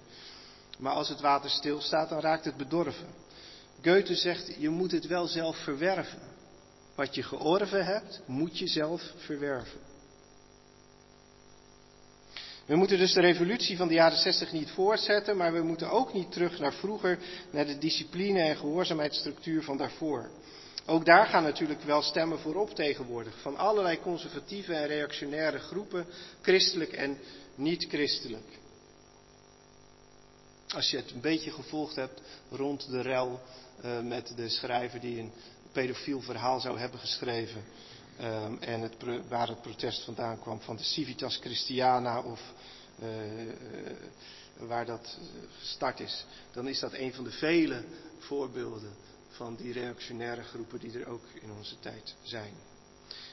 Maar 0.77 0.93
als 0.93 1.09
het 1.09 1.21
water 1.21 1.49
stilstaat, 1.49 2.09
dan 2.09 2.19
raakt 2.19 2.45
het 2.45 2.57
bedorven. 2.57 3.07
Goethe 3.83 4.15
zegt, 4.15 4.55
je 4.57 4.69
moet 4.69 4.91
het 4.91 5.07
wel 5.07 5.27
zelf 5.27 5.57
verwerven. 5.57 6.19
Wat 6.95 7.15
je 7.15 7.23
georven 7.23 7.85
hebt, 7.85 8.21
moet 8.25 8.59
je 8.59 8.67
zelf 8.67 9.01
verwerven. 9.17 9.79
We 12.65 12.75
moeten 12.75 12.97
dus 12.97 13.13
de 13.13 13.21
revolutie 13.21 13.77
van 13.77 13.87
de 13.87 13.93
jaren 13.93 14.17
60 14.17 14.51
niet 14.51 14.69
voortzetten, 14.69 15.37
maar 15.37 15.53
we 15.53 15.61
moeten 15.61 15.91
ook 15.91 16.13
niet 16.13 16.31
terug 16.31 16.59
naar 16.59 16.73
vroeger, 16.73 17.19
naar 17.51 17.65
de 17.65 17.77
discipline 17.77 18.41
en 18.41 18.57
gehoorzaamheidsstructuur 18.57 19.63
van 19.63 19.77
daarvoor. 19.77 20.29
Ook 20.89 21.05
daar 21.05 21.25
gaan 21.25 21.43
natuurlijk 21.43 21.81
wel 21.81 22.01
stemmen 22.01 22.39
voorop 22.39 22.75
tegenwoordig. 22.75 23.41
Van 23.41 23.57
allerlei 23.57 23.99
conservatieve 23.99 24.73
en 24.73 24.87
reactionaire 24.87 25.59
groepen, 25.59 26.05
christelijk 26.41 26.91
en 26.91 27.17
niet-christelijk. 27.55 28.59
Als 30.67 30.89
je 30.89 30.97
het 30.97 31.11
een 31.11 31.21
beetje 31.21 31.51
gevolgd 31.51 31.95
hebt 31.95 32.21
rond 32.49 32.89
de 32.89 33.01
rel 33.01 33.41
uh, 33.85 34.01
met 34.01 34.33
de 34.35 34.49
schrijver 34.49 34.99
die 34.99 35.19
een 35.19 35.31
pedofiel 35.71 36.21
verhaal 36.21 36.59
zou 36.59 36.79
hebben 36.79 36.99
geschreven. 36.99 37.63
Um, 38.21 38.57
en 38.59 38.81
het, 38.81 38.93
waar 39.27 39.47
het 39.47 39.61
protest 39.61 40.03
vandaan 40.03 40.39
kwam 40.39 40.61
van 40.61 40.75
de 40.75 40.83
Civitas 40.83 41.37
Christiana 41.37 42.21
of 42.21 42.41
uh, 43.01 43.07
uh, 43.07 43.49
waar 44.57 44.85
dat 44.85 45.17
gestart 45.59 45.99
is. 45.99 46.25
Dan 46.51 46.67
is 46.67 46.79
dat 46.79 46.93
een 46.93 47.13
van 47.13 47.23
de 47.23 47.31
vele 47.31 47.83
voorbeelden 48.19 49.06
van 49.37 49.55
die 49.55 49.73
reactionaire 49.73 50.43
groepen 50.43 50.79
die 50.79 50.99
er 50.99 51.07
ook 51.07 51.23
in 51.41 51.51
onze 51.57 51.79
tijd 51.79 52.15
zijn. 52.23 52.53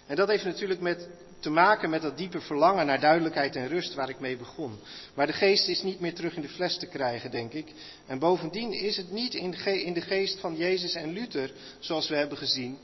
En 0.06 0.16
dat 0.16 0.28
heeft 0.28 0.44
natuurlijk 0.44 0.80
met, 0.80 1.08
te 1.40 1.50
maken 1.50 1.90
met 1.90 2.02
dat 2.02 2.16
diepe 2.16 2.40
verlangen 2.40 2.86
naar 2.86 3.00
duidelijkheid 3.00 3.56
en 3.56 3.68
rust 3.68 3.94
waar 3.94 4.08
ik 4.08 4.20
mee 4.20 4.36
begon. 4.36 4.78
Maar 5.14 5.26
de 5.26 5.32
geest 5.32 5.68
is 5.68 5.82
niet 5.82 6.00
meer 6.00 6.14
terug 6.14 6.36
in 6.36 6.42
de 6.42 6.48
fles 6.48 6.78
te 6.78 6.86
krijgen, 6.86 7.30
denk 7.30 7.52
ik. 7.52 7.72
En 8.06 8.18
bovendien 8.18 8.72
is 8.72 8.96
het 8.96 9.10
niet 9.10 9.34
in 9.34 9.50
de, 9.94 10.00
geest 10.00 10.40
van 10.40 10.56
Jezus 10.56 10.94
en 10.94 11.12
Luther, 11.12 11.52
zoals 11.78 12.08
we 12.08 12.16
hebben 12.16 12.38
gezien, 12.38 12.78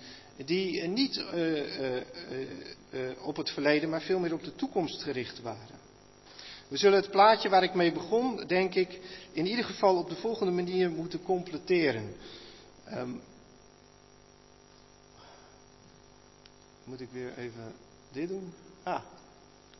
die 0.45 0.83
niet 0.83 1.17
uh, 1.17 1.35
uh, 1.35 1.97
uh, 2.91 3.27
op 3.27 3.37
het 3.37 3.51
verleden, 3.51 3.89
maar 3.89 4.03
veel 4.03 4.19
meer 4.19 4.35
op 4.35 4.45
de 4.45 4.55
toekomst 4.55 5.03
gericht 5.03 5.41
waren. 5.41 5.79
We 6.69 6.77
zullen 6.77 7.01
het 7.01 7.11
plaatje 7.11 7.49
waar 7.49 7.63
ik 7.63 7.75
mee 7.75 7.93
begon, 7.93 8.45
denk 8.47 8.75
ik, 8.75 8.99
in 9.33 9.47
ieder 9.47 9.65
geval 9.65 9.97
op 9.97 10.09
de 10.09 10.17
volgende 10.17 10.53
manier 10.53 10.91
moeten 10.91 11.23
completeren. 11.23 12.15
Um, 12.95 13.21
moet 16.85 17.01
ik 17.01 17.11
weer 17.11 17.39
even 17.39 17.75
dit 18.13 18.29
doen? 18.29 18.55
Ah, 18.83 19.03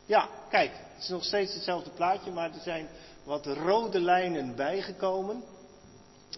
ja, 0.07 0.29
kijk, 0.49 0.71
het 0.75 1.03
is 1.03 1.09
nog 1.09 1.25
steeds 1.25 1.55
hetzelfde 1.55 1.91
plaatje, 1.91 2.31
maar 2.31 2.55
er 2.55 2.61
zijn 2.61 2.89
wat 3.25 3.47
rode 3.47 4.01
lijnen 4.01 4.57
bijgekomen. 4.57 5.43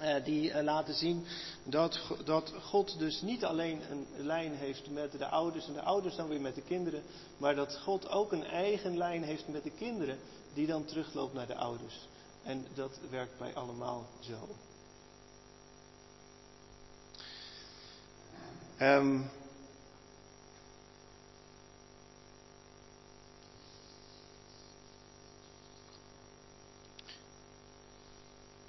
Uh, 0.00 0.24
die 0.24 0.50
uh, 0.50 0.62
laten 0.62 0.94
zien 0.94 1.26
dat, 1.64 2.00
dat 2.24 2.52
God 2.62 2.98
dus 2.98 3.20
niet 3.22 3.44
alleen 3.44 3.80
een 3.90 4.06
lijn 4.16 4.54
heeft 4.54 4.90
met 4.90 5.12
de 5.12 5.26
ouders 5.26 5.66
en 5.66 5.72
de 5.72 5.82
ouders 5.82 6.16
dan 6.16 6.28
weer 6.28 6.40
met 6.40 6.54
de 6.54 6.62
kinderen, 6.62 7.02
maar 7.36 7.54
dat 7.54 7.78
God 7.78 8.08
ook 8.08 8.32
een 8.32 8.44
eigen 8.44 8.96
lijn 8.96 9.22
heeft 9.22 9.48
met 9.48 9.62
de 9.62 9.70
kinderen 9.70 10.18
die 10.54 10.66
dan 10.66 10.84
terugloopt 10.84 11.34
naar 11.34 11.46
de 11.46 11.56
ouders. 11.56 12.08
En 12.42 12.66
dat 12.74 12.98
werkt 13.10 13.38
bij 13.38 13.54
allemaal 13.54 14.06
zo. 14.20 14.48
Um, 18.82 19.30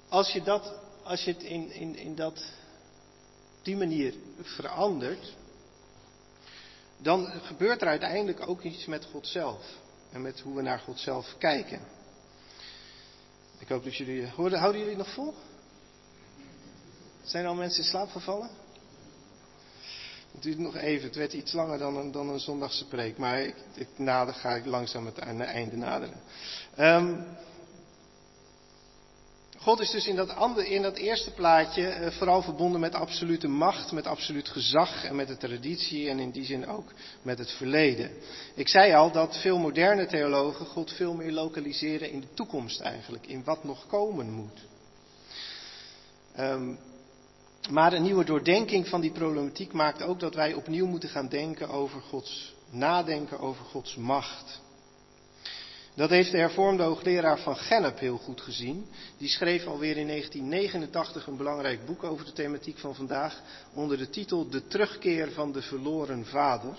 als 0.08 0.32
je, 0.32 0.42
dat, 0.42 0.74
als 1.02 1.24
je 1.24 1.32
het 1.32 1.42
in, 1.42 1.70
in, 1.70 1.96
in 1.96 2.14
dat, 2.14 2.44
die 3.62 3.76
manier 3.76 4.14
verandert, 4.42 5.34
dan 6.96 7.26
gebeurt 7.26 7.82
er 7.82 7.88
uiteindelijk 7.88 8.48
ook 8.48 8.62
iets 8.62 8.86
met 8.86 9.04
God 9.04 9.26
zelf. 9.26 9.66
En 10.12 10.22
met 10.22 10.40
hoe 10.40 10.56
we 10.56 10.62
naar 10.62 10.78
God 10.78 10.98
zelf 10.98 11.34
kijken. 11.38 11.80
Ik 13.58 13.68
hoop 13.68 13.84
dat 13.84 13.96
jullie. 13.96 14.26
Houden 14.26 14.78
jullie 14.78 14.96
nog 14.96 15.14
vol? 15.14 15.34
Zijn 17.22 17.46
al 17.46 17.54
mensen 17.54 17.82
in 17.82 17.88
slaap 17.88 18.10
gevallen? 18.10 18.63
Het 20.34 20.42
duurt 20.42 20.58
nog 20.58 20.76
even. 20.76 21.06
Het 21.06 21.16
werd 21.16 21.32
iets 21.32 21.52
langer 21.52 21.78
dan 21.78 21.96
een, 21.96 22.12
dan 22.12 22.28
een 22.28 22.40
zondagse 22.40 22.86
preek. 22.86 23.18
Maar 23.18 23.40
ik, 23.40 23.54
ik 23.74 23.88
nader, 23.96 24.34
ga 24.34 24.54
ik 24.54 24.66
langzaam 24.66 25.06
het 25.06 25.18
einde 25.18 25.76
naderen. 25.76 26.20
Um, 26.78 27.24
God 29.64 29.80
is 29.80 29.90
dus 29.90 30.06
in 30.06 30.16
dat, 30.16 30.28
andere, 30.28 30.68
in 30.68 30.82
dat 30.82 30.96
eerste 30.96 31.30
plaatje 31.30 31.86
eh, 31.86 32.10
vooral 32.10 32.42
verbonden 32.42 32.80
met 32.80 32.94
absolute 32.94 33.48
macht, 33.48 33.92
met 33.92 34.06
absoluut 34.06 34.48
gezag 34.48 35.04
en 35.04 35.16
met 35.16 35.28
de 35.28 35.36
traditie 35.36 36.08
en 36.08 36.18
in 36.18 36.30
die 36.30 36.44
zin 36.44 36.66
ook 36.66 36.92
met 37.22 37.38
het 37.38 37.50
verleden. 37.50 38.10
Ik 38.54 38.68
zei 38.68 38.92
al 38.92 39.12
dat 39.12 39.36
veel 39.40 39.58
moderne 39.58 40.06
theologen 40.06 40.66
God 40.66 40.92
veel 40.92 41.14
meer 41.14 41.32
lokaliseren 41.32 42.10
in 42.10 42.20
de 42.20 42.34
toekomst 42.34 42.80
eigenlijk, 42.80 43.26
in 43.26 43.44
wat 43.44 43.64
nog 43.64 43.86
komen 43.86 44.30
moet. 44.30 44.60
Um, 46.38 46.78
maar 47.70 47.92
een 47.92 48.02
nieuwe 48.02 48.24
doordenking 48.24 48.88
van 48.88 49.00
die 49.00 49.12
problematiek 49.12 49.72
maakt 49.72 50.02
ook 50.02 50.20
dat 50.20 50.34
wij 50.34 50.54
opnieuw 50.54 50.86
moeten 50.86 51.08
gaan 51.08 51.28
denken 51.28 51.68
over 51.68 52.00
Gods 52.00 52.54
nadenken 52.70 53.38
over 53.38 53.64
Gods 53.64 53.96
macht. 53.96 54.62
Dat 55.94 56.10
heeft 56.10 56.30
de 56.30 56.38
hervormde 56.38 56.82
hoogleraar 56.82 57.38
van 57.38 57.56
Gennep 57.56 57.98
heel 57.98 58.16
goed 58.16 58.40
gezien. 58.40 58.86
Die 59.18 59.28
schreef 59.28 59.66
alweer 59.66 59.96
in 59.96 60.06
1989 60.06 61.26
een 61.26 61.36
belangrijk 61.36 61.86
boek 61.86 62.04
over 62.04 62.24
de 62.24 62.32
thematiek 62.32 62.78
van 62.78 62.94
vandaag 62.94 63.42
onder 63.74 63.98
de 63.98 64.10
titel 64.10 64.48
De 64.48 64.66
terugkeer 64.66 65.32
van 65.32 65.52
de 65.52 65.62
verloren 65.62 66.26
vader. 66.26 66.76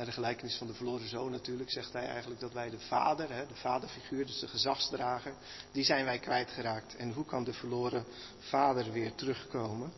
Naar 0.00 0.08
de 0.08 0.14
gelijkenis 0.14 0.56
van 0.56 0.66
de 0.66 0.74
verloren 0.74 1.08
zoon 1.08 1.30
natuurlijk 1.30 1.70
zegt 1.70 1.92
hij 1.92 2.06
eigenlijk 2.06 2.40
dat 2.40 2.52
wij 2.52 2.70
de 2.70 2.78
vader, 2.78 3.28
de 3.28 3.54
vaderfiguur, 3.54 4.26
dus 4.26 4.40
de 4.40 4.48
gezagsdrager, 4.48 5.32
die 5.72 5.84
zijn 5.84 6.04
wij 6.04 6.18
kwijtgeraakt. 6.18 6.96
En 6.96 7.12
hoe 7.12 7.24
kan 7.24 7.44
de 7.44 7.52
verloren 7.52 8.04
vader 8.38 8.92
weer 8.92 9.14
terugkomen? 9.14 9.92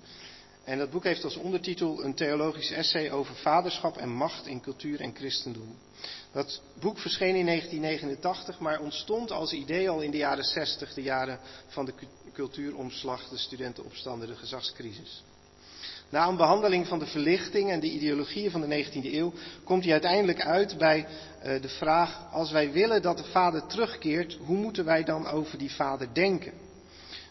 En 0.65 0.79
dat 0.79 0.91
boek 0.91 1.05
heeft 1.05 1.25
als 1.25 1.37
ondertitel 1.37 2.05
een 2.05 2.15
theologisch 2.15 2.71
essay 2.71 3.11
over 3.11 3.35
vaderschap 3.35 3.97
en 3.97 4.09
macht 4.09 4.47
in 4.47 4.61
cultuur 4.61 5.01
en 5.01 5.15
christendom. 5.15 5.77
Dat 6.33 6.63
boek 6.81 6.99
verscheen 6.99 7.37
in 7.37 7.47
1989, 7.47 8.59
maar 8.59 8.81
ontstond 8.81 9.31
als 9.31 9.53
idee 9.53 9.91
al 9.91 10.01
in 10.01 10.11
de 10.11 10.17
jaren 10.17 10.45
60, 10.45 10.95
de 10.95 11.03
jaren 11.03 11.41
van 11.67 11.85
de 11.85 11.95
cultuuromslag, 12.33 13.29
de 13.29 13.39
studentenopstanden, 13.39 14.29
de 14.29 14.37
gezagscrisis. 14.37 15.23
Na 16.13 16.29
een 16.29 16.37
behandeling 16.37 16.87
van 16.87 16.99
de 16.99 17.07
verlichting 17.07 17.71
en 17.71 17.81
de 17.81 17.91
ideologieën 17.91 18.51
van 18.51 18.61
de 18.61 18.85
19e 18.85 19.05
eeuw 19.05 19.33
komt 19.65 19.83
hij 19.83 19.93
uiteindelijk 19.93 20.41
uit 20.41 20.79
bij 20.79 21.07
uh, 21.07 21.63
de 21.63 21.69
vraag: 21.69 22.33
als 22.33 22.51
wij 22.51 22.73
willen 22.73 23.03
dat 23.03 23.17
de 23.17 23.25
vader 23.25 23.67
terugkeert, 23.67 24.39
hoe 24.45 24.57
moeten 24.57 24.85
wij 24.85 25.05
dan 25.05 25.27
over 25.27 25.59
die 25.59 25.73
vader 25.73 26.15
denken? 26.15 26.53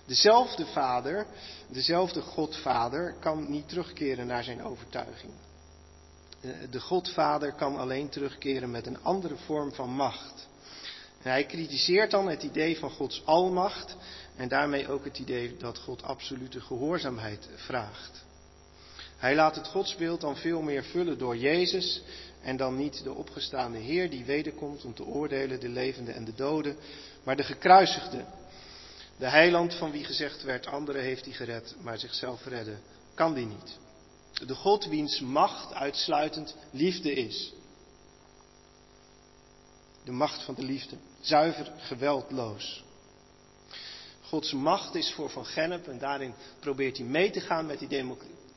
Dezelfde 0.05 0.65
vader, 0.65 1.25
dezelfde 1.67 2.21
Godvader, 2.21 3.15
kan 3.19 3.51
niet 3.51 3.69
terugkeren 3.69 4.27
naar 4.27 4.43
zijn 4.43 4.63
overtuiging. 4.63 5.31
Eh, 6.41 6.51
de 6.71 6.79
Godvader 6.79 7.53
kan 7.53 7.77
alleen 7.77 8.09
terugkeren 8.09 8.71
met 8.71 8.85
een 8.85 9.03
andere 9.03 9.35
vorm 9.35 9.73
van 9.73 9.89
macht. 9.89 10.47
Hij 11.21 11.45
kritiseert 11.45 12.11
dan 12.11 12.29
het 12.29 12.43
idee 12.43 12.77
van 12.77 12.89
Gods 12.89 13.21
almacht 13.25 13.95
en 14.35 14.47
daarmee 14.47 14.89
ook 14.89 15.03
het 15.03 15.19
idee 15.19 15.57
dat 15.57 15.77
God 15.77 16.03
absolute 16.03 16.61
gehoorzaamheid 16.61 17.49
vraagt. 17.55 18.29
Hij 19.21 19.35
laat 19.35 19.55
het 19.55 19.67
godsbeeld 19.67 20.21
dan 20.21 20.37
veel 20.37 20.61
meer 20.61 20.83
vullen 20.83 21.17
door 21.17 21.37
Jezus 21.37 22.01
en 22.41 22.57
dan 22.57 22.77
niet 22.77 23.03
de 23.03 23.13
opgestaande 23.13 23.77
Heer 23.77 24.09
die 24.09 24.25
wederkomt 24.25 24.85
om 24.85 24.93
te 24.93 25.05
oordelen 25.05 25.59
de 25.59 25.69
levenden 25.69 26.15
en 26.15 26.25
de 26.25 26.35
doden, 26.35 26.77
maar 27.23 27.35
de 27.35 27.43
gekruisigde. 27.43 28.25
De 29.17 29.27
heiland 29.27 29.73
van 29.73 29.91
wie 29.91 30.03
gezegd 30.03 30.43
werd, 30.43 30.67
anderen 30.67 31.01
heeft 31.01 31.25
hij 31.25 31.33
gered, 31.33 31.75
maar 31.81 31.97
zichzelf 31.97 32.45
redden 32.45 32.79
kan 33.13 33.33
die 33.33 33.45
niet. 33.45 33.77
De 34.47 34.55
God 34.55 34.85
wiens 34.85 35.19
macht 35.19 35.73
uitsluitend 35.73 36.55
liefde 36.71 37.13
is. 37.13 37.53
De 40.03 40.11
macht 40.11 40.43
van 40.43 40.55
de 40.55 40.63
liefde, 40.63 40.95
zuiver 41.19 41.71
geweldloos. 41.77 42.83
Gods 44.21 44.53
macht 44.53 44.95
is 44.95 45.11
voor 45.13 45.29
Van 45.29 45.45
Gennep 45.45 45.87
en 45.87 45.99
daarin 45.99 46.33
probeert 46.59 46.97
hij 46.97 47.05
mee 47.05 47.29
te 47.29 47.41
gaan 47.41 47.65
met 47.65 47.79
die 47.79 47.87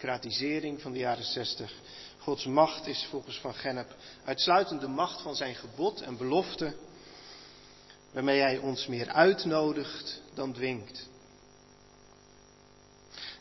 democratisering 0.05 0.81
van 0.81 0.93
de 0.93 0.99
jaren 0.99 1.25
60. 1.25 1.73
Gods 2.19 2.45
macht 2.45 2.87
is 2.87 3.07
volgens 3.11 3.41
Van 3.41 3.55
Gennep 3.55 3.97
uitsluitend 4.25 4.81
de 4.81 4.89
macht 4.89 5.23
van 5.23 5.35
zijn 5.35 5.55
gebod 5.55 6.01
en 6.01 6.17
belofte, 6.17 6.75
waarmee 8.13 8.41
hij 8.41 8.59
ons 8.59 8.87
meer 8.87 9.09
uitnodigt 9.09 10.21
dan 10.35 10.53
dwingt. 10.53 11.09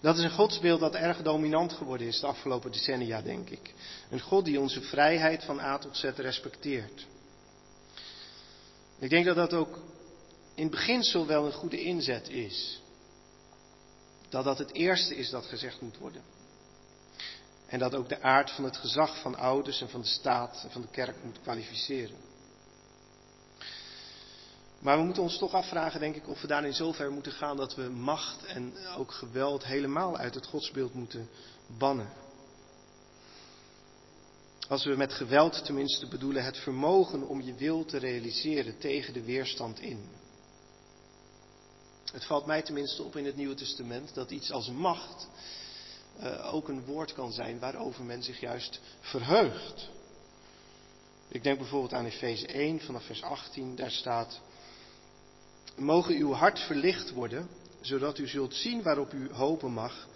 Dat 0.01 0.17
is 0.17 0.23
een 0.23 0.31
godsbeeld 0.31 0.79
dat 0.79 0.95
erg 0.95 1.21
dominant 1.21 1.73
geworden 1.73 2.07
is 2.07 2.19
de 2.19 2.27
afgelopen 2.27 2.71
decennia, 2.71 3.21
denk 3.21 3.49
ik. 3.49 3.73
Een 4.09 4.19
God 4.19 4.45
die 4.45 4.59
onze 4.59 4.81
vrijheid 4.81 5.43
van 5.43 5.59
A 5.59 5.77
tot 5.77 5.97
Z 5.97 6.03
respecteert. 6.03 7.05
Ik 8.99 9.09
denk 9.09 9.25
dat 9.25 9.35
dat 9.35 9.53
ook 9.53 9.79
in 10.55 10.69
beginsel 10.69 11.25
wel 11.25 11.45
een 11.45 11.53
goede 11.53 11.81
inzet 11.81 12.29
is. 12.29 12.81
Dat 14.29 14.43
dat 14.43 14.57
het 14.57 14.73
eerste 14.73 15.15
is 15.15 15.29
dat 15.29 15.45
gezegd 15.45 15.81
moet 15.81 15.97
worden. 15.97 16.41
En 17.73 17.79
dat 17.79 17.95
ook 17.95 18.09
de 18.09 18.21
aard 18.21 18.51
van 18.51 18.63
het 18.63 18.77
gezag 18.77 19.21
van 19.21 19.35
ouders 19.35 19.81
en 19.81 19.89
van 19.89 20.01
de 20.01 20.07
staat 20.07 20.63
en 20.63 20.71
van 20.71 20.81
de 20.81 20.87
kerk 20.87 21.23
moet 21.23 21.41
kwalificeren. 21.41 22.15
Maar 24.79 24.97
we 24.97 25.03
moeten 25.03 25.23
ons 25.23 25.37
toch 25.37 25.53
afvragen, 25.53 25.99
denk 25.99 26.15
ik, 26.15 26.27
of 26.27 26.41
we 26.41 26.47
daarin 26.47 26.73
zover 26.73 27.11
moeten 27.11 27.31
gaan 27.31 27.57
dat 27.57 27.75
we 27.75 27.89
macht 27.89 28.45
en 28.45 28.73
ook 28.97 29.11
geweld 29.11 29.65
helemaal 29.65 30.17
uit 30.17 30.33
het 30.33 30.45
godsbeeld 30.45 30.93
moeten 30.93 31.29
bannen. 31.77 32.09
Als 34.67 34.85
we 34.85 34.95
met 34.95 35.13
geweld 35.13 35.65
tenminste 35.65 36.07
bedoelen 36.07 36.43
het 36.43 36.57
vermogen 36.57 37.27
om 37.27 37.41
je 37.41 37.53
wil 37.53 37.85
te 37.85 37.97
realiseren 37.97 38.77
tegen 38.77 39.13
de 39.13 39.23
weerstand 39.23 39.79
in. 39.79 40.09
Het 42.11 42.25
valt 42.25 42.45
mij 42.45 42.61
tenminste 42.61 43.03
op 43.03 43.15
in 43.15 43.25
het 43.25 43.35
Nieuwe 43.35 43.55
Testament 43.55 44.13
dat 44.13 44.31
iets 44.31 44.51
als 44.51 44.69
macht 44.69 45.27
uh, 46.19 46.53
ook 46.53 46.67
een 46.67 46.85
woord 46.85 47.13
kan 47.13 47.31
zijn 47.31 47.59
waarover 47.59 48.03
men 48.03 48.23
zich 48.23 48.39
juist 48.39 48.79
verheugt. 48.99 49.89
Ik 51.27 51.43
denk 51.43 51.57
bijvoorbeeld 51.57 51.93
aan 51.93 52.05
Efeze 52.05 52.47
1 52.47 52.79
vanaf 52.79 53.05
vers 53.05 53.21
18, 53.21 53.75
daar 53.75 53.91
staat. 53.91 54.39
Mogen 55.75 56.15
uw 56.15 56.31
hart 56.31 56.59
verlicht 56.59 57.11
worden, 57.11 57.47
zodat 57.81 58.17
u 58.17 58.27
zult 58.27 58.55
zien 58.55 58.83
waarop 58.83 59.13
u 59.13 59.29
hopen 59.31 59.71
mag, 59.71 60.07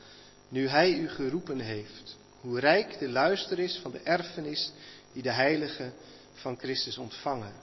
nu 0.50 0.68
Hij 0.68 0.94
u 0.94 1.10
geroepen 1.10 1.60
heeft. 1.60 2.18
Hoe 2.42 2.60
rijk 2.60 3.00
de 3.00 3.10
luister 3.10 3.60
is 3.60 3.80
van 3.82 3.92
de 3.92 4.00
erfenis 4.00 4.72
die 5.14 5.24
de 5.24 5.32
heiligen 5.32 5.94
van 6.34 6.58
Christus 6.58 6.98
ontvangen. 6.98 7.54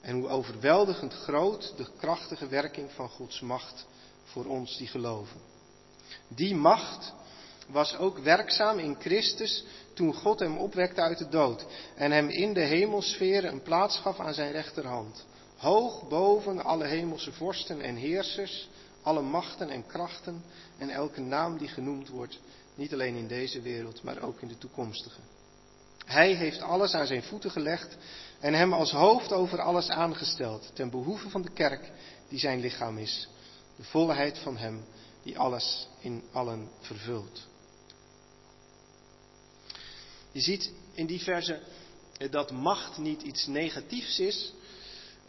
En 0.00 0.14
hoe 0.14 0.28
overweldigend 0.28 1.12
groot 1.12 1.72
de 1.76 1.86
krachtige 1.98 2.48
werking 2.48 2.90
van 2.92 3.08
Gods 3.08 3.40
macht 3.40 3.86
voor 4.24 4.44
ons 4.44 4.76
die 4.76 4.86
geloven. 4.86 5.40
Die 6.28 6.54
macht 6.54 7.12
was 7.72 7.96
ook 7.96 8.18
werkzaam 8.18 8.78
in 8.78 8.96
Christus 8.98 9.64
toen 9.94 10.14
God 10.14 10.38
hem 10.38 10.58
opwekte 10.58 11.00
uit 11.00 11.18
de 11.18 11.28
dood 11.28 11.66
en 11.96 12.10
hem 12.10 12.28
in 12.28 12.52
de 12.52 12.64
hemelsfeer 12.64 13.44
een 13.44 13.62
plaats 13.62 13.98
gaf 13.98 14.20
aan 14.20 14.34
zijn 14.34 14.52
rechterhand 14.52 15.24
hoog 15.60 16.08
boven 16.08 16.64
alle 16.64 16.86
hemelse 16.86 17.32
vorsten 17.32 17.80
en 17.80 17.96
heersers, 17.96 18.68
alle 19.02 19.22
machten 19.22 19.70
en 19.70 19.86
krachten 19.86 20.44
en 20.78 20.90
elke 20.90 21.20
naam 21.20 21.58
die 21.58 21.68
genoemd 21.68 22.08
wordt, 22.08 22.40
niet 22.74 22.92
alleen 22.92 23.14
in 23.16 23.26
deze 23.26 23.60
wereld, 23.60 24.02
maar 24.02 24.22
ook 24.22 24.40
in 24.40 24.48
de 24.48 24.58
toekomstige. 24.58 25.20
Hij 26.04 26.34
heeft 26.34 26.60
alles 26.60 26.94
aan 26.94 27.06
zijn 27.06 27.22
voeten 27.22 27.50
gelegd 27.50 27.96
en 28.40 28.54
hem 28.54 28.72
als 28.72 28.90
hoofd 28.90 29.32
over 29.32 29.60
alles 29.60 29.88
aangesteld, 29.88 30.70
ten 30.74 30.90
behoeve 30.90 31.28
van 31.28 31.42
de 31.42 31.52
kerk 31.52 31.92
die 32.28 32.38
zijn 32.38 32.60
lichaam 32.60 32.98
is. 32.98 33.28
De 33.76 33.84
volheid 33.84 34.38
van 34.38 34.56
hem 34.56 34.84
die 35.22 35.38
alles 35.38 35.88
in 35.98 36.22
allen 36.32 36.68
vervult. 36.80 37.48
Je 40.32 40.40
ziet 40.40 40.72
in 40.94 41.06
die 41.06 41.20
verse 41.20 41.60
dat 42.30 42.50
macht 42.50 42.98
niet 42.98 43.22
iets 43.22 43.46
negatiefs 43.46 44.18
is, 44.18 44.52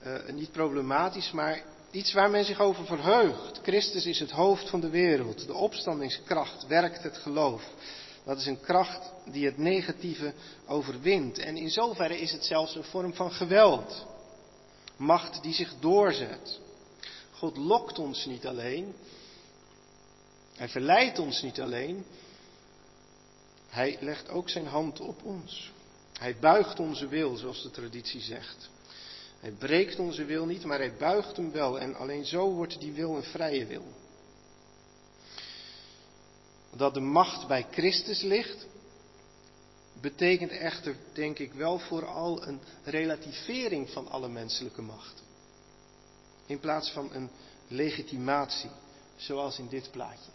uh, 0.06 0.30
niet 0.34 0.52
problematisch, 0.52 1.32
maar 1.32 1.64
iets 1.92 2.14
waar 2.14 2.30
men 2.30 2.46
zich 2.46 2.60
over 2.60 2.86
verheugt. 2.86 3.60
Christus 3.64 4.06
is 4.06 4.20
het 4.20 4.32
hoofd 4.32 4.70
van 4.70 4.80
de 4.80 4.90
wereld. 4.90 5.48
De 5.48 5.54
opstandingskracht 5.54 6.68
werkt 6.68 7.04
het 7.04 7.18
geloof. 7.18 7.64
Dat 8.26 8.38
is 8.38 8.46
een 8.46 8.62
kracht 8.62 9.12
die 9.26 9.46
het 9.46 9.58
negatieve 9.58 10.34
overwint. 10.68 11.38
En 11.38 11.58
in 11.58 11.70
zoverre 11.70 12.20
is 12.20 12.32
het 12.32 12.46
zelfs 12.46 12.76
een 12.76 12.84
vorm 12.84 13.14
van 13.14 13.32
geweld. 13.32 14.06
Macht 14.98 15.44
die 15.44 15.54
zich 15.54 15.74
doorzet. 15.80 16.60
God 17.32 17.58
lokt 17.58 18.00
ons 18.00 18.26
niet 18.26 18.48
alleen. 18.48 18.94
Hij 20.56 20.70
verleidt 20.70 21.20
ons 21.20 21.42
niet 21.42 21.62
alleen. 21.62 22.06
Hij 23.72 23.98
legt 24.00 24.30
ook 24.30 24.50
zijn 24.50 24.66
hand 24.66 25.00
op 25.00 25.24
ons. 25.24 25.72
Hij 26.14 26.36
buigt 26.40 26.80
onze 26.80 27.08
wil, 27.08 27.36
zoals 27.36 27.64
de 27.64 27.72
traditie 27.72 28.22
zegt. 28.22 28.70
Hij 29.40 29.52
breekt 29.52 30.00
onze 30.00 30.26
wil 30.26 30.46
niet, 30.46 30.64
maar 30.64 30.78
hij 30.78 30.96
buigt 30.96 31.38
hem 31.38 31.52
wel. 31.52 31.80
En 31.80 31.96
alleen 31.96 32.26
zo 32.26 32.52
wordt 32.52 32.80
die 32.80 32.92
wil 32.92 33.16
een 33.16 33.24
vrije 33.24 33.66
wil. 33.66 33.84
Dat 36.76 36.94
de 36.94 37.00
macht 37.00 37.48
bij 37.48 37.68
Christus 37.72 38.22
ligt, 38.22 38.66
betekent 40.02 40.52
echter, 40.52 40.96
denk 41.14 41.40
ik, 41.40 41.54
wel 41.54 41.80
vooral 41.80 42.48
een 42.48 42.60
relativering 42.84 43.90
van 43.90 44.08
alle 44.08 44.30
menselijke 44.30 44.82
macht. 44.82 45.24
In 46.46 46.60
plaats 46.60 46.92
van 46.92 47.14
een 47.14 47.30
legitimatie, 47.68 48.70
zoals 49.16 49.60
in 49.60 49.68
dit 49.68 49.92
plaatje. 49.92 50.32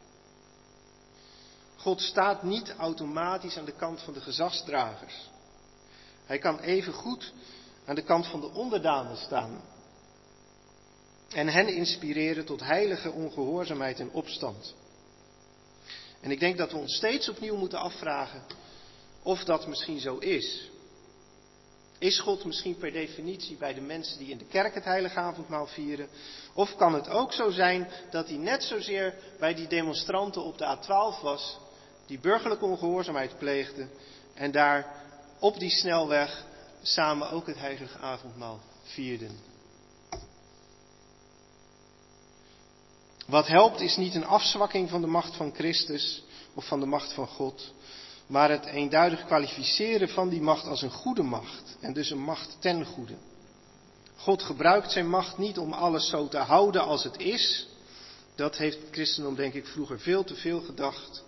God 1.87 2.01
staat 2.01 2.43
niet 2.43 2.75
automatisch 2.79 3.57
aan 3.57 3.65
de 3.65 3.77
kant 3.77 4.03
van 4.03 4.13
de 4.13 4.21
gezagsdragers. 4.21 5.31
Hij 6.25 6.39
kan 6.39 6.61
even 6.61 6.93
goed 6.93 7.33
aan 7.85 7.95
de 7.95 8.03
kant 8.03 8.27
van 8.27 8.41
de 8.41 8.51
onderdanen 8.51 9.17
staan. 9.17 9.61
En 11.29 11.49
hen 11.49 11.69
inspireren 11.69 12.45
tot 12.45 12.61
heilige 12.61 13.11
ongehoorzaamheid 13.11 14.01
en 14.01 14.11
opstand. 14.11 14.75
En 16.21 16.31
ik 16.31 16.41
denk 16.41 16.59
dat 16.59 16.73
we 16.73 16.79
ons 16.79 16.97
steeds 16.97 17.29
opnieuw 17.29 17.57
moeten 17.57 17.79
afvragen 17.79 18.43
of 19.23 19.45
dat 19.45 19.67
misschien 19.67 20.01
zo 20.01 20.19
is. 20.19 20.71
Is 21.99 22.21
God 22.21 22.45
misschien 22.45 22.77
per 22.77 22.93
definitie 22.93 23.57
bij 23.57 23.75
de 23.75 23.81
mensen 23.81 24.19
die 24.19 24.31
in 24.31 24.39
de 24.39 24.47
kerk 24.47 24.75
het 24.75 24.85
heilige 24.85 25.19
avondmaal 25.19 25.67
vieren? 25.67 26.09
Of 26.55 26.77
kan 26.77 26.95
het 26.95 27.09
ook 27.09 27.33
zo 27.33 27.51
zijn 27.51 27.89
dat 28.11 28.29
hij 28.29 28.37
net 28.37 28.63
zozeer 28.63 29.15
bij 29.39 29.55
die 29.55 29.67
demonstranten 29.67 30.43
op 30.43 30.59
de 30.59 30.77
A12 30.77 31.23
was, 31.23 31.59
die 32.07 32.19
burgerlijke 32.19 32.65
ongehoorzaamheid 32.65 33.39
pleegden 33.39 33.91
en 34.35 34.51
daar 34.51 34.87
op 35.39 35.59
die 35.59 35.71
snelweg 35.71 36.45
samen 36.83 37.31
ook 37.31 37.47
het 37.47 37.59
heilige 37.59 37.99
avondmaal 37.99 38.61
vierden? 38.83 39.55
Wat 43.27 43.47
helpt 43.47 43.81
is 43.81 43.97
niet 43.97 44.15
een 44.15 44.27
afzwakking 44.27 44.91
van 44.91 45.01
de 45.01 45.07
macht 45.07 45.37
van 45.37 45.55
Christus 45.55 46.23
of 46.55 46.67
van 46.67 46.81
de 46.81 46.87
macht 46.87 47.13
van 47.13 47.27
God, 47.27 47.73
maar 48.27 48.51
het 48.51 48.65
eenduidig 48.65 49.25
kwalificeren 49.25 50.09
van 50.09 50.29
die 50.29 50.41
macht 50.41 50.67
als 50.67 50.83
een 50.83 50.91
goede 50.91 51.23
macht 51.23 51.77
en 51.81 51.93
dus 51.93 52.11
een 52.11 52.23
macht 52.23 52.57
ten 52.61 52.85
goede. 52.85 53.15
God 54.17 54.43
gebruikt 54.43 54.93
zijn 54.93 55.09
macht 55.09 55.39
niet 55.39 55.59
om 55.59 55.73
alles 55.73 56.09
zo 56.09 56.29
te 56.29 56.39
houden 56.39 56.83
als 56.83 57.05
het 57.05 57.19
is. 57.19 57.67
Dat 58.35 58.57
heeft 58.57 58.79
het 58.79 58.89
christendom 58.91 59.35
denk 59.35 59.55
ik 59.55 59.67
vroeger 59.67 60.01
veel 60.01 60.25
te 60.25 60.35
veel 60.35 60.61
gedacht. 60.61 61.25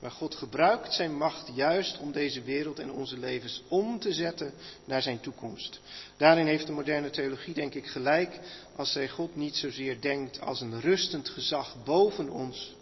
Maar 0.00 0.10
God 0.10 0.34
gebruikt 0.34 0.94
zijn 0.94 1.16
macht 1.16 1.50
juist 1.54 1.98
om 1.98 2.12
deze 2.12 2.42
wereld 2.42 2.78
en 2.78 2.92
onze 2.92 3.18
levens 3.18 3.62
om 3.68 3.98
te 3.98 4.12
zetten 4.12 4.52
naar 4.84 5.02
zijn 5.02 5.20
toekomst. 5.20 5.80
Daarin 6.16 6.46
heeft 6.46 6.66
de 6.66 6.72
moderne 6.72 7.10
theologie 7.10 7.54
denk 7.54 7.74
ik 7.74 7.86
gelijk 7.86 8.40
als 8.76 8.92
zij 8.92 9.08
God 9.08 9.36
niet 9.36 9.56
zozeer 9.56 10.00
denkt 10.00 10.40
als 10.40 10.60
een 10.60 10.80
rustend 10.80 11.28
gezag 11.28 11.76
boven 11.84 12.30
ons, 12.30 12.74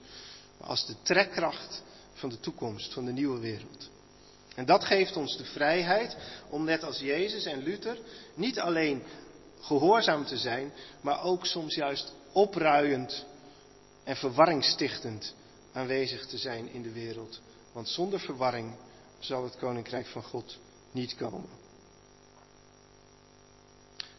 maar 0.58 0.68
als 0.68 0.86
de 0.86 0.94
trekkracht 1.02 1.82
van 2.12 2.28
de 2.28 2.40
toekomst, 2.40 2.92
van 2.92 3.04
de 3.04 3.12
nieuwe 3.12 3.38
wereld. 3.38 3.90
En 4.54 4.66
dat 4.66 4.84
geeft 4.84 5.16
ons 5.16 5.36
de 5.36 5.44
vrijheid 5.44 6.16
om 6.50 6.64
net 6.64 6.84
als 6.84 6.98
Jezus 6.98 7.44
en 7.44 7.62
Luther 7.62 7.98
niet 8.34 8.60
alleen 8.60 9.02
gehoorzaam 9.60 10.24
te 10.24 10.36
zijn, 10.36 10.72
maar 11.00 11.22
ook 11.22 11.46
soms 11.46 11.74
juist 11.74 12.12
opruiend 12.32 13.24
en 14.04 14.16
verwarringstichtend 14.16 15.34
aanwezig 15.72 16.26
te 16.26 16.38
zijn 16.38 16.72
in 16.72 16.82
de 16.82 16.92
wereld. 16.92 17.40
Want 17.72 17.88
zonder 17.88 18.20
verwarring 18.20 18.74
zal 19.18 19.44
het 19.44 19.56
koninkrijk 19.56 20.06
van 20.06 20.22
God 20.22 20.58
niet 20.92 21.16
komen. 21.16 21.48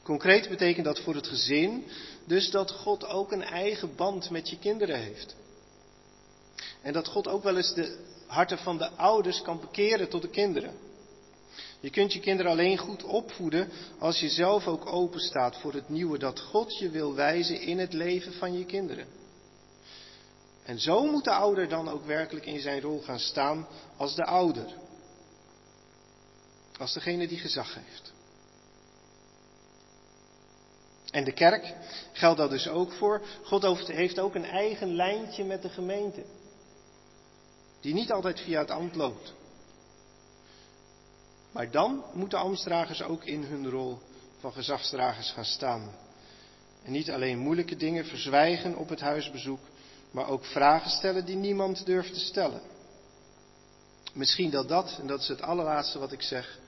Concreet 0.04 0.50
betekent 0.50 0.86
dat 0.86 1.00
voor 1.00 1.16
het 1.16 1.28
gezin 1.28 1.84
dus 2.26 2.52
dat 2.52 2.72
God 2.72 3.06
ook 3.06 3.32
een 3.32 3.44
eigen 3.44 3.96
band 3.96 4.30
met 4.30 4.50
je 4.50 4.60
kinderen 4.60 5.00
heeft. 5.00 5.36
En 6.82 6.94
dat 6.94 7.08
God 7.08 7.28
ook 7.28 7.44
wel 7.44 7.58
eens 7.58 7.74
de 7.74 7.98
harten 8.28 8.58
van 8.58 8.78
de 8.78 8.90
ouders 8.90 9.42
kan 9.42 9.60
bekeren 9.60 10.10
tot 10.10 10.22
de 10.22 10.30
kinderen. 10.30 10.74
Je 11.80 11.90
kunt 11.90 12.14
je 12.14 12.20
kinderen 12.20 12.52
alleen 12.52 12.78
goed 12.78 13.04
opvoeden 13.04 13.70
als 14.00 14.20
je 14.20 14.30
zelf 14.30 14.68
ook 14.68 14.86
open 14.86 15.20
staat 15.20 15.58
voor 15.58 15.74
het 15.74 15.90
nieuwe 15.90 16.18
dat 16.18 16.40
God 16.40 16.78
je 16.78 16.90
wil 16.90 17.16
wijzen 17.16 17.62
in 17.62 17.80
het 17.80 17.94
leven 17.94 18.34
van 18.34 18.58
je 18.58 18.66
kinderen. 18.66 19.06
En 20.70 20.80
zo 20.80 21.06
moet 21.06 21.24
de 21.24 21.32
ouder 21.32 21.70
dan 21.70 21.90
ook 21.90 22.06
werkelijk 22.06 22.46
in 22.46 22.60
zijn 22.60 22.82
rol 22.82 23.02
gaan 23.02 23.20
staan 23.20 23.68
als 23.98 24.16
de 24.16 24.26
ouder. 24.26 24.74
Als 26.78 26.94
degene 26.94 27.28
die 27.28 27.38
gezag 27.38 27.76
heeft. 27.76 28.14
En 31.12 31.24
de 31.24 31.32
kerk 31.32 31.76
geldt 32.12 32.38
dat 32.38 32.50
dus 32.50 32.68
ook 32.68 32.92
voor. 32.92 33.22
God 33.44 33.88
heeft 33.88 34.20
ook 34.20 34.36
een 34.36 34.46
eigen 34.46 34.96
lijntje 34.96 35.44
met 35.44 35.62
de 35.62 35.70
gemeente. 35.70 36.24
Die 37.82 37.94
niet 37.94 38.12
altijd 38.12 38.40
via 38.40 38.60
het 38.60 38.72
ambt 38.72 38.96
loopt. 38.96 39.34
Maar 41.52 41.72
dan 41.72 42.04
moeten 42.14 42.40
ambtsdragers 42.40 43.02
ook 43.04 43.26
in 43.26 43.44
hun 43.44 43.70
rol 43.70 43.98
van 44.40 44.54
gezagsdragers 44.54 45.32
gaan 45.32 45.46
staan. 45.46 45.96
En 46.84 46.92
niet 46.92 47.12
alleen 47.12 47.38
moeilijke 47.38 47.76
dingen 47.76 48.06
verzwijgen 48.06 48.76
op 48.76 48.90
het 48.90 49.00
huisbezoek, 49.00 49.60
maar 50.12 50.28
ook 50.28 50.46
vragen 50.46 50.92
stellen 50.92 51.26
die 51.26 51.36
niemand 51.36 51.86
durft 51.86 52.14
te 52.14 52.20
stellen. 52.20 52.62
Misschien 54.14 54.50
dat 54.50 54.68
dat, 54.68 54.98
en 55.00 55.08
dat 55.08 55.20
is 55.20 55.28
het 55.28 55.42
allerlaatste 55.42 56.00
wat 56.00 56.12
ik 56.12 56.22
zeg, 56.22 56.60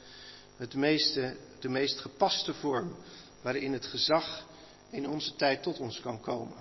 het 0.57 0.73
meeste, 0.73 1.37
de 1.59 1.69
meest 1.69 1.99
gepaste 1.99 2.53
vorm 2.53 2.95
waarin 3.41 3.73
het 3.73 3.85
gezag 3.85 4.45
in 4.89 5.09
onze 5.09 5.35
tijd 5.35 5.63
tot 5.63 5.79
ons 5.79 5.99
kan 5.99 6.21
komen. 6.21 6.57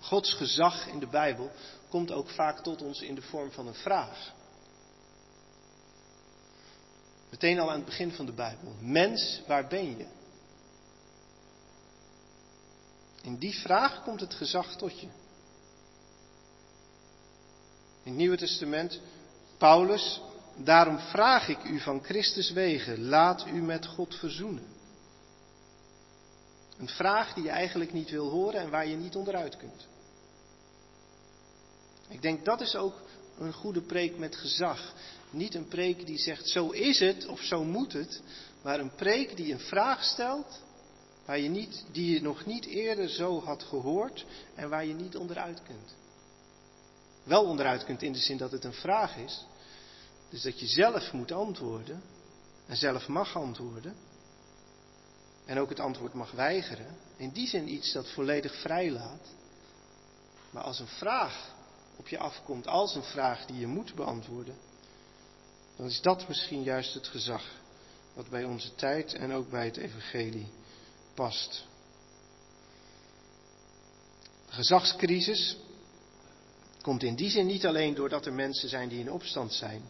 Gods 0.00 0.32
gezag 0.32 0.86
in 0.86 0.98
de 0.98 1.06
Bijbel 1.06 1.50
komt 1.88 2.12
ook 2.12 2.30
vaak 2.30 2.62
tot 2.62 2.82
ons 2.82 3.00
in 3.00 3.14
de 3.14 3.22
vorm 3.22 3.52
van 3.52 3.66
een 3.66 3.74
vraag. 3.74 4.32
Meteen 7.30 7.58
al 7.58 7.70
aan 7.70 7.76
het 7.76 7.84
begin 7.84 8.12
van 8.12 8.26
de 8.26 8.32
Bijbel. 8.32 8.74
Mens, 8.80 9.40
waar 9.46 9.66
ben 9.66 9.98
je? 9.98 10.06
In 13.26 13.38
die 13.38 13.54
vraag 13.54 14.02
komt 14.02 14.20
het 14.20 14.34
gezag 14.34 14.76
tot 14.76 15.00
je. 15.00 15.06
In 18.02 18.12
het 18.12 18.14
Nieuwe 18.14 18.36
Testament, 18.36 19.00
Paulus, 19.58 20.20
daarom 20.56 20.98
vraag 20.98 21.48
ik 21.48 21.64
u 21.64 21.80
van 21.80 22.04
Christus 22.04 22.50
wegen, 22.50 23.04
laat 23.04 23.46
u 23.46 23.62
met 23.62 23.86
God 23.86 24.14
verzoenen. 24.14 24.66
Een 26.78 26.88
vraag 26.88 27.34
die 27.34 27.44
je 27.44 27.50
eigenlijk 27.50 27.92
niet 27.92 28.10
wil 28.10 28.30
horen 28.30 28.60
en 28.60 28.70
waar 28.70 28.86
je 28.86 28.96
niet 28.96 29.16
onderuit 29.16 29.56
kunt. 29.56 29.86
Ik 32.08 32.22
denk 32.22 32.44
dat 32.44 32.60
is 32.60 32.74
ook 32.76 33.00
een 33.38 33.52
goede 33.52 33.82
preek 33.82 34.18
met 34.18 34.36
gezag. 34.36 34.94
Niet 35.30 35.54
een 35.54 35.68
preek 35.68 36.06
die 36.06 36.18
zegt 36.18 36.48
zo 36.48 36.70
is 36.70 36.98
het 36.98 37.26
of 37.26 37.40
zo 37.40 37.64
moet 37.64 37.92
het, 37.92 38.22
maar 38.62 38.80
een 38.80 38.94
preek 38.94 39.36
die 39.36 39.52
een 39.52 39.60
vraag 39.60 40.04
stelt 40.04 40.64
waar 41.26 41.38
je 41.38 41.48
niet, 41.48 41.84
die 41.92 42.14
je 42.14 42.22
nog 42.22 42.46
niet 42.46 42.64
eerder 42.64 43.08
zo 43.08 43.40
had 43.40 43.62
gehoord 43.62 44.26
en 44.54 44.68
waar 44.68 44.84
je 44.84 44.94
niet 44.94 45.16
onderuit 45.16 45.62
kunt. 45.62 45.94
Wel 47.22 47.44
onderuit 47.44 47.84
kunt 47.84 48.02
in 48.02 48.12
de 48.12 48.18
zin 48.18 48.36
dat 48.36 48.52
het 48.52 48.64
een 48.64 48.72
vraag 48.72 49.16
is, 49.16 49.44
dus 50.30 50.42
dat 50.42 50.60
je 50.60 50.66
zelf 50.66 51.12
moet 51.12 51.32
antwoorden 51.32 52.02
en 52.66 52.76
zelf 52.76 53.08
mag 53.08 53.36
antwoorden 53.36 53.94
en 55.44 55.58
ook 55.58 55.68
het 55.68 55.80
antwoord 55.80 56.14
mag 56.14 56.30
weigeren. 56.30 56.96
In 57.16 57.30
die 57.30 57.48
zin 57.48 57.72
iets 57.72 57.92
dat 57.92 58.10
volledig 58.10 58.60
vrij 58.60 58.90
laat. 58.90 59.28
Maar 60.50 60.62
als 60.62 60.78
een 60.78 60.86
vraag 60.86 61.54
op 61.96 62.08
je 62.08 62.18
afkomt, 62.18 62.66
als 62.66 62.94
een 62.94 63.02
vraag 63.02 63.46
die 63.46 63.58
je 63.58 63.66
moet 63.66 63.94
beantwoorden, 63.94 64.56
dan 65.76 65.86
is 65.86 66.00
dat 66.00 66.28
misschien 66.28 66.62
juist 66.62 66.94
het 66.94 67.06
gezag 67.06 67.44
wat 68.14 68.28
bij 68.28 68.44
onze 68.44 68.74
tijd 68.74 69.14
en 69.14 69.32
ook 69.32 69.50
bij 69.50 69.64
het 69.64 69.76
evangelie 69.76 70.48
past. 71.16 71.64
De 74.46 74.52
gezagscrisis 74.52 75.56
komt 76.82 77.02
in 77.02 77.14
die 77.14 77.30
zin 77.30 77.46
niet 77.46 77.66
alleen 77.66 77.94
doordat 77.94 78.26
er 78.26 78.32
mensen 78.32 78.68
zijn 78.68 78.88
die 78.88 79.00
in 79.00 79.12
opstand 79.12 79.52
zijn, 79.52 79.82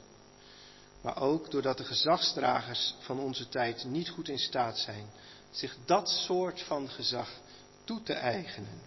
maar 1.02 1.20
ook 1.20 1.50
doordat 1.50 1.76
de 1.76 1.84
gezagsdragers 1.84 2.94
van 3.00 3.18
onze 3.18 3.48
tijd 3.48 3.84
niet 3.84 4.08
goed 4.08 4.28
in 4.28 4.38
staat 4.38 4.78
zijn 4.78 5.10
zich 5.56 5.76
dat 5.84 6.08
soort 6.08 6.62
van 6.62 6.88
gezag 6.88 7.30
toe 7.84 8.02
te 8.02 8.12
eigenen. 8.12 8.80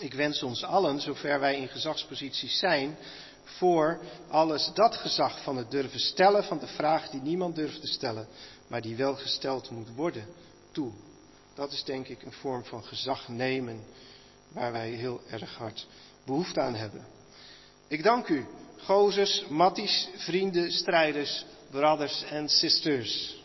Ik 0.00 0.14
wens 0.14 0.42
ons 0.42 0.64
allen, 0.64 1.00
zover 1.00 1.40
wij 1.40 1.56
in 1.56 1.68
gezagsposities 1.68 2.58
zijn, 2.58 2.96
voor 3.44 4.00
alles 4.28 4.70
dat 4.74 4.96
gezag 4.96 5.42
van 5.42 5.56
het 5.56 5.70
durven 5.70 6.00
stellen 6.00 6.44
van 6.44 6.58
de 6.58 6.66
vraag 6.66 7.10
die 7.10 7.20
niemand 7.20 7.56
durft 7.56 7.80
te 7.80 7.86
stellen, 7.86 8.28
maar 8.66 8.80
die 8.80 8.96
wel 8.96 9.14
gesteld 9.14 9.70
moet 9.70 9.94
worden, 9.94 10.26
toe. 10.72 10.92
Dat 11.54 11.72
is 11.72 11.84
denk 11.84 12.08
ik 12.08 12.22
een 12.22 12.32
vorm 12.32 12.64
van 12.64 12.84
gezag 12.84 13.28
nemen 13.28 13.84
waar 14.48 14.72
wij 14.72 14.90
heel 14.90 15.20
erg 15.30 15.56
hard 15.56 15.86
behoefte 16.24 16.60
aan 16.60 16.74
hebben. 16.74 17.06
Ik 17.88 18.02
dank 18.02 18.28
u, 18.28 18.46
gozers, 18.78 19.44
matties, 19.48 20.08
vrienden, 20.16 20.72
strijders, 20.72 21.44
brothers 21.70 22.22
en 22.22 22.48
sisters. 22.48 23.41